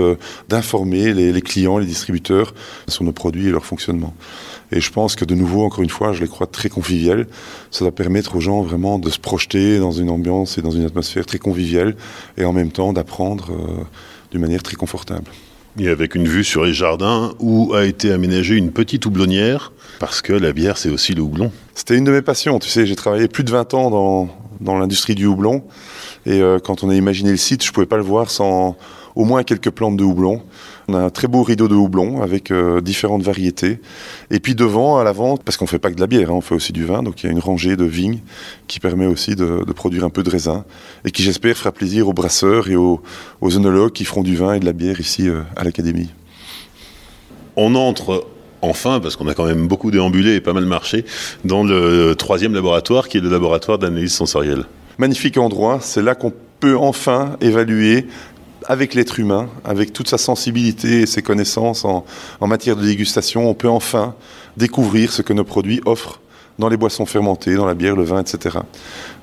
d'informer 0.48 1.12
les 1.12 1.42
clients, 1.42 1.76
les 1.76 1.84
distributeurs 1.84 2.54
sur 2.88 3.04
nos 3.04 3.12
produits 3.12 3.48
et 3.48 3.50
leur 3.50 3.66
fonctionnement. 3.66 4.14
Et 4.74 4.80
je 4.80 4.90
pense 4.90 5.14
que 5.14 5.24
de 5.24 5.36
nouveau, 5.36 5.62
encore 5.62 5.84
une 5.84 5.90
fois, 5.90 6.12
je 6.12 6.20
les 6.20 6.26
crois 6.26 6.48
très 6.48 6.68
conviviales. 6.68 7.28
Ça 7.70 7.84
va 7.84 7.92
permettre 7.92 8.34
aux 8.34 8.40
gens 8.40 8.60
vraiment 8.62 8.98
de 8.98 9.08
se 9.08 9.20
projeter 9.20 9.78
dans 9.78 9.92
une 9.92 10.10
ambiance 10.10 10.58
et 10.58 10.62
dans 10.62 10.72
une 10.72 10.84
atmosphère 10.84 11.24
très 11.24 11.38
conviviale 11.38 11.94
et 12.36 12.44
en 12.44 12.52
même 12.52 12.72
temps 12.72 12.92
d'apprendre 12.92 13.52
euh, 13.52 13.84
d'une 14.32 14.40
manière 14.40 14.64
très 14.64 14.74
confortable. 14.74 15.30
Et 15.78 15.88
avec 15.88 16.16
une 16.16 16.26
vue 16.26 16.42
sur 16.42 16.64
les 16.64 16.72
jardins 16.72 17.34
où 17.38 17.72
a 17.74 17.84
été 17.84 18.10
aménagée 18.10 18.56
une 18.56 18.72
petite 18.72 19.06
houblonnière, 19.06 19.72
parce 20.00 20.22
que 20.22 20.32
la 20.32 20.52
bière, 20.52 20.76
c'est 20.76 20.90
aussi 20.90 21.14
le 21.14 21.22
houblon. 21.22 21.52
C'était 21.76 21.96
une 21.96 22.04
de 22.04 22.10
mes 22.10 22.22
passions. 22.22 22.58
Tu 22.58 22.68
sais, 22.68 22.84
j'ai 22.84 22.96
travaillé 22.96 23.28
plus 23.28 23.44
de 23.44 23.52
20 23.52 23.74
ans 23.74 23.90
dans, 23.90 24.28
dans 24.60 24.76
l'industrie 24.76 25.14
du 25.14 25.26
houblon. 25.26 25.62
Et 26.26 26.40
euh, 26.40 26.58
quand 26.58 26.82
on 26.82 26.90
a 26.90 26.96
imaginé 26.96 27.30
le 27.30 27.36
site, 27.36 27.62
je 27.62 27.68
ne 27.68 27.72
pouvais 27.74 27.86
pas 27.86 27.96
le 27.96 28.02
voir 28.02 28.28
sans 28.28 28.76
au 29.14 29.24
moins 29.24 29.44
quelques 29.44 29.70
plantes 29.70 29.96
de 29.96 30.02
houblon. 30.02 30.42
On 30.88 30.94
a 30.94 30.98
un 30.98 31.10
très 31.10 31.28
beau 31.28 31.42
rideau 31.42 31.66
de 31.66 31.74
houblon 31.74 32.20
avec 32.20 32.50
euh, 32.50 32.80
différentes 32.80 33.22
variétés. 33.22 33.80
Et 34.30 34.40
puis 34.40 34.54
devant, 34.54 34.98
à 34.98 35.04
l'avant, 35.04 35.36
parce 35.36 35.56
qu'on 35.56 35.64
ne 35.64 35.70
fait 35.70 35.78
pas 35.78 35.90
que 35.90 35.96
de 35.96 36.00
la 36.00 36.06
bière, 36.06 36.30
hein, 36.30 36.34
on 36.34 36.40
fait 36.40 36.54
aussi 36.54 36.72
du 36.72 36.84
vin, 36.84 37.02
donc 37.02 37.22
il 37.22 37.26
y 37.26 37.28
a 37.28 37.32
une 37.32 37.38
rangée 37.38 37.76
de 37.76 37.84
vignes 37.84 38.20
qui 38.66 38.80
permet 38.80 39.06
aussi 39.06 39.34
de, 39.34 39.64
de 39.64 39.72
produire 39.72 40.04
un 40.04 40.10
peu 40.10 40.22
de 40.22 40.30
raisin 40.30 40.64
et 41.04 41.10
qui, 41.10 41.22
j'espère, 41.22 41.56
fera 41.56 41.72
plaisir 41.72 42.08
aux 42.08 42.12
brasseurs 42.12 42.68
et 42.68 42.76
aux, 42.76 43.00
aux 43.40 43.56
œnologues 43.56 43.92
qui 43.92 44.04
feront 44.04 44.22
du 44.22 44.36
vin 44.36 44.54
et 44.54 44.60
de 44.60 44.66
la 44.66 44.72
bière 44.72 45.00
ici 45.00 45.28
euh, 45.28 45.40
à 45.56 45.64
l'Académie. 45.64 46.10
On 47.56 47.74
entre 47.74 48.26
enfin, 48.60 49.00
parce 49.00 49.16
qu'on 49.16 49.28
a 49.28 49.34
quand 49.34 49.46
même 49.46 49.68
beaucoup 49.68 49.90
déambulé 49.90 50.34
et 50.34 50.40
pas 50.40 50.52
mal 50.52 50.66
marché, 50.66 51.04
dans 51.44 51.62
le 51.62 52.14
troisième 52.14 52.54
laboratoire 52.54 53.08
qui 53.08 53.18
est 53.18 53.20
le 53.20 53.30
laboratoire 53.30 53.78
d'analyse 53.78 54.12
sensorielle. 54.12 54.64
Magnifique 54.98 55.38
endroit, 55.38 55.78
c'est 55.80 56.02
là 56.02 56.14
qu'on 56.14 56.32
peut 56.60 56.76
enfin 56.76 57.36
évaluer 57.40 58.06
avec 58.66 58.94
l'être 58.94 59.18
humain, 59.18 59.48
avec 59.64 59.92
toute 59.92 60.08
sa 60.08 60.18
sensibilité 60.18 61.02
et 61.02 61.06
ses 61.06 61.22
connaissances 61.22 61.84
en, 61.84 62.04
matière 62.40 62.76
de 62.76 62.84
dégustation, 62.84 63.48
on 63.48 63.54
peut 63.54 63.68
enfin 63.68 64.14
découvrir 64.56 65.12
ce 65.12 65.22
que 65.22 65.32
nos 65.32 65.44
produits 65.44 65.80
offrent 65.84 66.20
dans 66.58 66.68
les 66.68 66.76
boissons 66.76 67.06
fermentées, 67.06 67.56
dans 67.56 67.66
la 67.66 67.74
bière, 67.74 67.96
le 67.96 68.04
vin, 68.04 68.20
etc. 68.20 68.58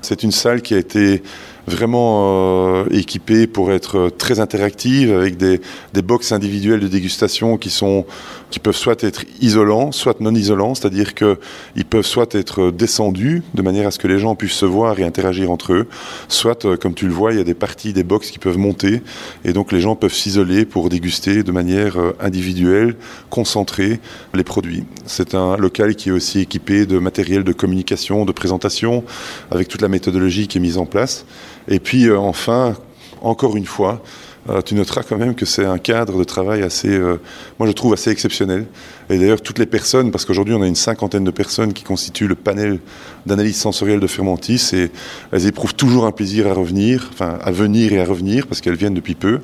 C'est 0.02 0.22
une 0.22 0.32
salle 0.32 0.60
qui 0.60 0.74
a 0.74 0.78
été 0.78 1.22
vraiment 1.66 2.82
euh, 2.82 2.84
équipée 2.90 3.46
pour 3.46 3.72
être 3.72 4.10
très 4.10 4.40
interactive 4.40 5.14
avec 5.14 5.36
des, 5.36 5.60
des 5.92 6.02
box 6.02 6.32
individuelles 6.32 6.80
de 6.80 6.88
dégustation 6.88 7.56
qui 7.56 7.70
sont 7.70 8.04
qui 8.52 8.60
peuvent 8.60 8.76
soit 8.76 9.02
être 9.02 9.24
isolants, 9.40 9.92
soit 9.92 10.20
non 10.20 10.34
isolants, 10.34 10.74
c'est-à-dire 10.74 11.14
que 11.14 11.38
ils 11.74 11.86
peuvent 11.86 12.06
soit 12.06 12.34
être 12.34 12.70
descendus 12.70 13.42
de 13.54 13.62
manière 13.62 13.88
à 13.88 13.90
ce 13.90 13.98
que 13.98 14.06
les 14.06 14.18
gens 14.18 14.36
puissent 14.36 14.52
se 14.52 14.66
voir 14.66 15.00
et 15.00 15.04
interagir 15.04 15.50
entre 15.50 15.72
eux, 15.72 15.88
soit 16.28 16.64
euh, 16.66 16.76
comme 16.76 16.94
tu 16.94 17.06
le 17.06 17.14
vois, 17.14 17.32
il 17.32 17.38
y 17.38 17.40
a 17.40 17.44
des 17.44 17.54
parties 17.54 17.94
des 17.94 18.04
box 18.04 18.30
qui 18.30 18.38
peuvent 18.38 18.58
monter 18.58 19.02
et 19.44 19.54
donc 19.54 19.72
les 19.72 19.80
gens 19.80 19.96
peuvent 19.96 20.12
s'isoler 20.12 20.66
pour 20.66 20.90
déguster 20.90 21.42
de 21.42 21.50
manière 21.50 21.98
euh, 21.98 22.14
individuelle, 22.20 22.94
concentrée 23.30 24.00
les 24.34 24.44
produits. 24.44 24.84
C'est 25.06 25.34
un 25.34 25.56
local 25.56 25.96
qui 25.96 26.10
est 26.10 26.12
aussi 26.12 26.40
équipé 26.40 26.84
de 26.84 26.98
matériel 26.98 27.44
de 27.44 27.52
communication, 27.52 28.26
de 28.26 28.32
présentation 28.32 29.02
avec 29.50 29.68
toute 29.68 29.80
la 29.80 29.88
méthodologie 29.88 30.46
qui 30.46 30.58
est 30.58 30.60
mise 30.60 30.76
en 30.76 30.84
place. 30.84 31.24
Et 31.68 31.80
puis 31.80 32.08
euh, 32.08 32.18
enfin, 32.18 32.74
encore 33.20 33.56
une 33.56 33.66
fois, 33.66 34.02
euh, 34.50 34.60
tu 34.60 34.74
noteras 34.74 35.02
quand 35.08 35.18
même 35.18 35.36
que 35.36 35.46
c'est 35.46 35.64
un 35.64 35.78
cadre 35.78 36.18
de 36.18 36.24
travail 36.24 36.62
assez, 36.62 36.88
euh, 36.88 37.20
moi 37.60 37.68
je 37.68 37.72
trouve 37.72 37.92
assez 37.92 38.10
exceptionnel. 38.10 38.66
Et 39.08 39.18
d'ailleurs, 39.18 39.40
toutes 39.40 39.60
les 39.60 39.66
personnes, 39.66 40.10
parce 40.10 40.24
qu'aujourd'hui 40.24 40.54
on 40.54 40.62
a 40.62 40.66
une 40.66 40.74
cinquantaine 40.74 41.22
de 41.22 41.30
personnes 41.30 41.72
qui 41.72 41.84
constituent 41.84 42.26
le 42.26 42.34
panel 42.34 42.80
d'analyse 43.24 43.56
sensorielle 43.56 44.00
de 44.00 44.06
Fermentis, 44.08 44.70
et 44.72 44.90
elles 45.30 45.46
éprouvent 45.46 45.74
toujours 45.74 46.06
un 46.06 46.10
plaisir 46.10 46.48
à 46.48 46.54
revenir, 46.54 47.08
enfin 47.12 47.38
à 47.40 47.52
venir 47.52 47.92
et 47.92 48.00
à 48.00 48.04
revenir, 48.04 48.48
parce 48.48 48.60
qu'elles 48.60 48.74
viennent 48.74 48.94
depuis 48.94 49.14
peu. 49.14 49.40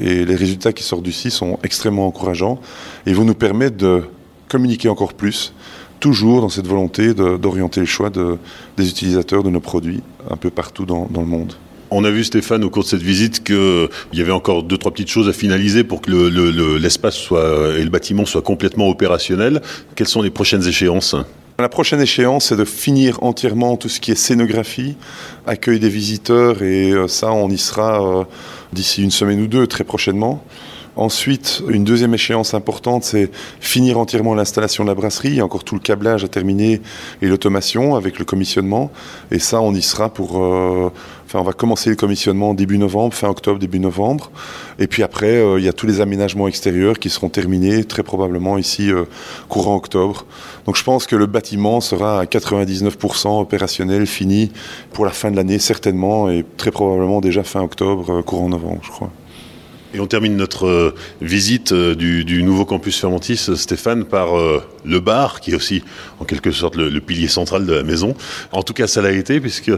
Et 0.00 0.24
les 0.24 0.36
résultats 0.36 0.72
qui 0.72 0.82
sortent 0.82 1.04
d'ici 1.04 1.30
sont 1.30 1.60
extrêmement 1.62 2.08
encourageants 2.08 2.60
et 3.06 3.12
vont 3.12 3.24
nous 3.24 3.34
permettre 3.34 3.76
de 3.76 4.02
communiquer 4.48 4.88
encore 4.88 5.14
plus 5.14 5.54
toujours 6.00 6.40
dans 6.40 6.48
cette 6.48 6.66
volonté 6.66 7.14
d'orienter 7.14 7.78
le 7.78 7.86
choix 7.86 8.10
de, 8.10 8.36
des 8.76 8.88
utilisateurs 8.88 9.44
de 9.44 9.50
nos 9.50 9.60
produits 9.60 10.02
un 10.30 10.36
peu 10.36 10.50
partout 10.50 10.84
dans, 10.86 11.06
dans 11.10 11.20
le 11.22 11.26
monde. 11.26 11.54
On 11.90 12.04
a 12.04 12.10
vu 12.10 12.24
Stéphane 12.24 12.64
au 12.64 12.70
cours 12.70 12.84
de 12.84 12.88
cette 12.88 13.02
visite 13.02 13.44
qu'il 13.44 13.88
y 14.14 14.20
avait 14.22 14.32
encore 14.32 14.62
deux 14.62 14.78
trois 14.78 14.92
petites 14.92 15.10
choses 15.10 15.28
à 15.28 15.34
finaliser 15.34 15.84
pour 15.84 16.00
que 16.00 16.10
l'espace 16.78 17.28
et 17.30 17.82
le 17.82 17.90
bâtiment 17.90 18.24
soient 18.24 18.40
complètement 18.40 18.88
opérationnels. 18.88 19.60
Quelles 19.94 20.08
sont 20.08 20.22
les 20.22 20.30
prochaines 20.30 20.66
échéances? 20.66 21.14
La 21.58 21.68
prochaine 21.68 22.00
échéance, 22.00 22.46
c'est 22.46 22.56
de 22.56 22.64
finir 22.64 23.22
entièrement 23.22 23.76
tout 23.76 23.90
ce 23.90 24.00
qui 24.00 24.10
est 24.10 24.16
scénographie, 24.16 24.96
accueil 25.46 25.78
des 25.78 25.90
visiteurs, 25.90 26.62
et 26.62 26.92
euh, 26.92 27.08
ça, 27.08 27.30
on 27.30 27.50
y 27.50 27.58
sera 27.58 28.02
euh, 28.02 28.24
d'ici 28.72 29.02
une 29.04 29.10
semaine 29.10 29.42
ou 29.42 29.46
deux, 29.46 29.66
très 29.66 29.84
prochainement. 29.84 30.42
Ensuite, 30.94 31.62
une 31.70 31.84
deuxième 31.84 32.12
échéance 32.12 32.52
importante, 32.52 33.04
c'est 33.04 33.30
finir 33.60 33.98
entièrement 33.98 34.34
l'installation 34.34 34.84
de 34.84 34.90
la 34.90 34.94
brasserie. 34.94 35.28
Il 35.28 35.34
y 35.36 35.40
a 35.40 35.44
encore 35.44 35.64
tout 35.64 35.74
le 35.74 35.80
câblage 35.80 36.22
à 36.22 36.28
terminer 36.28 36.82
et 37.22 37.28
l'automation 37.28 37.94
avec 37.94 38.18
le 38.18 38.26
commissionnement. 38.26 38.90
Et 39.30 39.38
ça, 39.38 39.62
on 39.62 39.72
y 39.72 39.80
sera 39.80 40.12
pour. 40.12 40.44
Euh, 40.44 40.92
enfin, 41.24 41.38
on 41.38 41.44
va 41.44 41.54
commencer 41.54 41.88
le 41.88 41.96
commissionnement 41.96 42.52
début 42.52 42.76
novembre, 42.76 43.14
fin 43.14 43.28
octobre, 43.28 43.58
début 43.58 43.80
novembre. 43.80 44.30
Et 44.78 44.86
puis 44.86 45.02
après, 45.02 45.38
euh, 45.38 45.58
il 45.58 45.64
y 45.64 45.68
a 45.68 45.72
tous 45.72 45.86
les 45.86 46.02
aménagements 46.02 46.46
extérieurs 46.46 46.98
qui 46.98 47.08
seront 47.08 47.30
terminés 47.30 47.84
très 47.84 48.02
probablement 48.02 48.58
ici 48.58 48.92
euh, 48.92 49.04
courant 49.48 49.76
octobre. 49.76 50.26
Donc 50.66 50.76
je 50.76 50.84
pense 50.84 51.06
que 51.06 51.16
le 51.16 51.24
bâtiment 51.24 51.80
sera 51.80 52.20
à 52.20 52.24
99% 52.26 53.40
opérationnel, 53.40 54.06
fini 54.06 54.52
pour 54.92 55.06
la 55.06 55.12
fin 55.12 55.30
de 55.30 55.36
l'année 55.36 55.58
certainement 55.58 56.28
et 56.28 56.44
très 56.58 56.70
probablement 56.70 57.22
déjà 57.22 57.42
fin 57.44 57.62
octobre, 57.62 58.20
courant 58.20 58.50
novembre, 58.50 58.80
je 58.82 58.90
crois. 58.90 59.10
Et 59.94 60.00
on 60.00 60.06
termine 60.06 60.36
notre 60.36 60.66
euh, 60.66 60.94
visite 61.20 61.72
euh, 61.72 61.94
du, 61.94 62.42
nouveau 62.42 62.64
campus 62.64 62.98
Fermentis, 62.98 63.50
Stéphane, 63.56 64.04
par 64.04 64.38
euh, 64.38 64.62
le 64.86 65.00
bar, 65.00 65.40
qui 65.40 65.50
est 65.50 65.54
aussi 65.54 65.82
en 66.18 66.24
quelque 66.24 66.50
sorte 66.50 66.76
le, 66.76 67.00
pilier 67.00 67.28
central 67.28 67.66
de 67.66 67.74
la 67.74 67.82
maison. 67.82 68.14
En 68.52 68.62
tout 68.62 68.72
cas, 68.72 68.86
ça 68.86 69.02
l'a 69.02 69.12
été, 69.12 69.38
puisque 69.40 69.72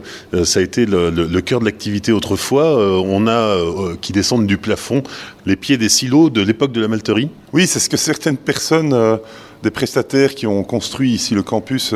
ça 0.45 0.61
a 0.61 0.62
été 0.62 0.87
le, 0.87 1.41
cœur 1.41 1.59
de 1.61 1.65
l'activité 1.65 2.12
autrefois. 2.12 2.77
on 3.03 3.27
a, 3.27 3.57
qui 4.01 4.12
descendent 4.12 4.47
du 4.47 4.59
plafond, 4.59 5.03
les 5.47 5.57
pieds 5.57 5.79
des 5.79 5.89
silos 5.89 6.31
de 6.31 6.43
l'époque 6.43 6.73
de 6.73 6.81
la 6.81 6.89
malterie. 6.89 7.31
Oui, 7.53 7.67
c'est 7.67 7.81
ce 7.81 7.89
que 7.89 7.97
certaines 7.97 8.37
personnes 8.37 9.19
des 9.62 9.71
prestataires 9.71 10.35
qui 10.35 10.47
ont 10.47 10.62
construit 10.65 11.12
ici 11.12 11.35
le 11.35 11.43
campus 11.43 11.95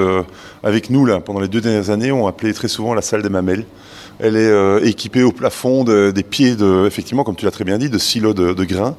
avec 0.62 0.90
nous 0.90 1.04
là, 1.04 1.20
pendant 1.20 1.40
les 1.40 1.48
deux 1.48 1.60
dernières 1.60 1.90
années 1.90 2.10
ont 2.10 2.26
appelé 2.26 2.52
très 2.54 2.68
souvent 2.68 2.94
la 2.94 3.02
salle 3.02 3.22
des 3.22 3.28
mamelles. 3.28 3.64
Elle 4.20 4.36
est 4.36 4.50
euh, 4.50 4.84
équipée 4.84 5.22
au 5.22 5.32
plafond 5.32 5.84
des 5.84 6.22
pieds, 6.22 6.56
de, 6.56 6.86
effectivement, 6.86 7.24
comme 7.24 7.36
tu 7.36 7.44
l'as 7.44 7.50
très 7.50 7.64
bien 7.64 7.78
dit, 7.78 7.88
de 7.88 7.98
silos 7.98 8.34
de, 8.34 8.64
grains. 8.64 8.96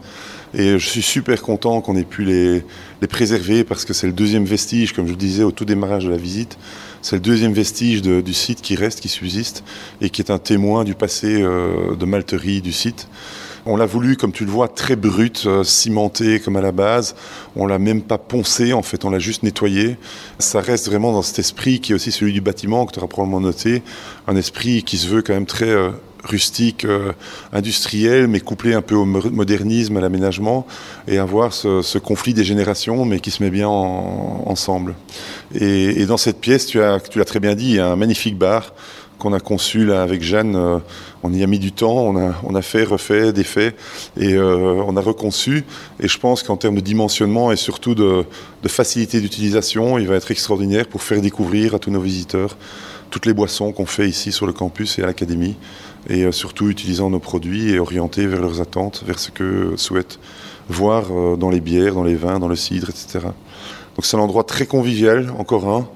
Et 0.53 0.80
je 0.80 0.89
suis 0.89 1.01
super 1.01 1.41
content 1.41 1.82
qu'on 1.82 1.95
ait 1.95 2.03
pu 2.03 2.24
les, 2.24 2.63
préserver 3.07 3.63
parce 3.63 3.86
que 3.86 3.93
c'est 3.93 4.07
le 4.07 4.13
deuxième 4.13 4.45
vestige, 4.45 4.93
comme 4.93 5.05
je 5.05 5.11
le 5.11 5.17
disais 5.17 5.43
au 5.43 5.51
tout 5.51 5.65
démarrage 5.65 6.05
de 6.05 6.09
la 6.09 6.17
visite, 6.17 6.57
c'est 7.01 7.15
le 7.15 7.22
deuxième 7.22 7.53
vestige 7.53 8.01
du 8.01 8.34
site 8.34 8.61
qui 8.61 8.76
reste, 8.76 8.99
qui 8.99 9.09
subsiste 9.09 9.63
et 10.01 10.09
qui 10.09 10.22
est 10.22 10.32
un 10.32 10.39
témoin 10.39 10.84
du 10.84 10.95
passé 10.95 11.41
euh, 11.41 11.95
de 11.95 12.05
malterie 12.05 12.61
du 12.61 12.72
site. 12.72 13.07
On 13.66 13.76
l'a 13.76 13.86
voulu, 13.86 14.16
comme 14.16 14.32
tu 14.32 14.45
le 14.45 14.51
vois, 14.51 14.68
très 14.68 14.95
brut, 14.95 15.43
euh, 15.45 15.64
cimenté 15.64 16.39
comme 16.39 16.55
à 16.55 16.62
la 16.62 16.72
base. 16.72 17.16
On 17.55 17.68
l'a 17.68 17.80
même 17.80 18.01
pas 18.01 18.18
poncé, 18.18 18.74
en 18.74 18.82
fait, 18.82 19.05
on 19.05 19.10
l'a 19.10 19.20
juste 19.20 19.43
nettoyé. 19.43 19.97
Ça 20.39 20.62
reste 20.62 20.88
vraiment 20.88 21.12
dans 21.12 21.22
cet 21.22 21.39
esprit 21.39 21.80
qui 21.80 21.91
est 21.91 21.95
aussi 21.95 22.12
celui 22.12 22.34
du 22.34 22.41
bâtiment, 22.41 22.86
que 22.86 22.93
tu 22.93 22.99
auras 22.99 23.07
probablement 23.07 23.41
noté. 23.41 23.84
Un 24.28 24.36
esprit 24.36 24.84
qui 24.84 24.97
se 24.97 25.07
veut 25.07 25.22
quand 25.22 25.34
même 25.34 25.45
très 25.45 25.70
euh, 25.70 25.89
rustique, 26.24 26.86
euh, 26.86 27.14
industriel, 27.53 28.28
mais 28.28 28.39
couplé 28.39 28.74
un 28.74 28.82
peu 28.82 28.95
au 28.95 29.05
modernisme, 29.05 29.97
à 29.97 30.01
l'aménagement, 30.01 30.66
et 31.07 31.18
avoir 31.18 31.53
ce, 31.53 31.97
conflit 31.97 32.34
des 32.34 32.43
générations, 32.43 33.05
mais 33.05 33.20
qui 33.20 33.32
se 33.32 33.43
met 33.43 33.49
bien 33.49 33.68
ensemble. 33.68 34.95
Et, 35.53 36.05
dans 36.05 36.18
cette 36.18 36.39
pièce, 36.39 36.66
tu 36.66 36.80
tu 37.10 37.20
l'as 37.20 37.26
très 37.26 37.39
bien 37.39 37.55
dit, 37.55 37.70
il 37.70 37.76
y 37.76 37.80
a 37.80 37.88
un 37.88 37.95
magnifique 37.95 38.38
bar 38.38 38.74
qu'on 39.20 39.34
a 39.34 39.39
conçu 39.39 39.86
là 39.86 40.01
avec 40.01 40.24
Jeanne. 40.24 40.55
Euh, 40.55 40.80
on 41.22 41.32
y 41.34 41.43
a 41.43 41.47
mis 41.47 41.59
du 41.59 41.72
temps, 41.72 42.15
on 42.43 42.55
a, 42.55 42.61
fait, 42.61 42.84
refait, 42.84 43.34
défait, 43.34 43.76
et 44.17 44.34
euh, 44.34 44.82
on 44.88 44.95
a 44.97 45.01
reconçu. 45.01 45.65
Et 45.99 46.07
je 46.07 46.17
pense 46.17 46.41
qu'en 46.41 46.57
termes 46.57 46.76
de 46.76 46.82
dimensionnement 46.82 47.51
et 47.51 47.57
surtout 47.57 47.93
de, 47.93 48.26
facilité 48.67 49.20
d'utilisation, 49.20 49.99
il 49.99 50.07
va 50.07 50.15
être 50.15 50.32
extraordinaire 50.32 50.88
pour 50.88 51.03
faire 51.03 51.22
découvrir 51.22 51.76
à 51.76 51.80
tous 51.80 51.91
nos 51.91 52.01
visiteurs 52.01 52.57
toutes 53.11 53.26
les 53.26 53.34
boissons 53.34 53.72
qu'on 53.72 53.88
fait 53.88 54.07
ici 54.07 54.32
sur 54.32 54.45
le 54.45 54.53
campus 54.53 54.99
et 54.99 55.01
à 55.01 55.07
l'académie, 55.07 55.57
et 56.07 56.26
euh, 56.26 56.32
surtout 56.32 56.70
utilisant 56.70 57.09
nos 57.09 57.20
produits 57.20 57.72
et 57.72 57.80
orientés 57.80 58.28
vers 58.28 58.39
leurs 58.39 58.61
attentes, 58.61 59.03
vers 59.03 59.17
ce 59.17 59.32
que 59.32 59.74
souhaitent 59.78 60.20
voir 60.70 61.36
dans 61.36 61.49
les 61.49 61.59
bières, 61.59 61.95
dans 61.95 62.03
les 62.03 62.13
vins, 62.13 62.38
dans 62.38 62.47
le 62.47 62.55
cidre, 62.55 62.91
etc. 62.91 63.30
Donc 63.95 64.05
c'est 64.05 64.15
un 64.15 64.20
endroit 64.20 64.43
très 64.43 64.67
convivial, 64.67 65.34
encore 65.39 65.67
un, 65.67 65.88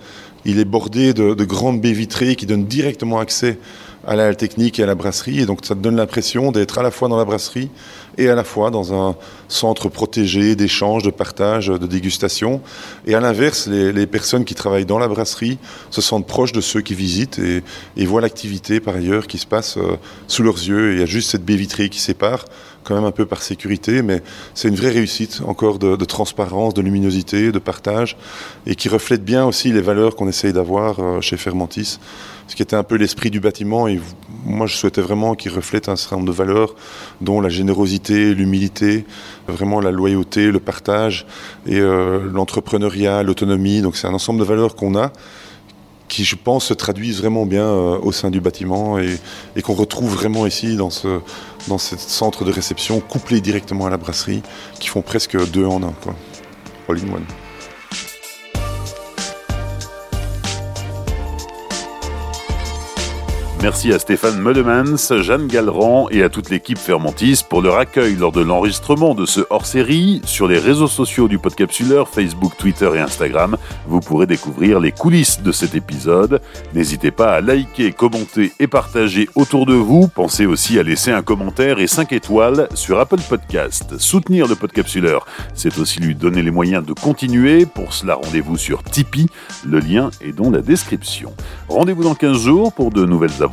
il 0.45 0.59
est 0.59 0.65
bordé 0.65 1.13
de, 1.13 1.43
grandes 1.45 1.81
baies 1.81 1.93
vitrées 1.93 2.35
qui 2.35 2.45
donnent 2.45 2.65
directement 2.65 3.19
accès 3.19 3.57
à 4.05 4.17
la 4.17 4.35
technique 4.35 4.79
et 4.79 4.83
à 4.83 4.85
la 4.85 4.95
brasserie. 4.95 5.39
Et 5.39 5.45
donc 5.45 5.59
ça 5.63 5.75
donne 5.75 5.95
l'impression 5.95 6.51
d'être 6.51 6.77
à 6.77 6.83
la 6.83 6.91
fois 6.91 7.07
dans 7.07 7.17
la 7.17 7.23
brasserie 7.23 7.69
et 8.17 8.27
à 8.29 8.35
la 8.35 8.43
fois 8.43 8.69
dans 8.69 8.93
un 8.93 9.15
centre 9.47 9.87
protégé 9.87 10.55
d'échange, 10.55 11.03
de 11.03 11.09
partage, 11.09 11.67
de 11.67 11.87
dégustation. 11.87 12.61
Et 13.07 13.15
à 13.15 13.21
l'inverse, 13.21 13.67
les, 13.67 14.07
personnes 14.07 14.43
qui 14.43 14.55
travaillent 14.55 14.85
dans 14.85 14.99
la 14.99 15.07
brasserie 15.07 15.57
se 15.89 16.01
sentent 16.01 16.27
proches 16.27 16.51
de 16.51 16.61
ceux 16.61 16.81
qui 16.81 16.93
visitent 16.93 17.39
et, 17.39 18.05
voient 18.05 18.21
l'activité 18.21 18.81
par 18.81 18.95
ailleurs 18.95 19.27
qui 19.27 19.37
se 19.37 19.47
passe 19.47 19.77
euh, 19.77 19.95
sous 20.27 20.43
leurs 20.43 20.57
yeux. 20.57 20.93
il 20.93 20.99
y 20.99 21.03
a 21.03 21.05
juste 21.05 21.31
cette 21.31 21.45
baie 21.45 21.55
vitrée 21.55 21.89
qui 21.89 21.99
sépare 21.99 22.45
quand 22.83 22.95
même 22.95 23.05
un 23.05 23.11
peu 23.11 23.25
par 23.25 23.41
sécurité, 23.41 24.01
mais 24.01 24.21
c'est 24.53 24.67
une 24.67 24.75
vraie 24.75 24.91
réussite 24.91 25.41
encore 25.45 25.79
de, 25.79 26.05
transparence, 26.05 26.73
de 26.73 26.81
luminosité, 26.81 27.51
de 27.51 27.59
partage, 27.59 28.17
et 28.65 28.75
qui 28.75 28.89
reflète 28.89 29.23
bien 29.23 29.45
aussi 29.45 29.71
les 29.71 29.81
valeurs 29.81 30.15
qu'on 30.15 30.27
essaye 30.27 30.53
d'avoir 30.53 30.99
euh, 30.99 31.21
chez 31.21 31.37
Fermentis, 31.37 31.99
ce 32.47 32.55
qui 32.55 32.61
était 32.61 32.75
un 32.75 32.83
peu 32.83 32.95
l'esprit 32.95 33.31
du 33.31 33.39
bâtiment. 33.39 33.87
Et 33.87 33.99
moi, 34.45 34.67
je 34.67 34.75
souhaitais 34.75 35.01
vraiment 35.01 35.35
qu'il 35.35 35.51
reflète 35.51 35.89
un 35.89 35.95
certain 35.95 36.17
nombre 36.17 36.27
de 36.27 36.35
valeurs, 36.35 36.75
dont 37.21 37.41
la 37.41 37.49
générosité, 37.49 38.33
l'humilité, 38.33 39.05
vraiment 39.47 39.79
la 39.79 39.91
loyauté, 39.91 40.51
le 40.51 40.59
partage 40.59 41.25
et 41.65 41.79
euh, 41.79 42.29
l'entrepreneuriat, 42.31 43.23
l'autonomie. 43.23 43.81
Donc 43.81 43.95
c'est 43.95 44.07
un 44.07 44.13
ensemble 44.13 44.39
de 44.39 44.45
valeurs 44.45 44.75
qu'on 44.75 44.95
a 44.95 45.11
qui, 46.13 46.25
je 46.25 46.35
pense, 46.35 46.65
se 46.65 46.75
traduisent 46.75 47.17
vraiment 47.17 47.47
bien 47.47 47.65
euh, 47.65 47.97
au 47.97 48.11
sein 48.11 48.29
du 48.29 48.39
bâtiment 48.39 48.99
et, 48.99 49.17
qu'on 49.63 49.73
retrouve 49.73 50.13
vraiment 50.13 50.45
ici 50.45 50.75
dans 50.75 50.91
ce, 50.91 51.19
centre 51.97 52.45
de 52.45 52.51
réception 52.51 52.99
couplé 52.99 53.41
directement 53.41 53.87
à 53.87 53.89
la 53.89 53.97
brasserie, 53.97 54.43
qui 54.79 54.89
font 54.89 55.01
presque 55.01 55.35
deux 55.49 55.65
en 55.65 55.81
un. 55.81 55.93
All 56.87 56.97
in 56.99 57.13
one. 57.15 57.42
Merci 63.63 63.93
à 63.93 63.99
Stéphane 63.99 64.41
Meudemans, 64.41 65.21
Jeanne 65.21 65.47
Galran 65.47 66.09
et 66.11 66.21
à 66.21 66.27
toute 66.27 66.49
l'équipe 66.49 66.77
Fermentis 66.77 67.45
pour 67.47 67.61
leur 67.61 67.77
accueil 67.77 68.17
lors 68.17 68.33
de 68.33 68.41
l'enregistrement 68.41 69.15
de 69.15 69.25
ce 69.25 69.39
hors-série. 69.49 70.21
Sur 70.25 70.49
les 70.49 70.59
réseaux 70.59 70.89
sociaux 70.89 71.29
du 71.29 71.39
Podcapsuleur, 71.39 72.09
Facebook, 72.09 72.57
Twitter 72.57 72.89
et 72.93 72.99
Instagram, 72.99 73.55
vous 73.87 74.01
pourrez 74.01 74.27
découvrir 74.27 74.81
les 74.81 74.91
coulisses 74.91 75.41
de 75.41 75.53
cet 75.53 75.75
épisode. 75.75 76.41
N'hésitez 76.73 77.09
pas 77.09 77.35
à 77.35 77.39
liker, 77.39 77.93
commenter 77.93 78.51
et 78.59 78.67
partager 78.67 79.29
autour 79.33 79.65
de 79.65 79.75
vous. 79.75 80.09
Pensez 80.09 80.45
aussi 80.45 80.77
à 80.77 80.83
laisser 80.83 81.11
un 81.11 81.21
commentaire 81.21 81.79
et 81.79 81.87
5 81.87 82.11
étoiles 82.11 82.67
sur 82.73 82.99
Apple 82.99 83.21
Podcast. 83.29 83.97
Soutenir 83.97 84.45
le 84.45 84.55
Podcapsuleur, 84.55 85.25
c'est 85.53 85.77
aussi 85.77 86.01
lui 86.01 86.15
donner 86.15 86.41
les 86.41 86.51
moyens 86.51 86.85
de 86.85 86.91
continuer. 86.91 87.65
Pour 87.65 87.93
cela, 87.93 88.15
rendez-vous 88.15 88.57
sur 88.57 88.83
Tipeee. 88.83 89.29
Le 89.65 89.79
lien 89.79 90.11
est 90.19 90.33
dans 90.33 90.51
la 90.51 90.59
description. 90.59 91.31
Rendez-vous 91.69 92.03
dans 92.03 92.15
15 92.15 92.37
jours 92.37 92.73
pour 92.73 92.91
de 92.91 93.05
nouvelles 93.05 93.31
aventures 93.41 93.52